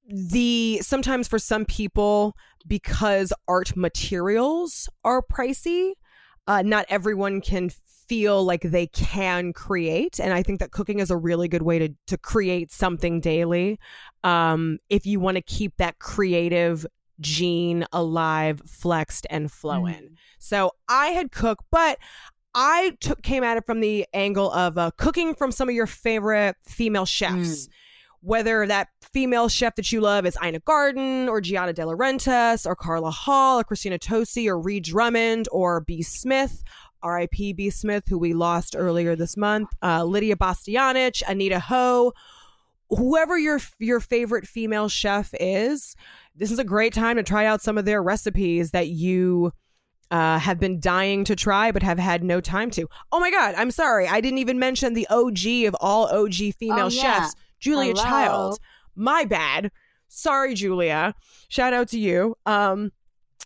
the 0.08 0.80
sometimes 0.82 1.28
for 1.28 1.39
some 1.39 1.66
people, 1.66 2.36
because 2.66 3.34
art 3.47 3.76
materials 3.76 4.89
are 5.03 5.22
pricey, 5.22 5.93
uh, 6.47 6.62
not 6.62 6.86
everyone 6.89 7.41
can 7.41 7.70
feel 8.08 8.43
like 8.45 8.62
they 8.62 8.88
can 8.88 9.51
create 9.51 10.18
and 10.18 10.32
i 10.34 10.41
think 10.41 10.62
that 10.62 10.72
cooking 10.72 10.99
is 10.99 11.12
a 11.12 11.18
really 11.18 11.49
good 11.49 11.64
way 11.64 11.78
to 11.78 11.89
to 12.08 12.18
create 12.18 12.72
something 12.72 13.20
daily. 13.20 13.78
Um 14.24 14.80
if 14.89 15.05
you 15.05 15.20
want 15.20 15.36
to 15.36 15.41
keep 15.41 15.76
that 15.76 15.99
creative 15.99 16.86
gene 17.20 17.86
alive 17.91 18.62
flexed 18.66 19.28
and 19.30 19.51
flowing. 19.51 20.16
So 20.39 20.72
i 20.88 21.08
had 21.08 21.34
cooked 21.34 21.66
but 21.70 21.97
i 22.55 22.95
took 23.01 23.22
came 23.24 23.43
at 23.43 23.58
it 23.58 23.66
from 23.66 23.82
the 23.82 24.05
angle 24.14 24.53
of 24.53 24.78
uh, 24.78 24.91
cooking 24.97 25.36
from 25.36 25.51
some 25.51 25.68
of 25.68 25.76
your 25.76 25.88
favorite 25.88 26.55
female 26.66 27.05
chefs 27.05 27.68
whether 28.28 28.68
that 28.68 28.90
female 29.14 29.48
chef 29.48 29.76
that 29.76 29.90
you 29.92 30.02
love 30.02 30.26
is 30.26 30.38
Ina 30.44 30.60
Garten 30.60 31.30
or 31.30 31.42
Giada 31.42 31.74
De 31.74 31.82
Laurentiis 31.82 32.66
or 32.66 32.76
Carla 32.76 33.10
Hall 33.10 33.62
or 33.62 33.64
Christina 33.64 33.98
Tosi 33.98 34.48
or 34.48 34.60
Ree 34.60 34.82
Drummond 34.82 35.48
or 35.50 35.80
B. 35.80 36.02
Smith, 36.02 36.62
R.I.P. 37.02 37.54
B. 37.54 37.70
Smith, 37.70 38.04
who 38.10 38.18
we 38.18 38.34
lost 38.34 38.76
earlier 38.78 39.16
this 39.16 39.38
month, 39.38 39.70
uh, 39.82 40.04
Lidia 40.04 40.36
Bastianich, 40.36 41.24
Anita 41.26 41.64
Lo, 41.72 42.12
whoever 42.90 43.38
your 43.38 43.60
your 43.80 44.02
favorite 44.02 44.46
female 44.46 44.90
chef 44.90 45.34
is, 45.40 45.96
this 46.36 46.52
is 46.52 46.60
a 46.60 46.64
great 46.66 46.94
time 46.94 47.16
to 47.16 47.24
try 47.24 47.46
out 47.46 47.62
some 47.62 47.78
of 47.78 47.86
their 47.86 48.04
recipes 48.04 48.72
that 48.72 48.88
you 48.90 49.54
uh, 50.12 50.38
have 50.40 50.60
been 50.60 50.80
dying 50.82 51.24
to 51.26 51.36
try 51.36 51.72
but 51.72 51.84
have 51.84 52.00
had 52.00 52.24
no 52.24 52.40
time 52.42 52.72
to. 52.72 52.88
Oh 53.12 53.20
my 53.22 53.32
God, 53.32 53.56
I'm 53.58 53.72
sorry. 53.72 54.08
I 54.08 54.20
didn't 54.22 54.40
even 54.40 54.60
mention 54.60 54.94
the 54.96 55.08
OG 55.10 55.66
of 55.68 55.76
all 55.80 56.08
OG 56.08 56.54
female 56.60 56.86
Oh, 56.86 56.90
yeah. 56.90 57.20
chefs, 57.20 57.36
Julia 57.60 57.93
Hello. 57.93 58.03
Child. 58.03 58.60
My 58.95 59.26
bad. 59.26 59.72
Sorry, 60.08 60.53
Julia. 60.53 61.14
Shout 61.49 61.74
out 61.74 61.89
to 61.89 61.99
you. 61.99 62.36
Um, 62.45 62.91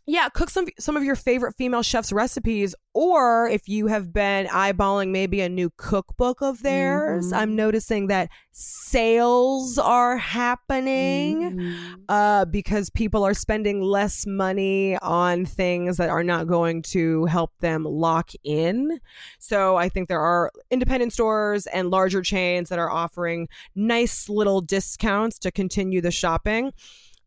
yeah, 0.07 0.29
cook 0.29 0.49
some 0.49 0.67
some 0.79 0.97
of 0.97 1.03
your 1.03 1.15
favorite 1.15 1.55
female 1.57 1.83
chefs' 1.83 2.11
recipes, 2.11 2.73
or 2.93 3.47
if 3.47 3.67
you 3.69 3.87
have 3.87 4.11
been 4.11 4.47
eyeballing 4.47 5.09
maybe 5.09 5.41
a 5.41 5.49
new 5.49 5.69
cookbook 5.77 6.41
of 6.41 6.63
theirs, 6.63 7.31
Mhm. 7.31 7.37
I'm 7.37 7.55
noticing 7.55 8.07
that 8.07 8.29
sales 8.51 9.77
are 9.77 10.17
happening 10.17 11.51
Mhm. 11.51 11.95
uh, 12.09 12.45
because 12.45 12.89
people 12.89 13.23
are 13.23 13.33
spending 13.33 13.81
less 13.81 14.25
money 14.25 14.97
on 14.97 15.45
things 15.45 15.97
that 15.97 16.09
are 16.09 16.23
not 16.23 16.47
going 16.47 16.81
to 16.81 17.25
help 17.25 17.51
them 17.59 17.83
lock 17.85 18.31
in. 18.43 18.99
So 19.39 19.75
I 19.77 19.87
think 19.87 20.09
there 20.09 20.19
are 20.19 20.51
independent 20.69 21.13
stores 21.13 21.67
and 21.67 21.89
larger 21.89 22.21
chains 22.21 22.69
that 22.69 22.79
are 22.79 22.91
offering 22.91 23.47
nice 23.75 24.27
little 24.27 24.61
discounts 24.61 25.37
to 25.39 25.51
continue 25.51 26.01
the 26.01 26.11
shopping. 26.11 26.71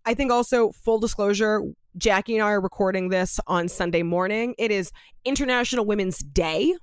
I 0.05 0.12
think 0.15 0.31
also, 0.31 0.71
full 0.73 0.99
disclosure, 0.99 1.62
Jackie 1.97 2.34
and 2.36 2.42
I 2.45 2.51
are 2.51 2.61
recording 2.61 3.09
this 3.09 3.38
on 3.47 3.68
Sunday 3.68 4.03
morning. 4.03 4.55
It 4.59 4.70
is 4.70 4.90
International 5.24 5.84
Women's 5.84 6.18
Day. 6.18 6.74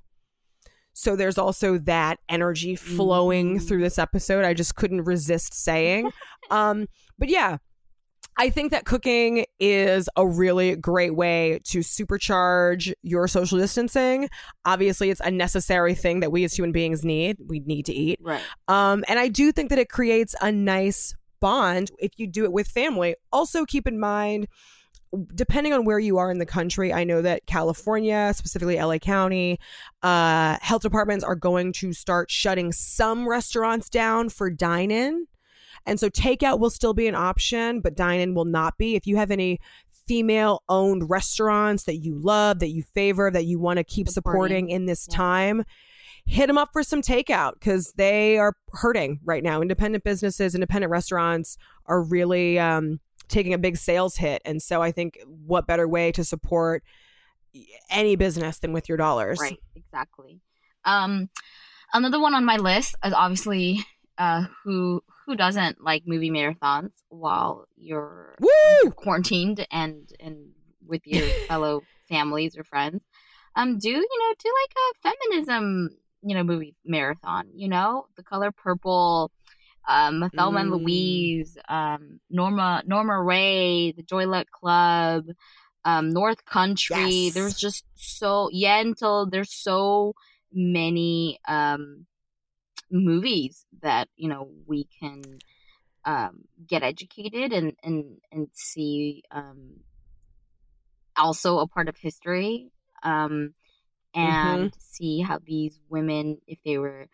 So 0.94 1.16
there's 1.16 1.38
also 1.38 1.78
that 1.78 2.18
energy 2.28 2.76
flowing 2.76 3.58
Mm. 3.58 3.68
through 3.68 3.80
this 3.82 3.98
episode. 3.98 4.44
I 4.44 4.54
just 4.54 4.74
couldn't 4.76 5.02
resist 5.04 5.54
saying. 5.54 6.10
um, 6.50 6.86
but 7.18 7.28
yeah, 7.28 7.58
I 8.38 8.48
think 8.48 8.70
that 8.72 8.86
cooking 8.86 9.44
is 9.60 10.08
a 10.16 10.26
really 10.26 10.76
great 10.76 11.14
way 11.14 11.60
to 11.64 11.80
supercharge 11.80 12.92
your 13.02 13.28
social 13.28 13.58
distancing. 13.58 14.30
Obviously, 14.64 15.10
it's 15.10 15.20
a 15.20 15.30
necessary 15.30 15.94
thing 15.94 16.20
that 16.20 16.32
we 16.32 16.44
as 16.44 16.54
human 16.54 16.72
beings 16.72 17.04
need. 17.04 17.36
We 17.46 17.60
need 17.60 17.84
to 17.86 17.92
eat. 17.92 18.18
Right. 18.22 18.42
Um, 18.68 19.04
and 19.08 19.18
I 19.18 19.28
do 19.28 19.52
think 19.52 19.68
that 19.70 19.78
it 19.78 19.90
creates 19.90 20.34
a 20.40 20.50
nice 20.50 21.14
bond 21.40 21.90
if 21.98 22.12
you 22.16 22.26
do 22.26 22.44
it 22.44 22.52
with 22.52 22.68
family. 22.68 23.16
Also, 23.32 23.64
keep 23.66 23.86
in 23.86 23.98
mind, 24.00 24.46
depending 25.34 25.72
on 25.72 25.84
where 25.84 25.98
you 25.98 26.18
are 26.18 26.30
in 26.30 26.38
the 26.38 26.46
country, 26.46 26.92
I 26.92 27.04
know 27.04 27.22
that 27.22 27.46
California, 27.46 28.32
specifically 28.34 28.76
LA 28.78 28.98
County, 28.98 29.58
uh, 30.02 30.56
health 30.60 30.82
departments 30.82 31.24
are 31.24 31.34
going 31.36 31.72
to 31.74 31.92
start 31.92 32.30
shutting 32.30 32.72
some 32.72 33.28
restaurants 33.28 33.88
down 33.88 34.28
for 34.28 34.50
dine 34.50 34.90
in. 34.90 35.26
And 35.86 35.98
so 35.98 36.08
takeout 36.08 36.60
will 36.60 36.70
still 36.70 36.94
be 36.94 37.08
an 37.08 37.14
option, 37.14 37.80
but 37.80 37.96
dine 37.96 38.20
in 38.20 38.34
will 38.34 38.44
not 38.44 38.78
be. 38.78 38.94
If 38.94 39.06
you 39.06 39.16
have 39.16 39.30
any 39.30 39.58
female 40.06 40.62
owned 40.68 41.08
restaurants 41.10 41.84
that 41.84 41.96
you 41.96 42.14
love, 42.18 42.58
that 42.60 42.70
you 42.70 42.82
favor, 42.94 43.30
that 43.30 43.44
you 43.44 43.58
want 43.58 43.78
to 43.78 43.84
keep 43.84 44.08
supporting, 44.08 44.64
Supporting. 44.64 44.68
in 44.70 44.86
this 44.86 45.06
Yeah. 45.10 45.16
time, 45.16 45.64
hit 46.24 46.46
them 46.46 46.58
up 46.58 46.70
for 46.72 46.82
some 46.84 47.02
takeout 47.02 47.54
because 47.54 47.92
they 47.96 48.38
are 48.38 48.54
hurting 48.72 49.18
right 49.24 49.42
now. 49.42 49.60
Independent 49.60 50.04
businesses, 50.04 50.54
independent 50.54 50.90
restaurants 50.90 51.56
are 51.86 52.02
really 52.02 52.58
um, 52.60 53.00
taking 53.28 53.54
a 53.54 53.58
big 53.58 53.76
sales 53.76 54.16
hit. 54.16 54.42
And 54.44 54.62
so 54.62 54.82
I 54.82 54.92
think 54.92 55.18
what 55.26 55.66
better 55.66 55.88
way 55.88 56.12
to 56.12 56.24
support 56.24 56.82
any 57.90 58.16
business 58.16 58.58
than 58.58 58.72
with 58.72 58.88
your 58.88 58.98
dollars? 58.98 59.38
Right, 59.40 59.60
exactly. 59.74 60.40
Um, 60.84 61.28
another 61.92 62.20
one 62.20 62.34
on 62.34 62.44
my 62.44 62.56
list 62.56 62.94
is 63.04 63.12
obviously 63.12 63.84
uh, 64.18 64.46
who 64.64 65.02
who 65.26 65.36
doesn't 65.36 65.82
like 65.82 66.02
movie 66.06 66.30
marathons 66.30 66.90
while 67.08 67.66
you're 67.76 68.34
Woo! 68.40 68.90
quarantined 68.90 69.66
and 69.70 70.12
and 70.18 70.50
with 70.86 71.06
your 71.06 71.26
fellow 71.48 71.82
families 72.08 72.56
or 72.56 72.64
friends. 72.64 73.02
Um, 73.54 73.78
do 73.78 73.88
you 73.88 73.96
know 73.96 74.34
do 74.38 74.52
like 74.62 74.74
a 74.76 75.10
feminism 75.10 75.90
you 76.22 76.34
know 76.34 76.42
movie 76.42 76.74
marathon? 76.84 77.48
You 77.54 77.68
know, 77.68 78.06
The 78.16 78.22
Color 78.22 78.52
Purple. 78.52 79.30
Um, 79.88 80.30
Thelma 80.34 80.60
and 80.60 80.70
Mm. 80.70 80.80
Louise, 80.80 81.58
um, 81.68 82.20
Norma 82.30 82.82
Norma 82.86 83.20
Rae, 83.20 83.92
The 83.92 84.02
Joy 84.02 84.26
Luck 84.26 84.48
Club, 84.50 85.26
um, 85.84 86.10
North 86.10 86.44
Country. 86.44 87.10
Yes. 87.10 87.34
There's 87.34 87.56
just 87.56 87.84
so 87.94 88.48
Yentl. 88.54 89.30
There's 89.30 89.52
so 89.52 90.14
many 90.52 91.38
um, 91.48 92.06
movies 92.90 93.64
that 93.82 94.08
you 94.16 94.28
know 94.28 94.50
we 94.66 94.86
can 95.00 95.22
um, 96.04 96.44
get 96.66 96.82
educated 96.82 97.52
and 97.52 97.74
and 97.82 98.18
and 98.30 98.48
see 98.52 99.22
um, 99.30 99.80
also 101.16 101.58
a 101.58 101.66
part 101.66 101.88
of 101.88 101.96
history 101.96 102.70
um, 103.02 103.52
and 104.14 104.72
see 104.78 105.20
how 105.20 105.38
these 105.44 105.78
women, 105.88 106.38
if 106.46 106.58
they 106.64 106.78
were 106.78 107.06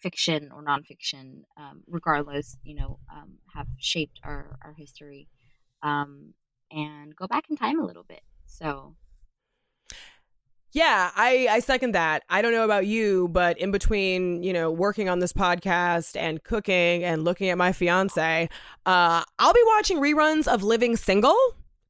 fiction 0.00 0.50
or 0.54 0.64
nonfiction, 0.64 1.42
um, 1.56 1.82
regardless, 1.86 2.56
you 2.62 2.74
know, 2.74 2.98
um, 3.12 3.38
have 3.54 3.66
shaped 3.78 4.20
our 4.24 4.58
our 4.62 4.74
history 4.76 5.28
um, 5.82 6.34
and 6.70 7.14
go 7.16 7.26
back 7.26 7.44
in 7.50 7.56
time 7.56 7.80
a 7.80 7.84
little 7.84 8.04
bit. 8.04 8.22
So 8.46 8.96
Yeah, 10.72 11.10
I, 11.16 11.48
I 11.50 11.58
second 11.58 11.92
that. 11.92 12.22
I 12.30 12.42
don't 12.42 12.52
know 12.52 12.64
about 12.64 12.86
you, 12.86 13.28
but 13.28 13.58
in 13.58 13.72
between, 13.72 14.42
you 14.44 14.52
know, 14.52 14.70
working 14.70 15.08
on 15.08 15.18
this 15.18 15.32
podcast 15.32 16.16
and 16.16 16.42
cooking 16.44 17.02
and 17.02 17.24
looking 17.24 17.48
at 17.48 17.58
my 17.58 17.72
fiance, 17.72 18.48
uh, 18.86 19.24
I'll 19.38 19.52
be 19.52 19.64
watching 19.66 19.98
reruns 19.98 20.46
of 20.46 20.62
Living 20.62 20.96
Single 20.96 21.36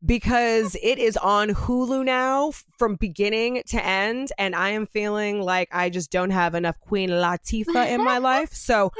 because 0.04 0.76
it 0.82 0.98
is 0.98 1.16
on 1.16 1.50
Hulu 1.50 2.04
now 2.04 2.52
from 2.78 2.96
beginning 2.96 3.62
to 3.68 3.84
end. 3.84 4.32
And 4.38 4.54
I 4.54 4.70
am 4.70 4.86
feeling 4.86 5.42
like 5.42 5.68
I 5.72 5.90
just 5.90 6.10
don't 6.10 6.30
have 6.30 6.54
enough 6.54 6.80
Queen 6.80 7.10
Latifah 7.10 7.88
in 7.90 8.02
my 8.02 8.18
life. 8.18 8.52
So 8.52 8.92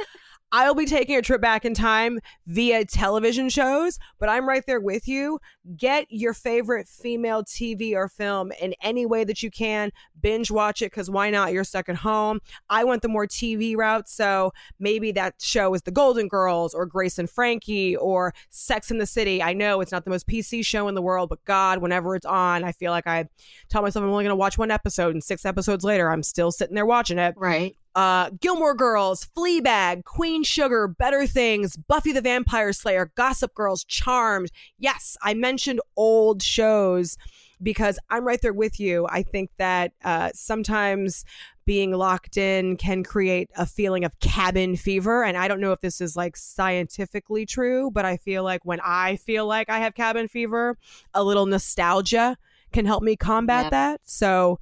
I'll 0.51 0.75
be 0.75 0.85
taking 0.85 1.15
a 1.15 1.21
trip 1.21 1.39
back 1.41 1.63
in 1.63 1.73
time 1.73 2.19
via 2.45 2.83
television 2.85 3.49
shows, 3.49 3.99
but 4.19 4.27
I'm 4.27 4.47
right 4.47 4.63
there 4.67 4.81
with 4.81 5.07
you. 5.07 5.39
Get 5.77 6.07
your 6.09 6.33
favorite 6.33 6.87
female 6.87 7.43
TV 7.43 7.93
or 7.95 8.09
film 8.09 8.51
in 8.61 8.73
any 8.81 9.05
way 9.05 9.23
that 9.23 9.41
you 9.41 9.49
can. 9.49 9.91
Binge 10.19 10.51
watch 10.51 10.81
it 10.81 10.91
because 10.91 11.09
why 11.09 11.29
not? 11.29 11.53
You're 11.53 11.63
stuck 11.63 11.87
at 11.87 11.95
home. 11.95 12.41
I 12.69 12.83
went 12.83 13.01
the 13.01 13.07
more 13.07 13.27
TV 13.27 13.77
route, 13.77 14.09
so 14.09 14.51
maybe 14.79 15.11
that 15.13 15.35
show 15.39 15.73
is 15.73 15.83
The 15.83 15.91
Golden 15.91 16.27
Girls 16.27 16.73
or 16.73 16.85
Grace 16.85 17.17
and 17.17 17.29
Frankie 17.29 17.95
or 17.95 18.33
Sex 18.49 18.91
in 18.91 18.97
the 18.97 19.05
City. 19.05 19.41
I 19.41 19.53
know 19.53 19.81
it's 19.81 19.91
not 19.91 20.03
the 20.03 20.11
most 20.11 20.27
PC 20.27 20.65
show 20.65 20.87
in 20.87 20.95
the 20.95 21.01
world, 21.01 21.29
but 21.29 21.43
God, 21.45 21.79
whenever 21.79 22.15
it's 22.15 22.25
on, 22.25 22.63
I 22.63 22.73
feel 22.73 22.91
like 22.91 23.07
I 23.07 23.29
tell 23.69 23.81
myself 23.81 24.03
I'm 24.03 24.09
only 24.09 24.23
going 24.25 24.31
to 24.31 24.35
watch 24.35 24.57
one 24.57 24.71
episode, 24.71 25.13
and 25.13 25.23
six 25.23 25.45
episodes 25.45 25.83
later, 25.83 26.11
I'm 26.11 26.23
still 26.23 26.51
sitting 26.51 26.75
there 26.75 26.85
watching 26.85 27.19
it 27.19 27.35
right, 27.37 27.75
uh, 27.95 28.29
Gilmore 28.39 28.75
Girls, 28.75 29.27
Fleabag, 29.35 30.03
Queen 30.05 30.43
Sugar, 30.43 30.87
Better 30.87 31.27
Things, 31.27 31.75
Buffy 31.75 32.11
the 32.11 32.21
Vampire 32.21 32.73
Slayer, 32.73 33.11
Gossip 33.15 33.53
Girls, 33.53 33.83
Charmed. 33.83 34.51
Yes, 34.77 35.17
I 35.21 35.33
mentioned 35.33 35.81
old 35.97 36.41
shows 36.41 37.17
because 37.61 37.99
I'm 38.09 38.25
right 38.25 38.41
there 38.41 38.53
with 38.53 38.79
you. 38.79 39.07
I 39.09 39.23
think 39.23 39.51
that 39.57 39.91
uh, 40.03 40.31
sometimes 40.33 41.25
being 41.65 41.91
locked 41.91 42.37
in 42.37 42.75
can 42.75 43.03
create 43.03 43.49
a 43.55 43.65
feeling 43.65 44.03
of 44.03 44.19
cabin 44.19 44.75
fever. 44.75 45.23
And 45.23 45.37
I 45.37 45.47
don't 45.47 45.61
know 45.61 45.71
if 45.71 45.81
this 45.81 46.01
is 46.01 46.15
like 46.15 46.35
scientifically 46.35 47.45
true, 47.45 47.91
but 47.91 48.03
I 48.03 48.17
feel 48.17 48.43
like 48.43 48.65
when 48.65 48.79
I 48.83 49.17
feel 49.17 49.45
like 49.45 49.69
I 49.69 49.79
have 49.79 49.93
cabin 49.93 50.27
fever, 50.27 50.77
a 51.13 51.23
little 51.23 51.45
nostalgia 51.45 52.37
can 52.73 52.85
help 52.85 53.03
me 53.03 53.15
combat 53.15 53.65
Yep. 53.65 53.71
that. 53.71 54.01
So, 54.05 54.59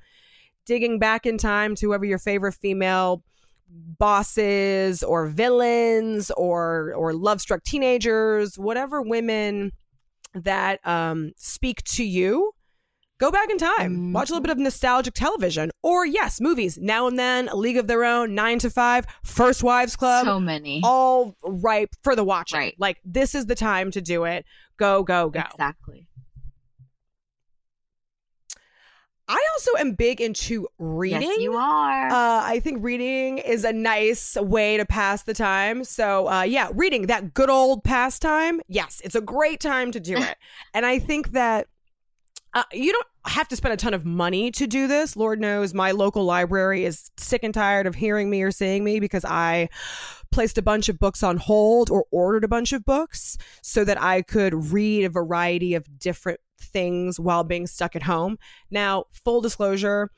digging 0.69 0.99
back 0.99 1.25
in 1.25 1.35
time 1.35 1.73
to 1.73 1.87
whoever 1.87 2.05
your 2.05 2.19
favorite 2.19 2.53
female 2.53 3.23
bosses 3.97 5.01
or 5.03 5.25
villains 5.27 6.31
or 6.37 6.93
or 6.95 7.11
love 7.13 7.41
struck 7.41 7.63
teenagers 7.63 8.57
whatever 8.57 9.01
women 9.01 9.71
that 10.35 10.79
um 10.87 11.31
speak 11.37 11.83
to 11.83 12.03
you 12.03 12.51
go 13.19 13.31
back 13.31 13.49
in 13.49 13.57
time 13.57 14.13
watch 14.13 14.29
a 14.29 14.31
little 14.33 14.41
bit 14.43 14.51
of 14.51 14.57
nostalgic 14.59 15.13
television 15.15 15.71
or 15.83 16.05
yes 16.05 16.39
movies 16.39 16.77
now 16.79 17.07
and 17.07 17.17
then 17.17 17.47
a 17.49 17.55
league 17.55 17.77
of 17.77 17.87
their 17.87 18.03
own 18.03 18.33
nine 18.35 18.59
to 18.59 18.69
five 18.69 19.05
first 19.23 19.63
wives 19.63 19.95
club 19.95 20.23
so 20.25 20.39
many. 20.39 20.81
all 20.83 21.35
ripe 21.43 21.89
for 22.03 22.15
the 22.15 22.23
watching 22.23 22.59
Right. 22.59 22.75
like 22.79 22.97
this 23.03 23.33
is 23.35 23.47
the 23.47 23.55
time 23.55 23.89
to 23.91 24.01
do 24.01 24.23
it 24.25 24.45
go 24.77 25.03
go 25.03 25.29
go 25.29 25.41
Exactly. 25.51 26.05
I 29.29 29.47
also 29.53 29.71
am 29.77 29.93
big 29.93 30.19
into 30.19 30.67
reading 30.79 31.21
Yes, 31.21 31.39
you 31.39 31.53
are. 31.55 32.07
Uh, 32.07 32.41
I 32.43 32.59
think 32.61 32.83
reading 32.83 33.37
is 33.37 33.63
a 33.63 33.71
nice 33.71 34.35
way 34.35 34.75
to 34.77 34.85
pass 34.85 35.23
the 35.23 35.33
time. 35.33 35.83
So, 35.83 36.27
uh, 36.27 36.41
yeah, 36.41 36.69
reading 36.73 37.07
that 37.07 37.33
good 37.33 37.49
old 37.49 37.83
pastime. 37.83 38.59
Yes, 38.67 39.01
it's 39.03 39.15
a 39.15 39.21
great 39.21 39.59
time 39.59 39.91
to 39.91 39.99
do 39.99 40.17
it. 40.29 40.35
and 40.73 40.85
I 40.85 40.99
think 40.99 41.31
that 41.31 41.67
uh, 42.53 42.63
you 42.73 42.91
don't 42.91 43.07
have 43.25 43.47
to 43.49 43.55
spend 43.55 43.73
a 43.73 43.77
ton 43.77 43.93
of 43.93 44.05
money 44.05 44.49
to 44.51 44.65
do 44.65 44.87
this. 44.87 45.15
Lord 45.15 45.39
knows 45.39 45.73
my 45.73 45.91
local 45.91 46.23
library 46.25 46.83
is 46.83 47.11
sick 47.17 47.43
and 47.43 47.53
tired 47.53 47.85
of 47.85 47.95
hearing 47.95 48.29
me 48.29 48.41
or 48.41 48.51
seeing 48.51 48.83
me 48.83 48.99
because 48.99 49.23
I 49.23 49.69
placed 50.31 50.57
a 50.57 50.63
bunch 50.63 50.89
of 50.89 50.97
books 50.97 51.21
on 51.21 51.37
hold 51.37 51.91
or 51.91 52.05
ordered 52.11 52.43
a 52.43 52.47
bunch 52.47 52.73
of 52.73 52.83
books 52.85 53.37
so 53.61 53.83
that 53.85 54.01
I 54.01 54.23
could 54.23 54.71
read 54.71 55.05
a 55.05 55.09
variety 55.09 55.75
of 55.75 55.99
different 55.99 56.39
things 56.59 57.19
while 57.19 57.43
being 57.43 57.67
stuck 57.67 57.95
at 57.95 58.03
home. 58.03 58.37
Now, 58.71 59.05
full 59.11 59.41
disclosure, 59.41 60.11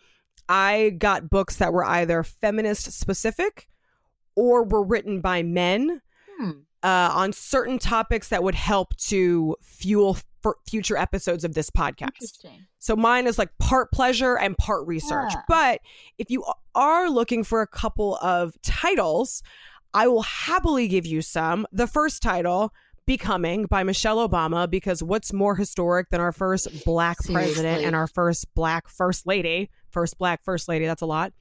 I 0.50 0.92
got 0.98 1.30
books 1.30 1.58
that 1.58 1.72
were 1.74 1.86
either 1.86 2.24
feminist 2.24 2.92
specific 2.92 3.68
or 4.36 4.64
were 4.64 4.84
written 4.84 5.22
by 5.22 5.44
men 5.44 6.02
Hmm. 6.40 6.52
uh, 6.84 7.12
on 7.14 7.34
certain 7.34 7.78
topics 7.80 8.30
that 8.30 8.44
would 8.44 8.56
help 8.56 8.96
to 8.98 9.56
fuel 9.62 10.18
future 10.68 10.98
episodes 10.98 11.44
of 11.44 11.54
this 11.54 11.70
podcast. 11.70 12.44
So 12.80 12.96
mine 12.96 13.28
is 13.28 13.38
like 13.38 13.56
part 13.60 13.92
pleasure 13.92 14.36
and 14.38 14.58
part 14.58 14.88
research. 14.88 15.32
Yeah. 15.34 15.42
But 15.48 15.82
if 16.18 16.32
you 16.32 16.44
are 16.74 17.10
looking 17.10 17.44
for 17.44 17.62
a 17.62 17.68
couple 17.68 18.16
of 18.24 18.60
titles, 18.64 19.44
I 19.94 20.08
will 20.08 20.24
happily 20.24 20.88
give 20.88 21.06
you 21.06 21.22
some. 21.22 21.68
The 21.72 21.86
first 21.86 22.24
title, 22.24 22.74
Becoming 23.08 23.66
by 23.66 23.84
Michelle 23.84 24.28
Obama, 24.28 24.70
because 24.70 25.02
what's 25.02 25.34
more 25.34 25.56
historic 25.56 26.10
than 26.10 26.22
our 26.22 26.32
first 26.32 26.86
black 26.86 27.18
president 27.26 27.84
and 27.84 27.96
our 27.96 28.08
first 28.08 28.54
black 28.54 28.88
first 28.88 29.26
lady? 29.26 29.70
First 29.90 30.18
black 30.18 30.44
first 30.44 30.70
lady, 30.70 30.86
that's 30.86 31.02
a 31.02 31.08
lot. 31.08 31.34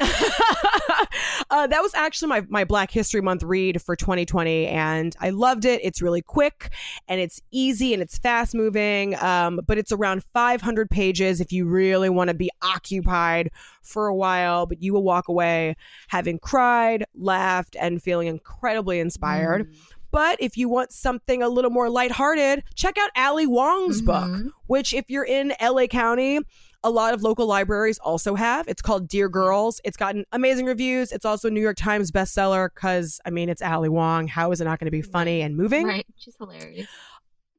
uh, 1.50 1.66
that 1.66 1.80
was 1.82 1.94
actually 1.94 2.28
my, 2.28 2.44
my 2.48 2.64
Black 2.64 2.90
History 2.90 3.20
Month 3.20 3.42
read 3.42 3.80
for 3.82 3.96
2020, 3.96 4.66
and 4.66 5.14
I 5.20 5.30
loved 5.30 5.64
it. 5.64 5.80
It's 5.82 6.02
really 6.02 6.22
quick 6.22 6.72
and 7.08 7.20
it's 7.20 7.40
easy 7.50 7.92
and 7.92 8.02
it's 8.02 8.18
fast 8.18 8.54
moving, 8.54 9.14
um, 9.22 9.60
but 9.66 9.78
it's 9.78 9.92
around 9.92 10.24
500 10.34 10.90
pages 10.90 11.40
if 11.40 11.52
you 11.52 11.66
really 11.66 12.08
want 12.10 12.28
to 12.28 12.34
be 12.34 12.50
occupied 12.62 13.50
for 13.82 14.06
a 14.06 14.14
while. 14.14 14.66
But 14.66 14.82
you 14.82 14.92
will 14.92 15.02
walk 15.02 15.28
away 15.28 15.76
having 16.08 16.38
cried, 16.38 17.04
laughed, 17.14 17.76
and 17.80 18.02
feeling 18.02 18.28
incredibly 18.28 18.98
inspired. 19.00 19.68
Mm. 19.68 19.76
But 20.10 20.40
if 20.40 20.56
you 20.56 20.70
want 20.70 20.90
something 20.90 21.42
a 21.42 21.48
little 21.50 21.70
more 21.70 21.90
lighthearted, 21.90 22.64
check 22.74 22.96
out 22.96 23.10
Ali 23.14 23.46
Wong's 23.46 24.00
book, 24.00 24.24
Mhm. 24.24 24.50
which, 24.66 24.94
if 24.94 25.04
you're 25.10 25.24
in 25.26 25.52
LA 25.60 25.86
County, 25.86 26.40
a 26.84 26.90
lot 26.90 27.14
of 27.14 27.22
local 27.22 27.46
libraries 27.46 27.98
also 27.98 28.34
have. 28.34 28.68
It's 28.68 28.82
called 28.82 29.08
Dear 29.08 29.28
mm. 29.28 29.32
Girls. 29.32 29.80
It's 29.84 29.96
gotten 29.96 30.24
amazing 30.32 30.66
reviews. 30.66 31.12
It's 31.12 31.24
also 31.24 31.48
a 31.48 31.50
New 31.50 31.60
York 31.60 31.76
Times 31.76 32.10
bestseller 32.10 32.68
because, 32.74 33.20
I 33.24 33.30
mean, 33.30 33.48
it's 33.48 33.62
Ali 33.62 33.88
Wong. 33.88 34.28
How 34.28 34.52
is 34.52 34.60
it 34.60 34.64
not 34.64 34.78
going 34.78 34.86
to 34.86 34.92
be 34.92 35.02
funny 35.02 35.40
and 35.42 35.56
moving? 35.56 35.86
Right. 35.86 36.06
She's 36.16 36.36
hilarious. 36.36 36.86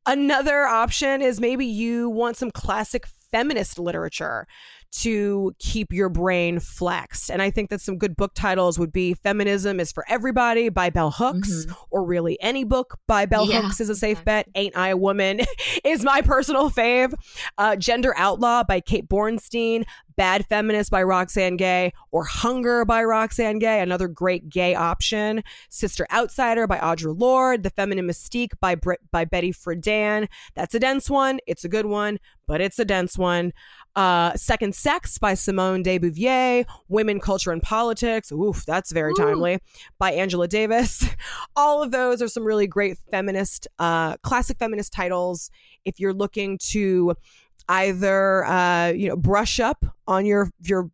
Another 0.05 0.65
option 0.65 1.21
is 1.21 1.39
maybe 1.39 1.65
you 1.65 2.09
want 2.09 2.37
some 2.37 2.49
classic 2.51 3.05
feminist 3.31 3.77
literature. 3.77 4.47
To 4.91 5.53
keep 5.59 5.93
your 5.93 6.09
brain 6.09 6.59
flexed. 6.59 7.29
And 7.29 7.41
I 7.41 7.51
think 7.51 7.69
that 7.69 7.81
some 7.81 7.97
good 7.97 8.15
book 8.15 8.33
titles 8.33 8.79
would 8.79 8.91
be 8.91 9.13
Feminism 9.13 9.79
is 9.79 9.91
for 9.91 10.05
Everybody 10.09 10.69
by 10.69 10.89
Bell 10.89 11.11
Hooks, 11.11 11.49
mm-hmm. 11.49 11.73
or 11.91 12.03
really 12.03 12.41
any 12.41 12.63
book 12.63 12.97
by 13.07 13.25
Bell 13.25 13.47
yeah, 13.47 13.61
Hooks 13.61 13.79
is 13.79 13.89
a 13.89 13.95
safe 13.95 14.23
bet. 14.25 14.47
Ain't 14.55 14.75
I 14.75 14.89
a 14.89 14.97
Woman 14.97 15.41
is 15.83 16.03
my 16.03 16.21
personal 16.21 16.69
fave. 16.69 17.13
Uh, 17.57 17.75
Gender 17.75 18.13
Outlaw 18.17 18.63
by 18.63 18.79
Kate 18.79 19.07
Bornstein, 19.07 19.85
Bad 20.19 20.45
Feminist 20.47 20.91
by 20.91 21.01
Roxane 21.01 21.55
Gay, 21.55 21.93
or 22.11 22.25
Hunger 22.25 22.83
by 22.83 23.03
Roxane 23.03 23.59
Gay, 23.59 23.79
another 23.79 24.09
great 24.09 24.49
gay 24.49 24.75
option. 24.75 25.43
Sister 25.69 26.05
Outsider 26.11 26.67
by 26.67 26.77
Audre 26.77 27.17
Lorde, 27.17 27.63
The 27.63 27.69
Feminine 27.69 28.05
Mystique 28.05 28.59
by 28.59 28.75
Brit- 28.75 28.99
by 29.11 29.23
Betty 29.23 29.53
Friedan. 29.53 30.27
That's 30.55 30.75
a 30.75 30.79
dense 30.79 31.09
one. 31.09 31.39
It's 31.47 31.63
a 31.63 31.69
good 31.69 31.85
one, 31.85 32.19
but 32.47 32.59
it's 32.59 32.79
a 32.79 32.85
dense 32.85 33.17
one. 33.17 33.53
Uh, 33.99 34.33
Second 34.37 34.73
Sex 34.73 35.17
by 35.17 35.33
Simone 35.33 35.83
de 35.83 35.99
Beauvoir, 35.99 36.63
Women, 36.87 37.19
Culture, 37.19 37.51
and 37.51 37.61
Politics. 37.61 38.31
Oof, 38.31 38.65
that's 38.65 38.93
very 38.93 39.11
Ooh. 39.11 39.15
timely. 39.15 39.59
By 39.97 40.13
Angela 40.13 40.47
Davis. 40.47 41.05
All 41.57 41.83
of 41.83 41.91
those 41.91 42.21
are 42.21 42.29
some 42.29 42.45
really 42.45 42.65
great 42.65 42.97
feminist, 43.11 43.67
uh, 43.77 44.15
classic 44.23 44.57
feminist 44.57 44.93
titles. 44.93 45.51
If 45.83 45.99
you're 45.99 46.13
looking 46.13 46.57
to 46.69 47.13
either, 47.67 48.45
uh, 48.45 48.93
you 48.93 49.09
know, 49.09 49.17
brush 49.17 49.59
up 49.59 49.85
on 50.07 50.25
your 50.25 50.49
your 50.61 50.89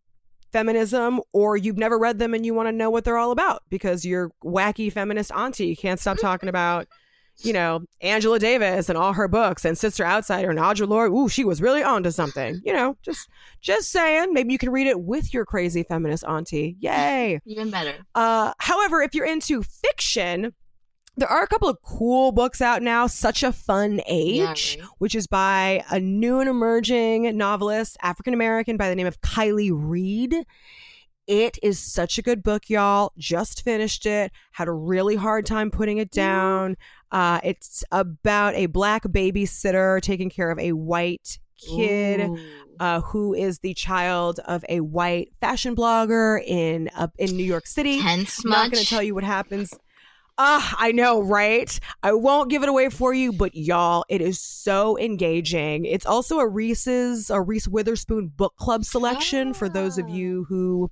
feminism 0.52 1.22
or 1.32 1.58
you've 1.58 1.78
never 1.78 2.00
read 2.00 2.18
them 2.18 2.34
and 2.34 2.44
you 2.44 2.56
want 2.56 2.68
to 2.68 2.72
know 2.72 2.90
what 2.90 3.04
they're 3.04 3.20
all 3.20 3.32
about 3.32 3.62
because 3.70 4.04
your 4.04 4.32
wacky 4.44 4.92
feminist 4.92 5.32
auntie 5.34 5.76
can't 5.76 6.00
stop 6.00 6.18
talking 6.18 6.50
about 6.50 6.88
you 7.40 7.54
know, 7.54 7.84
Angela 8.02 8.40
Davis 8.40 8.90
and 8.90 8.98
all 8.98 9.14
her 9.14 9.28
books 9.28 9.66
and 9.66 9.78
Sister 9.78 10.06
Outsider 10.06 10.50
and 10.50 10.60
Audre 10.60 10.88
Lorde. 10.88 11.12
Ooh, 11.12 11.30
she 11.30 11.44
was 11.44 11.62
really 11.62 11.84
onto 11.84 12.12
something. 12.12 12.62
You 12.64 12.74
know, 12.74 12.98
just 13.02 13.30
just 13.62 13.92
saying. 13.92 14.34
Maybe 14.34 14.54
you 14.54 14.58
can 14.58 14.70
read 14.70 14.88
it 14.88 15.02
with 15.02 15.34
your 15.34 15.46
crazy 15.46 15.84
feminist 15.84 16.24
auntie. 16.24 16.76
Yay. 16.80 17.40
Even 17.46 17.70
better. 17.70 17.96
Uh, 18.14 18.54
however, 18.60 19.02
if 19.02 19.14
you're 19.14 19.26
into 19.26 19.64
fiction, 19.64 20.54
there 21.18 21.30
are 21.30 21.44
a 21.44 21.48
couple 21.48 21.70
of 21.70 21.78
cool 21.82 22.32
books 22.32 22.62
out 22.62 22.82
now. 22.82 23.08
Such 23.08 23.44
a 23.44 23.52
Fun 23.52 24.02
Age, 24.06 24.76
yeah, 24.78 24.84
right. 24.84 24.92
which 24.98 25.16
is 25.16 25.28
by 25.28 25.84
a 25.90 26.00
new 26.00 26.40
and 26.40 26.50
emerging 26.50 27.38
novelist, 27.38 27.98
African 28.02 28.34
American 28.34 28.78
by 28.78 28.90
the 28.90 28.96
name 28.96 29.08
of 29.08 29.22
Kiley 29.22 29.72
Reid. 29.74 30.46
It 31.28 31.58
is 31.64 31.80
such 31.80 32.18
a 32.18 32.22
good 32.22 32.44
book, 32.44 32.70
y'all. 32.70 33.12
Just 33.18 33.64
finished 33.64 34.06
it. 34.06 34.32
Had 34.52 34.68
a 34.68 34.72
really 34.72 35.16
hard 35.16 35.46
time 35.46 35.72
putting 35.72 35.98
it 35.98 36.12
down. 36.12 36.78
Uh, 37.12 37.40
it's 37.44 37.84
about 37.92 38.54
a 38.56 38.68
black 38.68 39.04
babysitter 39.04 40.02
taking 40.02 40.30
care 40.30 40.52
of 40.52 40.60
a 40.60 40.74
white 40.74 41.40
kid 41.58 42.30
uh, 42.80 43.02
who 43.02 43.34
is 43.34 43.60
the 43.60 43.74
child 43.74 44.40
of 44.46 44.64
a 44.70 44.82
white 44.82 45.32
fashion 45.40 45.76
blogger 45.76 46.44
in 46.46 46.90
uh, 46.96 47.08
in 47.18 47.36
New 47.36 47.44
York 47.44 47.68
City. 47.68 48.02
Tense 48.02 48.44
I'm 48.44 48.52
not 48.52 48.72
going 48.72 48.84
to 48.84 48.90
tell 48.90 49.02
you 49.02 49.16
what 49.16 49.24
happens. 49.24 49.74
Ah, 50.38 50.76
I 50.78 50.92
know, 50.92 51.22
right? 51.22 51.80
I 52.04 52.12
won't 52.12 52.50
give 52.50 52.62
it 52.62 52.68
away 52.68 52.90
for 52.90 53.14
you, 53.14 53.32
but 53.32 53.56
y'all, 53.56 54.04
it 54.10 54.20
is 54.20 54.40
so 54.40 54.98
engaging. 55.00 55.86
It's 55.86 56.06
also 56.06 56.40
a 56.40 56.48
Reese's, 56.48 57.30
a 57.30 57.40
Reese 57.40 57.70
Witherspoon 57.70 58.28
book 58.36 58.54
club 58.58 58.84
selection 58.84 59.54
for 59.54 59.70
those 59.70 59.98
of 59.98 60.10
you 60.10 60.42
ah. 60.42 60.48
who 60.50 60.92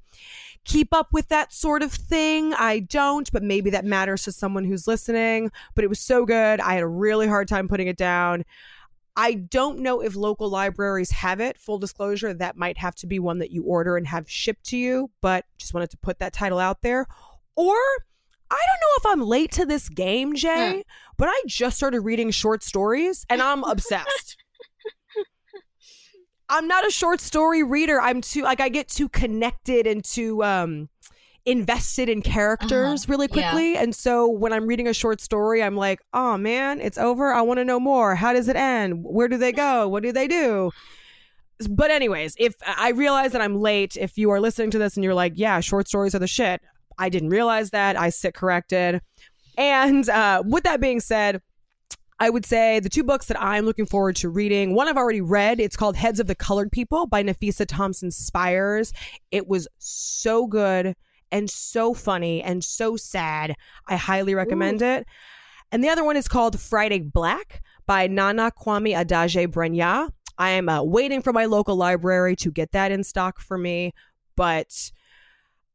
keep 0.63 0.93
up 0.93 1.11
with 1.11 1.27
that 1.27 1.51
sort 1.51 1.83
of 1.83 1.91
thing. 1.91 2.53
I 2.53 2.79
don't, 2.79 3.29
but 3.33 3.43
maybe 3.43 3.69
that 3.71 3.83
matters 3.83 4.23
to 4.23 4.31
someone 4.31 4.63
who's 4.63 4.87
listening. 4.87 5.51
But 5.75 5.83
it 5.83 5.89
was 5.89 5.99
so 5.99 6.25
good. 6.25 6.61
I 6.61 6.75
had 6.75 6.83
a 6.83 6.87
really 6.87 7.27
hard 7.27 7.49
time 7.49 7.67
putting 7.67 7.87
it 7.87 7.97
down. 7.97 8.45
I 9.17 9.33
don't 9.33 9.79
know 9.79 9.99
if 9.99 10.15
local 10.15 10.49
libraries 10.49 11.11
have 11.11 11.41
it. 11.41 11.57
Full 11.57 11.79
disclosure, 11.79 12.33
that 12.33 12.55
might 12.55 12.77
have 12.77 12.95
to 12.95 13.07
be 13.07 13.19
one 13.19 13.39
that 13.39 13.51
you 13.51 13.63
order 13.63 13.97
and 13.97 14.07
have 14.07 14.29
shipped 14.29 14.63
to 14.67 14.77
you, 14.77 15.11
but 15.19 15.45
just 15.57 15.73
wanted 15.73 15.91
to 15.91 15.97
put 15.97 16.19
that 16.19 16.31
title 16.31 16.59
out 16.59 16.81
there. 16.81 17.07
Or 17.57 17.75
I 18.53 18.65
don't 18.67 18.79
know 18.79 18.97
if 18.97 19.13
I'm 19.13 19.27
late 19.27 19.51
to 19.53 19.65
this 19.65 19.89
game, 19.89 20.35
Jay, 20.35 20.77
yeah. 20.77 20.81
but 21.17 21.27
I 21.27 21.41
just 21.47 21.75
started 21.75 22.01
reading 22.01 22.29
short 22.29 22.61
stories 22.63 23.25
and 23.29 23.41
I'm 23.41 23.63
obsessed. 23.63 24.37
I'm 26.49 26.67
not 26.67 26.85
a 26.85 26.91
short 26.91 27.19
story 27.19 27.63
reader. 27.63 27.99
I'm 27.99 28.21
too 28.21 28.43
like 28.43 28.61
I 28.61 28.69
get 28.69 28.87
too 28.87 29.09
connected 29.09 29.87
and 29.87 30.03
too 30.03 30.43
um 30.43 30.89
invested 31.45 32.09
in 32.09 32.21
characters 32.21 33.03
uh-huh. 33.03 33.11
really 33.11 33.27
quickly. 33.27 33.73
Yeah. 33.73 33.81
And 33.81 33.95
so 33.95 34.27
when 34.27 34.53
I'm 34.53 34.67
reading 34.67 34.87
a 34.87 34.93
short 34.93 35.19
story, 35.19 35.63
I'm 35.63 35.75
like, 35.75 35.99
oh 36.13 36.37
man, 36.37 36.79
it's 36.79 36.97
over. 36.97 37.33
I 37.33 37.41
want 37.41 37.57
to 37.57 37.65
know 37.65 37.79
more. 37.79 38.13
How 38.13 38.33
does 38.33 38.47
it 38.47 38.55
end? 38.55 39.03
Where 39.03 39.27
do 39.27 39.37
they 39.37 39.51
go? 39.51 39.87
What 39.87 40.03
do 40.03 40.11
they 40.11 40.27
do? 40.27 40.71
But, 41.69 41.91
anyways, 41.91 42.35
if 42.39 42.55
I 42.65 42.89
realize 42.89 43.31
that 43.31 43.41
I'm 43.41 43.55
late, 43.55 43.95
if 43.95 44.17
you 44.17 44.31
are 44.31 44.39
listening 44.39 44.71
to 44.71 44.79
this 44.79 44.97
and 44.97 45.03
you're 45.03 45.13
like, 45.13 45.33
yeah, 45.35 45.59
short 45.59 45.87
stories 45.87 46.15
are 46.15 46.19
the 46.19 46.27
shit, 46.27 46.61
I 46.97 47.09
didn't 47.09 47.29
realize 47.29 47.71
that. 47.71 47.99
I 47.99 48.09
sit 48.09 48.33
corrected. 48.33 49.01
And 49.57 50.09
uh, 50.09 50.43
with 50.45 50.63
that 50.63 50.81
being 50.81 50.99
said, 50.99 51.41
I 52.19 52.29
would 52.29 52.45
say 52.45 52.79
the 52.79 52.89
two 52.89 53.03
books 53.03 53.25
that 53.27 53.41
I'm 53.41 53.65
looking 53.65 53.85
forward 53.85 54.15
to 54.17 54.29
reading. 54.29 54.75
One 54.75 54.87
I've 54.87 54.97
already 54.97 55.21
read. 55.21 55.59
It's 55.59 55.75
called 55.75 55.95
Heads 55.95 56.19
of 56.19 56.27
the 56.27 56.35
Colored 56.35 56.71
People 56.71 57.05
by 57.07 57.23
Nafissa 57.23 57.65
Thompson 57.67 58.11
Spires. 58.11 58.93
It 59.31 59.47
was 59.47 59.67
so 59.77 60.47
good 60.47 60.95
and 61.31 61.49
so 61.49 61.93
funny 61.93 62.41
and 62.41 62.63
so 62.63 62.95
sad. 62.95 63.55
I 63.87 63.95
highly 63.95 64.35
recommend 64.35 64.81
Ooh. 64.81 64.85
it. 64.85 65.07
And 65.71 65.83
the 65.83 65.89
other 65.89 66.03
one 66.03 66.15
is 66.15 66.27
called 66.27 66.59
Friday 66.59 66.99
Black 66.99 67.63
by 67.87 68.07
Nana 68.07 68.51
Kwame 68.51 68.95
Adjei 68.95 69.47
Brenyah. 69.47 70.09
I 70.37 70.51
am 70.51 70.69
uh, 70.69 70.83
waiting 70.83 71.21
for 71.21 71.33
my 71.33 71.45
local 71.45 71.75
library 71.75 72.35
to 72.37 72.51
get 72.51 72.71
that 72.71 72.91
in 72.91 73.03
stock 73.03 73.39
for 73.39 73.57
me, 73.57 73.93
but 74.35 74.91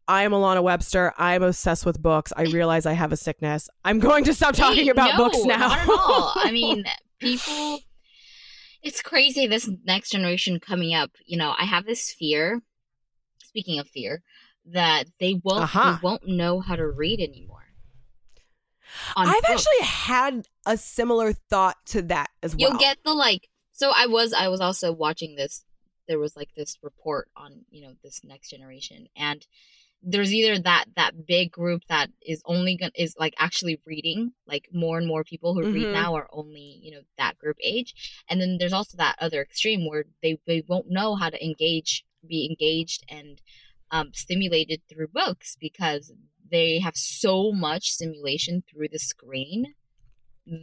I 0.09 0.23
am 0.23 0.33
Alana 0.33 0.63
Webster. 0.63 1.13
I'm 1.19 1.43
obsessed 1.43 1.85
with 1.85 2.01
books. 2.01 2.33
I 2.35 2.45
realize 2.45 2.87
I 2.87 2.95
have 2.95 3.13
a 3.13 3.17
sickness. 3.17 3.69
I'm 3.85 3.99
going 3.99 4.25
to 4.25 4.33
stop 4.33 4.55
talking 4.55 4.87
hey, 4.87 4.91
about 4.91 5.19
no, 5.19 5.25
books 5.25 5.45
now. 5.45 5.59
Not 5.59 5.79
at 5.79 5.89
all. 5.91 6.33
I 6.35 6.51
mean, 6.53 6.85
people. 7.19 7.81
It's 8.83 9.03
crazy. 9.03 9.47
This 9.47 9.69
next 9.85 10.11
generation 10.11 10.61
coming 10.61 10.95
up. 10.95 11.11
You 11.27 11.37
know, 11.37 11.55
I 11.59 11.67
have 11.67 11.85
this 11.85 12.11
fear. 12.11 12.63
Speaking 13.45 13.79
of 13.79 13.89
fear, 13.89 14.23
that 14.73 15.05
they 15.21 15.41
won't 15.45 15.65
uh-huh. 15.65 15.93
they 15.93 15.99
won't 16.03 16.27
know 16.27 16.61
how 16.61 16.77
to 16.77 16.87
read 16.87 17.21
anymore. 17.21 17.65
I've 19.15 19.29
books. 19.29 19.51
actually 19.51 19.87
had 19.87 20.49
a 20.65 20.79
similar 20.79 21.33
thought 21.33 21.77
to 21.87 22.03
that 22.03 22.31
as 22.43 22.57
well. 22.57 22.71
You'll 22.71 22.79
get 22.79 22.99
the 23.05 23.13
like. 23.13 23.49
So 23.73 23.93
I 23.95 24.07
was 24.07 24.33
I 24.33 24.49
was 24.49 24.61
also 24.61 24.91
watching 24.93 25.37
this. 25.37 25.65
There 26.07 26.19
was 26.19 26.37
like 26.37 26.49
this 26.57 26.79
report 26.83 27.29
on 27.37 27.65
you 27.71 27.83
know 27.83 27.95
this 28.03 28.23
next 28.25 28.49
generation 28.49 29.09
and 29.15 29.47
there's 30.03 30.33
either 30.33 30.61
that 30.61 30.85
that 30.97 31.27
big 31.27 31.51
group 31.51 31.83
that 31.89 32.09
is 32.23 32.41
only 32.45 32.77
gonna 32.77 32.93
is 32.95 33.15
like 33.19 33.35
actually 33.39 33.81
reading 33.85 34.33
like 34.47 34.69
more 34.73 34.99
and 34.99 35.07
more 35.07 35.25
people 35.25 35.55
who 35.55 35.63
mm-hmm. 35.63 35.75
read 35.75 35.93
now 35.93 36.15
are 36.15 36.29
only 36.33 36.79
you 36.83 36.93
know 36.93 37.01
that 37.17 37.37
group 37.39 37.57
age 37.63 38.23
and 38.29 38.41
then 38.41 38.57
there's 38.59 38.73
also 38.73 38.97
that 38.97 39.17
other 39.21 39.43
extreme 39.43 39.89
where 39.89 40.05
they, 40.23 40.39
they 40.47 40.63
won't 40.69 40.89
know 40.89 41.17
how 41.17 41.29
to 41.29 41.45
engage 41.45 42.05
be 42.27 42.47
engaged 42.49 43.05
and 43.09 43.41
um, 43.91 44.11
stimulated 44.13 44.83
through 44.89 45.09
books 45.09 45.57
because 45.59 46.13
they 46.51 46.79
have 46.79 46.97
so 46.97 47.53
much 47.53 47.91
stimulation 47.91 48.63
through 48.71 48.89
the 48.89 48.99
screen 48.99 49.75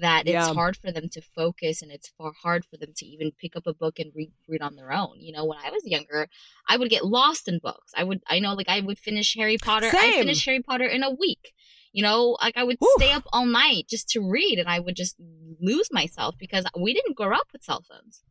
that 0.01 0.21
it's 0.21 0.33
yeah. 0.33 0.53
hard 0.53 0.75
for 0.75 0.91
them 0.91 1.09
to 1.09 1.21
focus 1.21 1.81
and 1.81 1.91
it's 1.91 2.09
far 2.17 2.31
hard 2.41 2.65
for 2.65 2.77
them 2.77 2.91
to 2.95 3.05
even 3.05 3.31
pick 3.31 3.55
up 3.55 3.67
a 3.67 3.73
book 3.73 3.99
and 3.99 4.11
read 4.15 4.31
read 4.47 4.61
on 4.61 4.75
their 4.75 4.91
own. 4.91 5.19
You 5.19 5.33
know, 5.33 5.45
when 5.45 5.59
I 5.59 5.69
was 5.69 5.83
younger, 5.86 6.27
I 6.67 6.77
would 6.77 6.89
get 6.89 7.05
lost 7.05 7.47
in 7.47 7.59
books. 7.59 7.93
I 7.95 8.03
would 8.03 8.21
I 8.27 8.39
know 8.39 8.53
like 8.53 8.69
I 8.69 8.81
would 8.81 8.97
finish 8.97 9.36
Harry 9.36 9.57
Potter. 9.57 9.89
Same. 9.89 10.13
I 10.13 10.17
finished 10.17 10.45
Harry 10.45 10.61
Potter 10.61 10.86
in 10.86 11.03
a 11.03 11.11
week. 11.11 11.53
You 11.91 12.03
know, 12.03 12.38
like 12.41 12.57
I 12.57 12.63
would 12.63 12.77
stay 12.97 13.11
up 13.11 13.23
all 13.31 13.45
night 13.45 13.86
just 13.89 14.09
to 14.09 14.21
read 14.21 14.59
and 14.59 14.67
I 14.67 14.79
would 14.79 14.95
just 14.95 15.15
lose 15.61 15.88
myself 15.91 16.36
because 16.38 16.65
we 16.77 16.93
didn't 16.93 17.15
grow 17.15 17.36
up 17.36 17.47
with 17.53 17.63
cell 17.63 17.83
phones. 17.88 18.21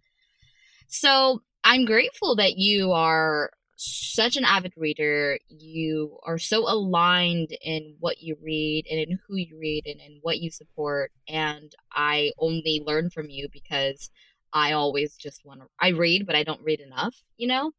So 0.88 1.42
I'm 1.62 1.86
grateful 1.86 2.36
that 2.36 2.58
you 2.58 2.92
are 2.92 3.50
such 3.76 4.36
an 4.36 4.44
avid 4.44 4.72
reader. 4.76 5.38
You 5.48 6.18
are 6.24 6.38
so 6.38 6.70
aligned 6.70 7.56
in 7.62 7.96
what 7.98 8.20
you 8.20 8.36
read 8.42 8.86
and 8.90 9.00
in 9.00 9.18
who 9.26 9.36
you 9.36 9.58
read 9.58 9.84
and 9.86 10.00
in 10.00 10.18
what 10.22 10.38
you 10.38 10.50
support. 10.50 11.12
And 11.28 11.72
I 11.92 12.32
only 12.38 12.82
learn 12.84 13.10
from 13.10 13.30
you 13.30 13.48
because 13.52 14.10
I 14.52 14.72
always 14.72 15.16
just 15.16 15.44
want 15.44 15.60
to, 15.60 15.66
I 15.80 15.88
read, 15.88 16.26
but 16.26 16.36
I 16.36 16.44
don't 16.44 16.62
read 16.62 16.80
enough, 16.80 17.16
you 17.36 17.48
know? 17.48 17.72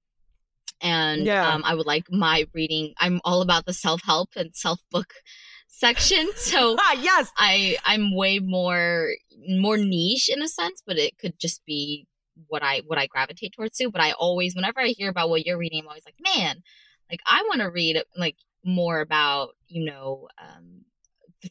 And 0.81 1.25
yeah. 1.25 1.47
um, 1.47 1.63
I 1.65 1.73
would 1.73 1.85
like 1.85 2.05
my 2.11 2.47
reading. 2.53 2.93
I'm 2.99 3.21
all 3.23 3.41
about 3.41 3.65
the 3.65 3.73
self 3.73 4.01
help 4.03 4.31
and 4.35 4.53
self 4.53 4.79
book 4.91 5.13
section. 5.67 6.29
So 6.35 6.75
ah, 6.79 6.93
yes, 7.01 7.31
I 7.37 7.77
I'm 7.85 8.13
way 8.13 8.39
more 8.39 9.11
more 9.47 9.77
niche 9.77 10.29
in 10.29 10.41
a 10.41 10.47
sense, 10.47 10.83
but 10.85 10.97
it 10.97 11.17
could 11.17 11.39
just 11.39 11.65
be 11.65 12.07
what 12.47 12.63
I 12.63 12.81
what 12.85 12.97
I 12.97 13.07
gravitate 13.07 13.53
towards 13.53 13.77
too. 13.77 13.91
But 13.91 14.01
I 14.01 14.11
always, 14.11 14.55
whenever 14.55 14.81
I 14.81 14.87
hear 14.87 15.09
about 15.09 15.29
what 15.29 15.45
you're 15.45 15.57
reading, 15.57 15.81
I'm 15.81 15.87
always 15.87 16.05
like, 16.05 16.15
man, 16.19 16.63
like 17.09 17.21
I 17.25 17.43
want 17.43 17.61
to 17.61 17.69
read 17.69 18.01
like 18.17 18.37
more 18.63 18.99
about 18.99 19.49
you 19.67 19.85
know 19.85 20.27
um, 20.41 20.81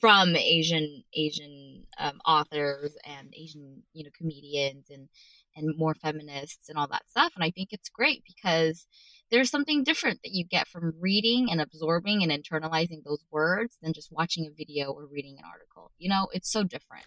from 0.01 0.37
Asian 0.37 1.05
Asian 1.15 1.85
um, 1.99 2.21
authors 2.27 2.97
and 3.05 3.33
Asian 3.37 3.83
you 3.93 4.05
know 4.05 4.11
comedians 4.17 4.87
and 4.91 5.09
and 5.57 5.77
more 5.79 5.95
feminists 5.95 6.69
and 6.69 6.77
all 6.77 6.89
that 6.89 7.09
stuff. 7.09 7.33
And 7.37 7.45
I 7.45 7.51
think 7.51 7.69
it's 7.73 7.89
great 7.89 8.25
because 8.27 8.87
there's 9.31 9.51
something 9.51 9.85
different 9.85 10.21
that 10.23 10.33
you 10.33 10.45
get 10.45 10.69
from 10.69 10.95
reading 11.01 11.49
and 11.51 11.61
absorbing 11.61 12.23
and 12.23 12.33
internalizing 12.33 13.05
those 13.05 13.25
words 13.31 13.79
than 13.83 13.93
just 13.93 14.13
watching 14.13 14.47
a 14.47 14.55
video 14.55 14.91
or 14.91 15.07
reading 15.07 15.37
an 15.39 15.45
article. 15.51 15.93
You 15.99 16.09
know, 16.09 16.29
it's 16.33 16.51
so 16.51 16.65
different. 16.65 17.07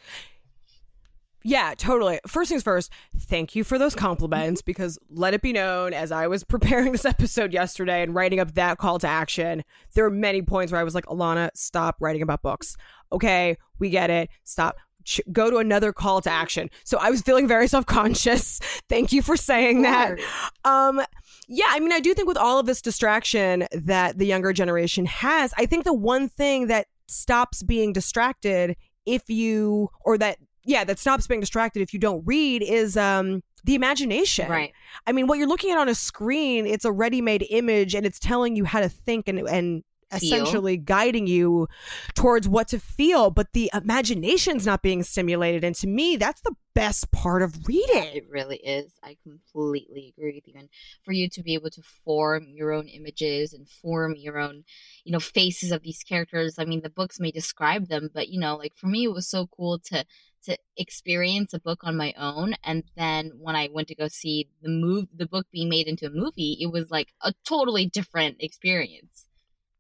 Yeah, 1.48 1.76
totally. 1.78 2.20
First 2.28 2.50
things 2.50 2.62
first, 2.62 2.91
thank 3.16 3.56
you 3.56 3.64
for 3.64 3.80
those 3.80 3.95
compliments 3.95 4.62
because 4.62 5.00
let 5.10 5.34
it 5.34 5.41
be 5.41 5.54
known 5.54 5.93
as 5.93 6.12
I 6.12 6.28
was 6.28 6.43
preparing 6.43 6.91
this 6.91 7.06
episode 7.06 7.54
yesterday 7.54 8.04
and 8.04 8.14
writing 8.14 8.41
up 8.41 8.56
that 8.56 8.80
call 8.80 9.00
to 9.00 9.08
action, 9.08 9.64
there 9.93 10.04
are 10.04 10.10
many 10.10 10.41
points 10.41 10.74
where 10.74 10.82
I 10.82 10.84
was 10.84 10.93
like, 10.93 11.06
Alana, 11.06 11.50
stop 11.54 11.95
writing 12.02 12.22
about 12.22 12.41
books. 12.41 12.76
Okay, 13.14 13.56
we 13.80 13.89
get 13.89 14.10
it. 14.10 14.30
Stop. 14.43 14.76
Ch- 15.06 15.22
go 15.32 15.50
to 15.50 15.56
another 15.56 15.93
call 15.93 16.20
to 16.20 16.30
action. 16.30 16.70
So 16.84 16.98
I 16.98 17.10
was 17.10 17.22
feeling 17.22 17.48
very 17.48 17.68
self 17.70 17.86
conscious. 17.86 18.60
Thank 18.89 19.14
you 19.14 19.22
for 19.22 19.38
saying 19.38 19.84
that. 19.84 20.20
Um, 20.66 21.02
yeah, 21.48 21.68
I 21.70 21.80
mean, 21.80 21.93
I 21.93 22.02
do 22.02 22.14
think 22.14 22.28
with 22.28 22.36
all 22.36 22.60
of 22.60 22.66
this 22.66 22.82
distraction 22.82 23.68
that 23.72 24.18
the 24.18 24.26
younger 24.26 24.52
generation 24.52 25.06
has, 25.06 25.54
I 25.58 25.66
think 25.66 25.86
the 25.86 25.93
one 25.93 26.28
thing 26.28 26.68
that 26.68 26.88
stops 27.08 27.64
being 27.64 27.93
distracted 27.93 28.76
if 29.06 29.30
you, 29.30 29.89
or 30.04 30.18
that 30.18 30.39
yeah, 30.68 30.84
that 30.84 30.99
stops 30.99 31.26
being 31.26 31.39
distracted 31.39 31.82
if 31.82 31.93
you 31.93 31.99
don't 31.99 32.24
read 32.26 32.61
is 32.61 32.95
um 32.97 33.41
the 33.63 33.74
imagination. 33.74 34.49
Right. 34.49 34.74
I 35.07 35.11
mean, 35.13 35.28
what 35.28 35.39
you're 35.39 35.47
looking 35.47 35.72
at 35.72 35.78
on 35.78 35.89
a 35.89 35.95
screen, 35.95 36.68
it's 36.68 36.86
a 36.86 36.91
ready-made 36.91 37.45
image 37.49 37.95
and 37.95 38.05
it's 38.05 38.20
telling 38.20 38.55
you 38.55 38.65
how 38.65 38.82
to 38.82 38.89
think 38.89 39.28
and 39.28 39.39
and 39.39 39.84
Feel. 40.09 40.36
essentially 40.36 40.78
guiding 40.78 41.28
you 41.28 41.68
towards 42.15 42.47
what 42.47 42.70
to 42.70 42.80
feel, 42.80 43.30
but 43.30 43.51
the 43.51 43.70
imagination's 43.74 44.65
not 44.65 44.82
being 44.82 45.03
stimulated. 45.03 45.65
And 45.65 45.76
to 45.76 45.88
me, 45.88 46.15
that's 46.15 46.39
the 46.41 46.55
best 46.74 47.11
part 47.11 47.41
of 47.41 47.68
reading. 47.68 48.15
It 48.15 48.26
really 48.30 48.55
is. 48.57 48.93
I 49.03 49.18
completely 49.24 50.13
agree 50.15 50.36
with 50.36 50.47
you. 50.47 50.53
And 50.57 50.70
for 51.03 51.11
you 51.11 51.28
to 51.30 51.43
be 51.43 51.55
able 51.55 51.72
to 51.72 51.82
form 52.05 52.45
your 52.47 52.72
own 52.72 52.88
images 52.88 53.51
and 53.51 53.68
form 53.68 54.13
your 54.15 54.39
own, 54.39 54.63
you 55.03 55.11
know, 55.11 55.20
faces 55.20 55.74
of 55.74 55.82
these 55.82 56.03
characters. 56.07 56.55
I 56.57 56.63
mean, 56.63 56.84
the 56.84 56.89
books 56.89 57.20
may 57.20 57.32
describe 57.32 57.89
them, 57.89 58.09
but 58.13 58.30
you 58.30 58.39
know, 58.39 58.55
like 58.55 58.76
for 58.78 58.88
me, 58.88 59.03
it 59.03 59.13
was 59.13 59.30
so 59.30 59.47
cool 59.47 59.80
to 59.88 60.05
to 60.44 60.58
experience 60.78 61.54
a 61.54 61.60
book 61.60 61.82
on 61.84 61.98
my 61.98 62.14
own. 62.18 62.56
And 62.64 62.84
then 62.96 63.32
when 63.40 63.56
I 63.56 63.70
went 63.72 63.88
to 63.90 63.96
go 63.96 64.08
see 64.08 64.48
the 64.62 64.70
move, 64.70 65.08
the 65.16 65.26
book 65.26 65.48
being 65.52 65.70
made 65.70 65.88
into 65.88 66.08
a 66.08 66.10
movie, 66.10 66.58
it 66.60 66.72
was 66.72 66.90
like 66.90 67.10
a 67.22 67.34
totally 67.46 67.86
different 67.86 68.38
experience. 68.40 69.26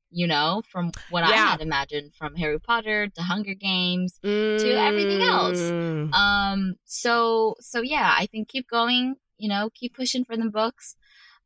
You 0.09 0.25
know, 0.25 0.61
from 0.71 0.91
what 1.09 1.23
I 1.25 1.31
had 1.35 1.61
imagined, 1.61 2.13
from 2.13 2.35
Harry 2.35 2.59
Potter 2.59 3.07
to 3.09 3.21
Hunger 3.21 3.53
Games 3.53 4.17
to 4.23 4.71
everything 4.71 5.21
else. 5.21 5.59
Mm. 5.59 6.13
um 6.13 6.75
so 6.85 7.55
so 7.59 7.81
yeah 7.81 8.15
i 8.17 8.25
think 8.25 8.47
keep 8.47 8.69
going 8.69 9.15
you 9.37 9.49
know 9.49 9.69
keep 9.73 9.95
pushing 9.95 10.23
for 10.23 10.37
the 10.37 10.49
books 10.49 10.95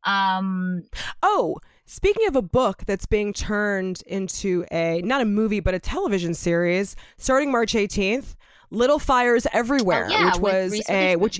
um 0.06 0.84
Oh, 1.24 1.58
speaking 1.86 2.28
of 2.28 2.36
a 2.36 2.42
book 2.42 2.84
that's 2.86 3.06
being 3.06 3.34
turned 3.34 4.02
into 4.08 4.66
a 4.72 5.02
not 5.04 5.22
a 5.22 5.26
movie 5.26 5.60
but 5.60 5.74
a 5.74 5.80
television 5.80 6.34
series 6.34 6.96
starting 7.18 7.52
March 7.52 7.74
18th, 7.74 8.36
Little 8.72 9.00
Fires 9.00 9.46
Everywhere, 9.54 10.08
Oh, 10.10 10.12
yeah, 10.12 10.32
which 10.38 10.42
was 10.42 10.90
a 10.90 11.16
which 11.18 11.40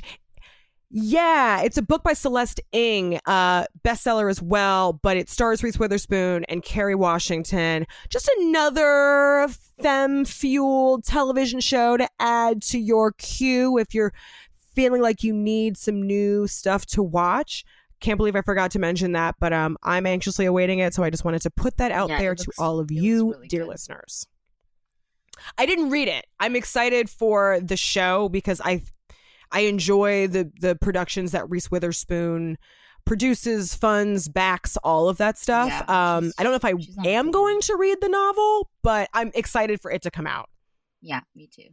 yeah, 0.94 1.62
it's 1.62 1.78
a 1.78 1.82
book 1.82 2.04
by 2.04 2.12
Celeste 2.12 2.60
Ng, 2.74 3.18
uh, 3.26 3.64
bestseller 3.82 4.30
as 4.30 4.42
well, 4.42 4.92
but 4.92 5.16
it 5.16 5.30
stars 5.30 5.64
Reese 5.64 5.80
Witherspoon 5.80 6.44
and 6.50 6.62
Kerry 6.64 6.96
Washington. 6.96 7.88
Just 8.10 8.30
another 8.40 9.48
femme 9.82 10.26
fueled 10.26 11.06
television 11.06 11.62
show 11.62 11.96
to 11.96 12.10
add 12.20 12.62
to 12.64 12.78
your 12.78 13.14
queue 13.14 13.78
if 13.78 13.94
you're 13.94 14.12
feeling 14.76 15.02
like 15.02 15.24
you 15.24 15.32
need 15.32 15.78
some 15.78 16.02
new 16.04 16.46
stuff 16.46 16.86
to 16.88 17.02
watch. 17.02 17.64
Can't 18.02 18.18
believe 18.18 18.36
I 18.36 18.42
forgot 18.42 18.72
to 18.72 18.80
mention 18.80 19.14
that, 19.14 19.36
but 19.40 19.54
um, 19.54 19.78
I'm 19.84 20.06
anxiously 20.06 20.46
awaiting 20.46 20.80
it, 20.80 20.94
so 20.94 21.04
I 21.04 21.10
just 21.10 21.24
wanted 21.24 21.42
to 21.44 21.52
put 21.52 21.78
that 21.78 21.92
out 21.92 22.10
Yeah, 22.10 22.18
there 22.20 22.36
to 22.36 22.42
looks- 22.48 22.60
all 22.60 22.80
of 22.80 22.92
you, 22.92 23.32
really 23.32 23.48
dear 23.48 23.62
good. 23.62 23.70
listeners. 23.70 24.28
I 25.58 25.66
didn't 25.66 25.90
read 25.90 26.08
it. 26.08 26.26
I'm 26.40 26.56
excited 26.56 27.10
for 27.10 27.60
the 27.62 27.78
show 27.78 28.30
because 28.30 28.62
I 28.64 28.82
I 29.52 29.62
enjoy 29.62 30.28
the 30.28 30.52
the 30.60 30.76
productions 30.76 31.32
that 31.32 31.50
Reese 31.50 31.70
Witherspoon 31.70 32.58
produces, 33.06 33.74
funds, 33.74 34.30
backs, 34.30 34.78
all 34.78 35.10
of 35.10 35.18
that 35.18 35.38
stuff. 35.38 35.68
Yeah, 35.70 36.16
um, 36.16 36.32
I 36.38 36.44
don't 36.44 36.52
know 36.52 36.70
if 36.70 37.06
I 37.06 37.10
am 37.10 37.32
going 37.32 37.60
to 37.62 37.76
read 37.76 37.98
the 38.00 38.10
novel, 38.10 38.70
but 38.84 39.10
I'm 39.14 39.32
excited 39.34 39.82
for 39.82 39.92
it 39.92 40.04
to 40.04 40.12
come 40.12 40.28
out. 40.28 40.50
yeah 41.02 41.22
me 41.36 41.48
too 41.48 41.70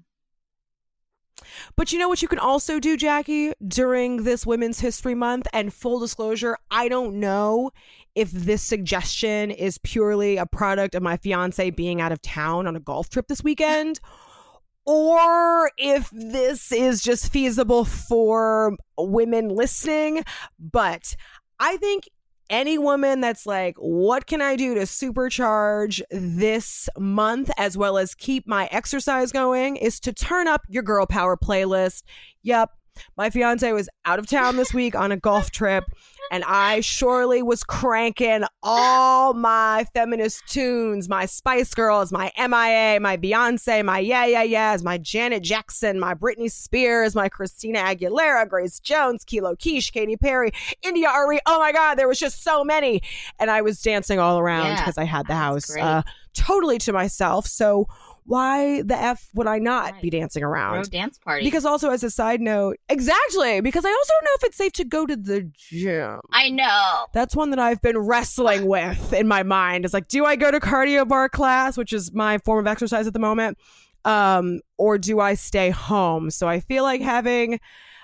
But 1.77 1.93
you 1.93 1.99
know 1.99 2.09
what 2.09 2.23
you 2.23 2.29
can 2.29 2.39
also 2.39 2.81
do, 2.81 2.97
Jackie, 2.97 3.53
during 3.67 4.25
this 4.25 4.47
Women's 4.47 4.81
History 4.81 5.15
Month? 5.15 5.47
And 5.53 5.73
full 5.73 6.01
disclosure, 6.01 6.57
I 6.71 6.89
don't 6.89 7.21
know 7.21 7.71
if 8.19 8.33
this 8.33 8.65
suggestion 8.65 9.53
is 9.53 9.79
purely 9.79 10.39
a 10.39 10.45
product 10.45 10.97
of 10.97 11.05
my 11.05 11.17
fiance 11.17 11.71
being 11.71 12.01
out 12.01 12.11
of 12.11 12.21
town 12.21 12.67
on 12.67 12.75
a 12.75 12.81
golf 12.81 13.09
trip 13.09 13.29
this 13.29 13.45
weekend, 13.45 14.01
or 14.87 15.71
if 15.79 16.11
this 16.11 16.73
is 16.73 17.01
just 17.01 17.31
feasible 17.31 17.85
for 17.85 18.77
women 18.99 19.51
listening. 19.51 20.25
But 20.59 21.15
I 21.61 21.77
think 21.77 22.09
any 22.51 22.77
woman 22.77 23.21
that's 23.21 23.47
like, 23.47 23.77
what 23.79 24.27
can 24.27 24.43
I 24.43 24.57
do 24.57 24.75
to 24.75 24.81
supercharge 24.81 26.03
this 26.11 26.89
month 26.99 27.53
as 27.57 27.79
well 27.79 27.99
as 27.99 28.17
keep 28.17 28.49
my 28.49 28.69
exercise 28.73 29.31
going 29.31 29.77
is 29.77 30.01
to 30.01 30.13
turn 30.13 30.49
up 30.49 30.63
your 30.69 30.83
girl 30.83 31.07
power 31.07 31.37
playlist. 31.37 32.03
Yep. 32.43 32.71
My 33.17 33.31
fiance 33.31 33.71
was 33.71 33.89
out 34.05 34.19
of 34.19 34.27
town 34.27 34.57
this 34.57 34.75
week 34.75 34.97
on 34.97 35.13
a 35.13 35.17
golf 35.17 35.53
trip, 35.53 35.85
and 36.31 36.45
I 36.45 36.81
surely 36.81 37.43
was 37.43 37.65
cranking 37.65 38.45
all 38.63 39.35
my 39.35 39.87
feminist 39.95 40.47
tunes, 40.49 41.09
my 41.09 41.27
Spice 41.27 41.75
Girls, 41.75 42.13
my 42.13 42.33
MIA, 42.37 43.01
my 43.01 43.17
Beyonce, 43.17 43.85
my 43.85 43.99
Yeah 43.99 44.27
Yeah 44.27 44.43
Yeahs, 44.43 44.83
my 44.83 44.99
Janet 44.99 45.43
Jackson, 45.43 45.99
my 45.99 46.15
Britney 46.15 46.51
Spears, 46.51 47.15
my 47.15 47.29
Christina 47.29 47.81
Aguilera, 47.81 48.49
Grace 48.49 48.79
Jones, 48.81 49.25
Kilo 49.25 49.57
Kish, 49.57 49.91
Katy 49.91 50.17
Perry, 50.17 50.51
India 50.83 51.09
Arie. 51.09 51.41
Oh 51.47 51.59
my 51.59 51.73
God, 51.73 51.97
there 51.97 52.09
was 52.09 52.19
just 52.19 52.43
so 52.43 52.65
many, 52.65 53.03
and 53.39 53.51
I 53.51 53.63
was 53.63 53.81
dancing 53.81 54.19
all 54.19 54.39
around 54.39 54.67
Yeah, 54.67 54.81
because 54.81 54.99
I 54.99 55.05
had 55.05 55.27
the 55.27 55.35
house 55.35 55.77
uh, 55.77 56.03
totally 56.35 56.79
to 56.79 56.93
myself. 56.93 57.47
So 57.47 57.89
why 58.29 58.83
the 58.83 58.97
f 58.97 59.29
would 59.35 59.47
I 59.47 59.59
not 59.59 59.93
Right. 59.93 60.03
be 60.03 60.11
dancing 60.11 60.45
around? 60.45 60.87
a 60.87 60.89
dance 60.89 61.19
party 61.19 61.45
Because 61.45 61.65
also 61.65 61.91
as 61.91 62.05
a 62.05 62.11
side 62.11 62.41
note, 62.41 62.77
exactly, 62.89 63.61
because 63.61 63.85
I 63.85 63.91
also 63.91 64.13
don't 64.21 64.25
know 64.25 64.37
if 64.37 64.45
it's 64.45 64.57
safe 64.57 64.73
to 64.75 64.85
go 64.85 65.07
to 65.07 65.17
the 65.17 65.51
gym. 65.57 66.21
i 66.31 66.49
know 66.51 67.07
That's 67.13 67.35
one 67.35 67.51
that 67.51 67.59
I've 67.59 67.81
been 67.83 67.99
wrestling 67.99 68.67
with 68.67 69.13
in 69.13 69.27
my 69.27 69.43
mind. 69.43 69.85
It's 69.85 69.95
like, 69.95 70.09
do 70.09 70.25
I 70.25 70.37
go 70.37 70.51
to 70.51 70.61
cardio 70.61 71.09
bar 71.09 71.29
class, 71.29 71.77
which 71.77 71.93
is 71.93 72.13
my 72.13 72.39
form 72.39 72.61
of 72.61 72.67
exercise 72.71 73.07
at 73.07 73.13
the 73.15 73.19
moment, 73.19 73.59
um, 74.05 74.61
or 74.77 74.99
do 74.99 75.21
I 75.21 75.35
stay 75.35 75.71
home? 75.71 76.31
So 76.31 76.47
I 76.49 76.61
feel 76.61 76.83
like 76.85 77.01
having 77.01 77.59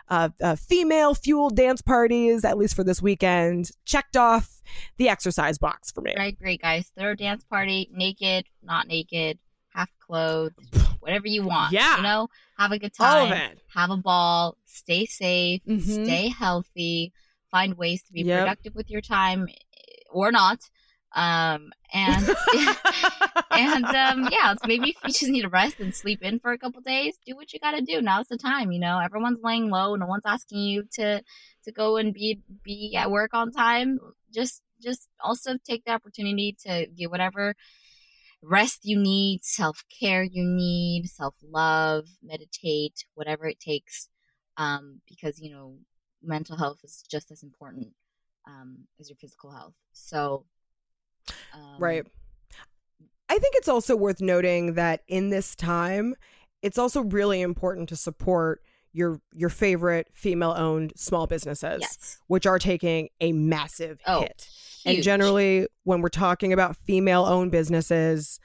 uh, 0.09 0.29
uh, 0.43 0.55
female 0.57 1.15
fueled 1.15 1.57
dance 1.57 1.81
parties, 1.81 2.45
at 2.45 2.59
least 2.59 2.75
for 2.77 2.85
this 2.85 3.01
weekend, 3.01 3.71
checked 3.87 4.17
off 4.17 4.61
the 4.97 5.09
exercise 5.09 5.57
box 5.59 5.91
for 5.93 6.01
me. 6.01 6.15
right 6.17 6.39
great 6.39 6.61
guys 6.61 6.91
throw 6.99 7.11
a 7.13 7.17
dance 7.17 7.45
party 7.45 7.89
naked 7.93 8.47
not 8.63 8.87
naked 8.89 9.39
half 9.75 9.91
clothed 9.99 10.57
whatever 11.01 11.27
you 11.27 11.43
want 11.45 11.73
Yeah. 11.73 11.97
you 11.97 12.03
know 12.03 12.29
have 12.59 12.73
a 12.73 12.79
good 12.79 12.95
time 12.95 13.31
have 13.75 13.91
a 13.91 13.97
ball, 13.97 14.57
stay 14.67 15.05
safe, 15.05 15.61
Mhm. 15.67 16.05
stay 16.05 16.29
healthy, 16.29 17.13
find 17.51 17.77
ways 17.77 18.03
to 18.05 18.13
be 18.13 18.23
Yep. 18.23 18.39
productive 18.45 18.75
with 18.77 18.89
your 18.89 19.01
time 19.01 19.49
eh, 19.49 20.03
or 20.11 20.31
not. 20.31 20.61
Um, 21.17 21.73
and 21.93 22.29
and 23.51 23.85
um, 23.87 24.29
yeah, 24.31 24.53
it's 24.53 24.65
maybe 24.65 24.91
if 24.91 24.97
you 25.05 25.11
just 25.11 25.29
need 25.29 25.43
to 25.43 25.49
rest 25.49 25.81
and 25.81 25.95
sleep 25.95 26.23
in 26.23 26.39
for 26.39 26.53
a 26.53 26.59
couple 26.59 26.81
days, 26.83 27.19
do 27.27 27.35
what 27.37 27.53
you 27.53 27.59
got 27.61 27.73
to 27.73 27.81
do. 27.83 28.01
Now's 28.01 28.29
the 28.29 28.39
time. 28.39 28.73
You 28.73 28.79
know, 28.81 28.99
everyone's 29.01 29.41
laying 29.43 29.71
low. 29.71 29.95
No 29.97 30.07
one's 30.07 30.27
asking 30.27 30.59
you 30.61 30.85
to 30.95 31.23
to 31.65 31.73
go 31.73 31.97
and 31.97 32.13
be 32.15 32.41
be 32.63 32.95
at 32.97 33.11
work 33.11 33.31
on 33.35 33.51
time. 33.53 33.99
Just 34.33 34.63
just 34.83 35.09
also 35.23 35.57
take 35.65 35.85
the 35.85 35.93
opportunity 35.93 36.57
to 36.67 36.87
get 36.97 37.11
whatever 37.11 37.55
rest 38.47 38.81
you 38.85 38.99
need, 38.99 39.45
self 39.45 39.85
care 40.01 40.23
you 40.23 40.45
need, 40.45 41.09
self 41.09 41.35
love, 41.43 42.07
meditate, 42.23 43.05
whatever 43.15 43.47
it 43.47 43.61
takes. 43.61 44.09
Um, 44.57 45.01
because 45.09 45.41
you 45.41 45.51
know, 45.53 45.79
mental 46.23 46.57
health 46.57 46.79
is 46.85 47.03
just 47.11 47.31
as 47.31 47.43
important 47.43 47.89
um, 48.47 48.87
as 49.01 49.09
your 49.09 49.17
physical 49.17 49.51
health. 49.51 49.75
So, 49.93 50.47
um, 51.53 51.77
Right. 51.79 52.07
I 53.29 53.39
think 53.39 53.55
it's 53.57 53.69
also 53.69 53.97
worth 53.97 54.21
noting 54.21 54.75
that 54.75 55.03
in 55.09 55.31
this 55.31 55.55
time, 55.57 56.15
it's 56.63 56.79
also 56.79 57.03
really 57.03 57.41
important 57.41 57.89
to 57.89 57.97
support 57.97 58.61
your 58.93 59.21
your 59.33 59.49
favorite 59.49 60.09
female-owned 60.15 60.93
small 60.97 61.27
businesses, 61.27 61.81
Yes. 61.81 62.21
which 62.29 62.47
are 62.47 62.59
taking 62.59 63.09
a 63.21 63.33
massive 63.33 63.99
Oh, 64.07 64.21
hit. 64.21 64.49
And 64.85 65.03
generally, 65.03 65.67
when 65.85 66.01
we're 66.01 66.09
talking 66.09 66.53
about 66.53 66.77
female-owned 66.77 67.51
businesses, 67.51 68.39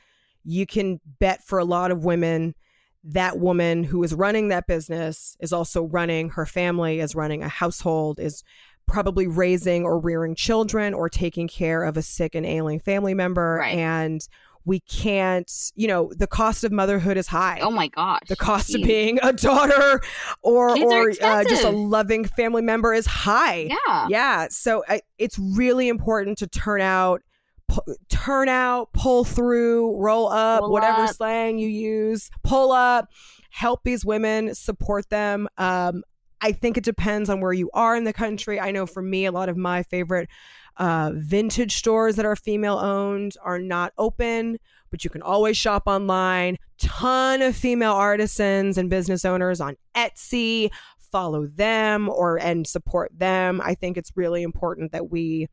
you 0.43 0.65
can 0.65 0.99
bet 1.19 1.43
for 1.43 1.59
a 1.59 1.65
lot 1.65 1.91
of 1.91 2.05
women 2.05 2.55
that 3.03 3.39
woman 3.39 3.83
who 3.83 4.03
is 4.03 4.13
running 4.13 4.49
that 4.49 4.67
business 4.67 5.37
is 5.39 5.53
also 5.53 5.83
running 5.83 6.29
her 6.29 6.45
family, 6.45 6.99
is 6.99 7.15
running 7.15 7.43
a 7.43 7.47
household, 7.47 8.19
is 8.19 8.43
probably 8.87 9.27
raising 9.27 9.83
or 9.85 9.99
rearing 9.99 10.35
children 10.35 10.93
or 10.93 11.07
taking 11.07 11.47
care 11.47 11.83
of 11.83 11.95
a 11.95 12.01
sick 12.01 12.35
and 12.35 12.45
ailing 12.45 12.79
family 12.79 13.13
member. 13.13 13.57
Right. 13.59 13.77
And 13.77 14.27
we 14.65 14.81
can't, 14.81 15.51
you 15.75 15.87
know, 15.87 16.11
the 16.15 16.27
cost 16.27 16.63
of 16.63 16.71
motherhood 16.71 17.17
is 17.17 17.27
high. 17.27 17.59
Oh 17.61 17.71
my 17.71 17.87
gosh. 17.87 18.21
the 18.27 18.35
cost 18.35 18.75
of 18.75 18.81
being 18.83 19.17
a 19.23 19.33
daughter 19.33 20.01
or 20.41 20.75
Kids 20.75 20.91
or 21.19 21.25
uh, 21.25 21.43
just 21.43 21.63
a 21.63 21.69
loving 21.69 22.25
family 22.25 22.61
member 22.61 22.93
is 22.93 23.05
high. 23.05 23.69
Yeah. 23.87 24.07
Yeah, 24.09 24.47
so 24.49 24.83
I, 24.87 25.01
it's 25.17 25.39
really 25.39 25.87
important 25.87 26.37
to 26.39 26.47
turn 26.47 26.81
out, 26.81 27.21
pu- 27.67 27.95
turn 28.09 28.49
out, 28.49 28.91
pull 28.93 29.23
through, 29.23 29.95
roll 29.97 30.29
up, 30.29 30.61
Pull 30.61 30.71
whatever 30.71 31.03
up. 31.03 31.15
slang 31.15 31.57
you 31.57 31.67
use, 31.69 32.29
pull 32.43 32.71
up, 32.71 33.07
help 33.51 33.83
these 33.83 34.05
women, 34.05 34.53
support 34.53 35.09
them. 35.09 35.47
Um, 35.57 36.03
I 36.41 36.51
think 36.53 36.77
it 36.77 36.83
depends 36.83 37.29
on 37.29 37.41
where 37.41 37.53
you 37.53 37.69
are 37.73 37.95
in 37.95 38.03
the 38.05 38.13
country. 38.13 38.59
I 38.59 38.71
know 38.71 38.85
for 38.85 39.01
me, 39.01 39.25
a 39.25 39.31
lot 39.31 39.49
of 39.49 39.57
my 39.57 39.83
favorite 39.83 40.29
uh, 40.77 41.11
vintage 41.15 41.75
stores 41.75 42.15
that 42.15 42.25
are 42.25 42.35
female 42.37 42.77
owned 42.77 43.33
are 43.43 43.59
not 43.59 43.91
open, 43.97 44.57
but 44.91 45.03
you 45.03 45.09
can 45.09 45.21
always 45.21 45.57
shop 45.57 45.83
online. 45.87 46.57
Ton 46.77 47.41
of 47.41 47.55
female 47.55 47.91
artisans 47.93 48.77
and 48.77 48.89
business 48.89 49.25
owners 49.25 49.59
on 49.59 49.75
Etsy. 49.95 50.69
Follow 51.11 51.47
them 51.47 52.07
or 52.07 52.39
and 52.39 52.65
support 52.65 53.11
them. 53.17 53.59
I 53.63 53.73
think 53.75 53.97
it's 53.97 54.11
really 54.15 54.43
important 54.43 54.91
that 54.93 55.09
we 55.11 55.47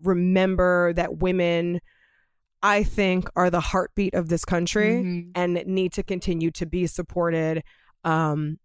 remember 0.00 0.92
that 0.94 1.18
women, 1.18 1.80
I 2.62 2.82
think, 2.84 3.28
are 3.36 3.50
the 3.50 3.60
heartbeat 3.60 4.14
of 4.14 4.28
this 4.28 4.44
country 4.44 5.02
Mhm. 5.02 5.30
and 5.34 5.62
need 5.66 5.92
to 5.94 6.02
continue 6.02 6.50
to 6.52 6.66
be 6.66 6.86
supported 6.86 7.62
um, 8.04 8.58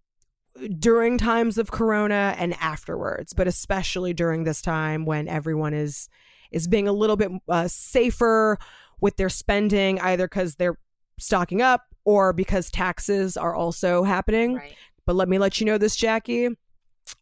during 0.79 1.17
times 1.17 1.57
of 1.57 1.71
corona 1.71 2.35
and 2.37 2.53
afterwards 2.59 3.33
but 3.33 3.47
especially 3.47 4.13
during 4.13 4.43
this 4.43 4.61
time 4.61 5.05
when 5.05 5.27
everyone 5.27 5.73
is 5.73 6.09
is 6.51 6.67
being 6.67 6.87
a 6.87 6.91
little 6.93 7.15
bit 7.17 7.31
uh, 7.49 7.67
safer 7.67 8.57
with 8.99 9.15
their 9.17 9.29
spending 9.29 9.99
either 10.01 10.25
because 10.27 10.55
they're 10.55 10.77
stocking 11.19 11.61
up 11.61 11.83
or 12.05 12.33
because 12.33 12.71
taxes 12.71 13.37
are 13.37 13.53
also 13.55 14.03
happening 14.03 14.55
Right. 14.55 14.75
but 15.05 15.15
let 15.15 15.29
me 15.29 15.37
let 15.37 15.59
you 15.59 15.65
know 15.65 15.77
this 15.77 15.95
jackie 15.95 16.49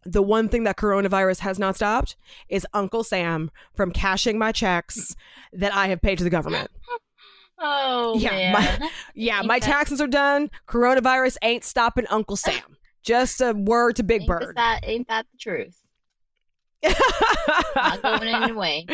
the 0.03 0.21
one 0.21 0.49
thing 0.49 0.63
that 0.63 0.77
coronavirus 0.77 1.39
has 1.39 1.59
not 1.59 1.75
stopped 1.75 2.15
is 2.49 2.65
uncle 2.73 3.03
sam 3.03 3.51
from 3.73 3.91
cashing 3.91 4.38
my 4.38 4.51
checks 4.51 5.15
that 5.53 5.73
i 5.73 5.88
have 5.88 6.01
paid 6.01 6.17
to 6.19 6.23
the 6.23 6.29
government 6.29 6.69
Oh 7.57 8.17
Yeah, 8.19 8.51
my- 8.51 8.59
man. 8.59 8.89
yeah, 9.15 9.41
my 9.41 9.59
taxes 9.59 10.01
are 10.01 10.07
done. 10.07 10.51
Coronavirus 10.67 11.38
ain't 11.41 11.63
stopping 11.63 12.05
Uncle 12.09 12.36
Sam. 12.36 12.74
Just 13.06 13.39
a 13.41 13.53
word 13.53 13.95
to 13.97 14.03
Big 14.03 14.22
ain't, 14.22 14.28
Bird. 14.28 14.56
that, 14.56 14.80
ain't 14.84 15.08
that 15.08 15.26
the 15.32 15.38
truth? 15.38 15.78
Not 17.76 18.01
going 18.01 18.28
in 18.28 18.36
anyway. 18.43 18.86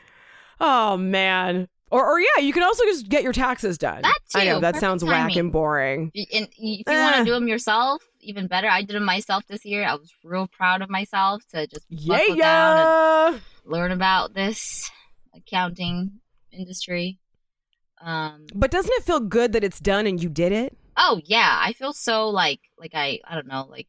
oh 0.60 0.96
man. 0.96 1.68
Or, 1.90 2.04
or 2.14 2.18
yeah, 2.20 2.38
you 2.40 2.52
can 2.54 2.62
also 2.62 2.84
just 2.84 3.08
get 3.08 3.22
your 3.22 3.34
taxes 3.34 3.76
done. 3.76 4.00
That 4.02 4.18
I 4.34 4.44
know 4.46 4.54
too. 4.54 4.60
that 4.62 4.72
Perfect 4.74 4.80
sounds 4.80 5.04
whack 5.04 5.36
and 5.36 5.52
boring. 5.52 6.10
And 6.14 6.48
if 6.50 6.58
you 6.58 6.82
want 6.86 7.16
Eh. 7.16 7.18
to 7.18 7.24
do 7.26 7.32
them 7.32 7.48
yourself, 7.48 8.02
even 8.20 8.46
better. 8.46 8.66
I 8.68 8.80
did 8.82 8.96
them 8.96 9.04
myself 9.04 9.44
this 9.46 9.64
year. 9.64 9.84
I 9.84 9.94
was 9.96 10.10
real 10.24 10.46
proud 10.48 10.80
of 10.80 10.88
myself 10.88 11.42
to 11.52 11.66
just 11.66 11.84
Yeah, 11.90 12.16
buckle 12.18 12.36
down 12.36 13.32
and 13.34 13.42
learn 13.66 13.90
about 13.92 14.32
this 14.34 14.90
accounting 15.36 16.12
industry. 16.50 17.18
Um. 18.00 18.46
But 18.54 18.70
doesn't 18.70 18.92
it 18.94 19.02
feel 19.04 19.20
good 19.20 19.52
that 19.52 19.62
it's 19.62 19.78
done 19.80 20.06
and 20.06 20.22
you 20.22 20.28
did 20.30 20.52
it? 20.52 20.76
Oh 20.96 21.20
yeah, 21.24 21.58
I 21.60 21.72
feel 21.72 21.92
so 21.92 22.28
like 22.30 22.60
like 22.78 22.92
I 22.94 23.20
I 23.26 23.34
don't 23.34 23.46
know 23.46 23.66
like 23.70 23.88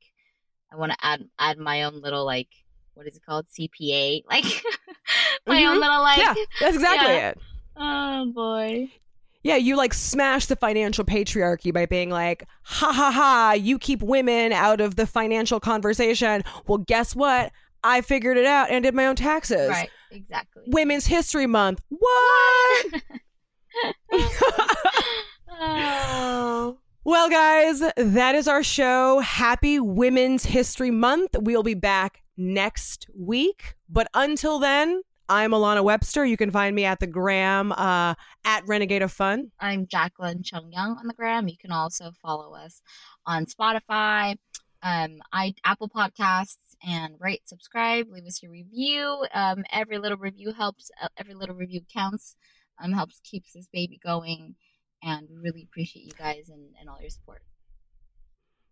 I 0.72 0.76
want 0.78 0.92
to 0.92 0.98
add 1.02 1.24
add 1.40 1.58
my 1.58 1.84
own 1.84 2.02
little 2.02 2.26
like 2.26 2.48
what 2.96 3.08
is 3.08 3.16
it 3.18 3.26
called 3.26 3.48
CPA 3.48 4.24
like 4.30 4.46
my 5.48 5.62
Mhm. 5.62 5.68
own 5.72 5.80
little 5.80 6.02
like 6.02 6.20
yeah, 6.20 6.34
that's 6.60 6.76
exactly 6.76 7.14
yeah. 7.14 7.30
it. 7.30 7.38
oh 7.76 8.32
boy 8.34 8.92
Yeah, 9.44 9.58
you 9.58 9.76
like 9.76 9.94
smash 9.94 10.46
the 10.46 10.56
financial 10.56 11.04
patriarchy 11.04 11.74
by 11.74 11.86
being 11.86 12.10
like, 12.10 12.46
ha 12.64 12.94
ha 12.94 13.12
ha, 13.12 13.52
you 13.60 13.78
keep 13.78 14.02
women 14.02 14.54
out 14.54 14.80
of 14.80 14.96
the 14.96 15.06
financial 15.06 15.60
conversation. 15.60 16.44
Well, 16.66 16.78
guess 16.78 17.14
what? 17.16 17.52
I 17.84 18.00
figured 18.00 18.38
it 18.38 18.46
out 18.46 18.70
and 18.70 18.84
did 18.86 18.94
my 18.96 19.06
own 19.08 19.18
taxes. 19.18 19.70
right 19.70 19.90
exactly 20.12 20.64
Women's 20.68 21.06
History 21.08 21.48
Month. 21.48 21.82
What? 21.90 22.86
oh 25.50 26.78
well, 27.06 27.30
guys, 27.30 27.84
that 27.98 28.36
is 28.36 28.48
our 28.48 28.64
show. 28.64 29.20
Happy 29.20 29.78
Women's 29.80 30.46
History 30.46 30.92
Month. 30.92 31.36
We'll 31.38 31.64
be 31.64 31.74
back 31.74 32.24
next 32.38 33.08
week. 33.14 33.76
But 33.90 34.08
until 34.14 34.58
then, 34.58 35.02
I'm 35.28 35.52
Alana 35.52 35.84
Webster. 35.84 36.26
You 36.26 36.38
can 36.38 36.50
find 36.50 36.74
me 36.74 36.86
at 36.86 37.02
the 37.02 37.08
gram 37.08 37.74
uh, 37.74 38.14
at 38.46 38.64
Renegade 38.68 39.02
of 39.02 39.12
Fun. 39.12 39.52
I'm 39.60 39.86
Jacklyn 39.86 40.44
Chung 40.44 40.72
Young 40.72 40.98
on 40.98 41.08
the 41.08 41.14
gram. 41.14 41.50
You 41.50 41.58
can 41.58 41.72
also 41.72 42.12
follow 42.22 42.56
us 42.56 42.82
on 43.26 43.48
Spotify, 43.48 44.38
um, 44.82 45.22
I 45.34 45.56
Apple 45.66 45.90
Podcasts, 45.90 46.76
and 46.88 47.16
rate, 47.20 47.42
subscribe, 47.50 48.08
leave 48.10 48.26
us 48.26 48.42
a 48.44 48.50
review. 48.50 49.26
Um, 49.34 49.66
every 49.74 49.98
little 49.98 50.18
review 50.18 50.54
helps. 50.54 50.90
Uh, 51.02 51.08
every 51.18 51.34
little 51.34 51.56
review 51.56 51.82
counts. 51.94 52.36
Um, 52.82 52.94
helps 52.94 53.20
keeps 53.24 53.54
this 53.54 53.68
baby 53.72 54.00
going, 54.04 54.56
and 55.04 55.28
we 55.30 55.38
really 55.38 55.64
appreciate 55.64 56.06
you 56.06 56.14
guys 56.18 56.50
and, 56.50 56.70
and 56.80 56.90
all 56.90 56.98
your 57.00 57.10
support. 57.10 57.42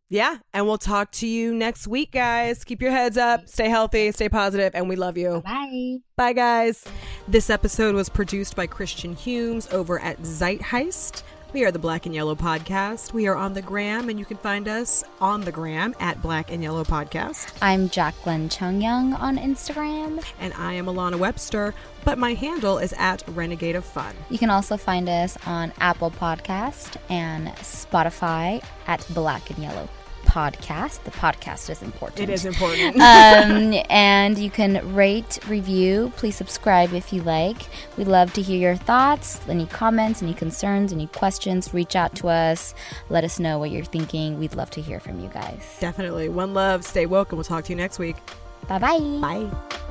Yeah, 0.09 0.39
and 0.53 0.65
we'll 0.65 0.77
talk 0.77 1.13
to 1.13 1.27
you 1.27 1.53
next 1.53 1.87
week, 1.87 2.11
guys. 2.11 2.65
Keep 2.65 2.81
your 2.81 2.91
heads 2.91 3.17
up, 3.17 3.47
stay 3.47 3.69
healthy, 3.69 4.11
stay 4.11 4.27
positive, 4.27 4.75
and 4.75 4.89
we 4.89 4.97
love 4.97 5.17
you. 5.17 5.41
Bye. 5.45 5.99
Bye, 6.17 6.33
guys. 6.33 6.83
This 7.29 7.49
episode 7.49 7.95
was 7.95 8.09
produced 8.09 8.57
by 8.57 8.67
Christian 8.67 9.15
Humes 9.15 9.69
over 9.71 10.01
at 10.01 10.21
Zeitheist. 10.21 11.23
We 11.53 11.65
are 11.65 11.71
the 11.71 11.79
Black 11.79 12.05
and 12.05 12.15
Yellow 12.15 12.35
Podcast. 12.35 13.11
We 13.11 13.27
are 13.27 13.35
on 13.35 13.53
the 13.53 13.61
gram, 13.61 14.07
and 14.07 14.17
you 14.17 14.23
can 14.23 14.37
find 14.37 14.69
us 14.69 15.03
on 15.19 15.41
the 15.41 15.51
gram 15.51 15.93
at 15.99 16.21
Black 16.21 16.49
and 16.49 16.63
Yellow 16.63 16.85
Podcast. 16.85 17.51
I'm 17.61 17.89
Jacklyn 17.89 18.47
Chung 18.47 18.81
Young 18.81 19.13
on 19.15 19.37
Instagram. 19.37 20.23
And 20.39 20.53
I 20.53 20.73
am 20.75 20.85
Alana 20.85 21.19
Webster, 21.19 21.75
but 22.05 22.17
my 22.17 22.35
handle 22.35 22.77
is 22.77 22.93
at 22.97 23.23
Renegade 23.27 23.75
of 23.75 23.83
Fun. 23.83 24.15
You 24.29 24.37
can 24.37 24.49
also 24.49 24.77
find 24.77 25.09
us 25.09 25.37
on 25.45 25.73
Apple 25.81 26.11
Podcast 26.11 26.95
and 27.09 27.49
Spotify 27.57 28.63
at 28.87 29.05
Black 29.13 29.49
and 29.49 29.59
Yellow 29.59 29.89
Podcast. 30.31 31.03
The 31.03 31.11
podcast 31.11 31.69
is 31.69 31.81
important. 31.81 32.21
It 32.21 32.29
is 32.29 32.45
important. 32.45 32.95
um, 33.01 33.83
and 33.89 34.37
you 34.37 34.49
can 34.49 34.95
rate, 34.95 35.39
review. 35.47 36.13
Please 36.15 36.37
subscribe 36.37 36.93
if 36.93 37.11
you 37.11 37.21
like. 37.23 37.63
We'd 37.97 38.07
love 38.07 38.31
to 38.33 38.41
hear 38.41 38.57
your 38.57 38.77
thoughts, 38.77 39.41
any 39.49 39.65
comments, 39.65 40.23
any 40.23 40.33
concerns, 40.33 40.93
any 40.93 41.07
questions. 41.07 41.73
Reach 41.73 41.97
out 41.97 42.15
to 42.15 42.29
us. 42.29 42.73
Let 43.09 43.25
us 43.25 43.39
know 43.39 43.59
what 43.59 43.71
you're 43.71 43.83
thinking. 43.83 44.39
We'd 44.39 44.55
love 44.55 44.69
to 44.71 44.81
hear 44.81 45.01
from 45.01 45.19
you 45.19 45.27
guys. 45.27 45.77
Definitely. 45.81 46.29
One 46.29 46.53
love, 46.53 46.85
stay 46.85 47.05
woke, 47.05 47.33
and 47.33 47.37
we'll 47.37 47.43
talk 47.43 47.65
to 47.65 47.73
you 47.73 47.75
next 47.75 47.99
week. 47.99 48.15
Bye-bye. 48.69 48.99
Bye. 49.19 49.87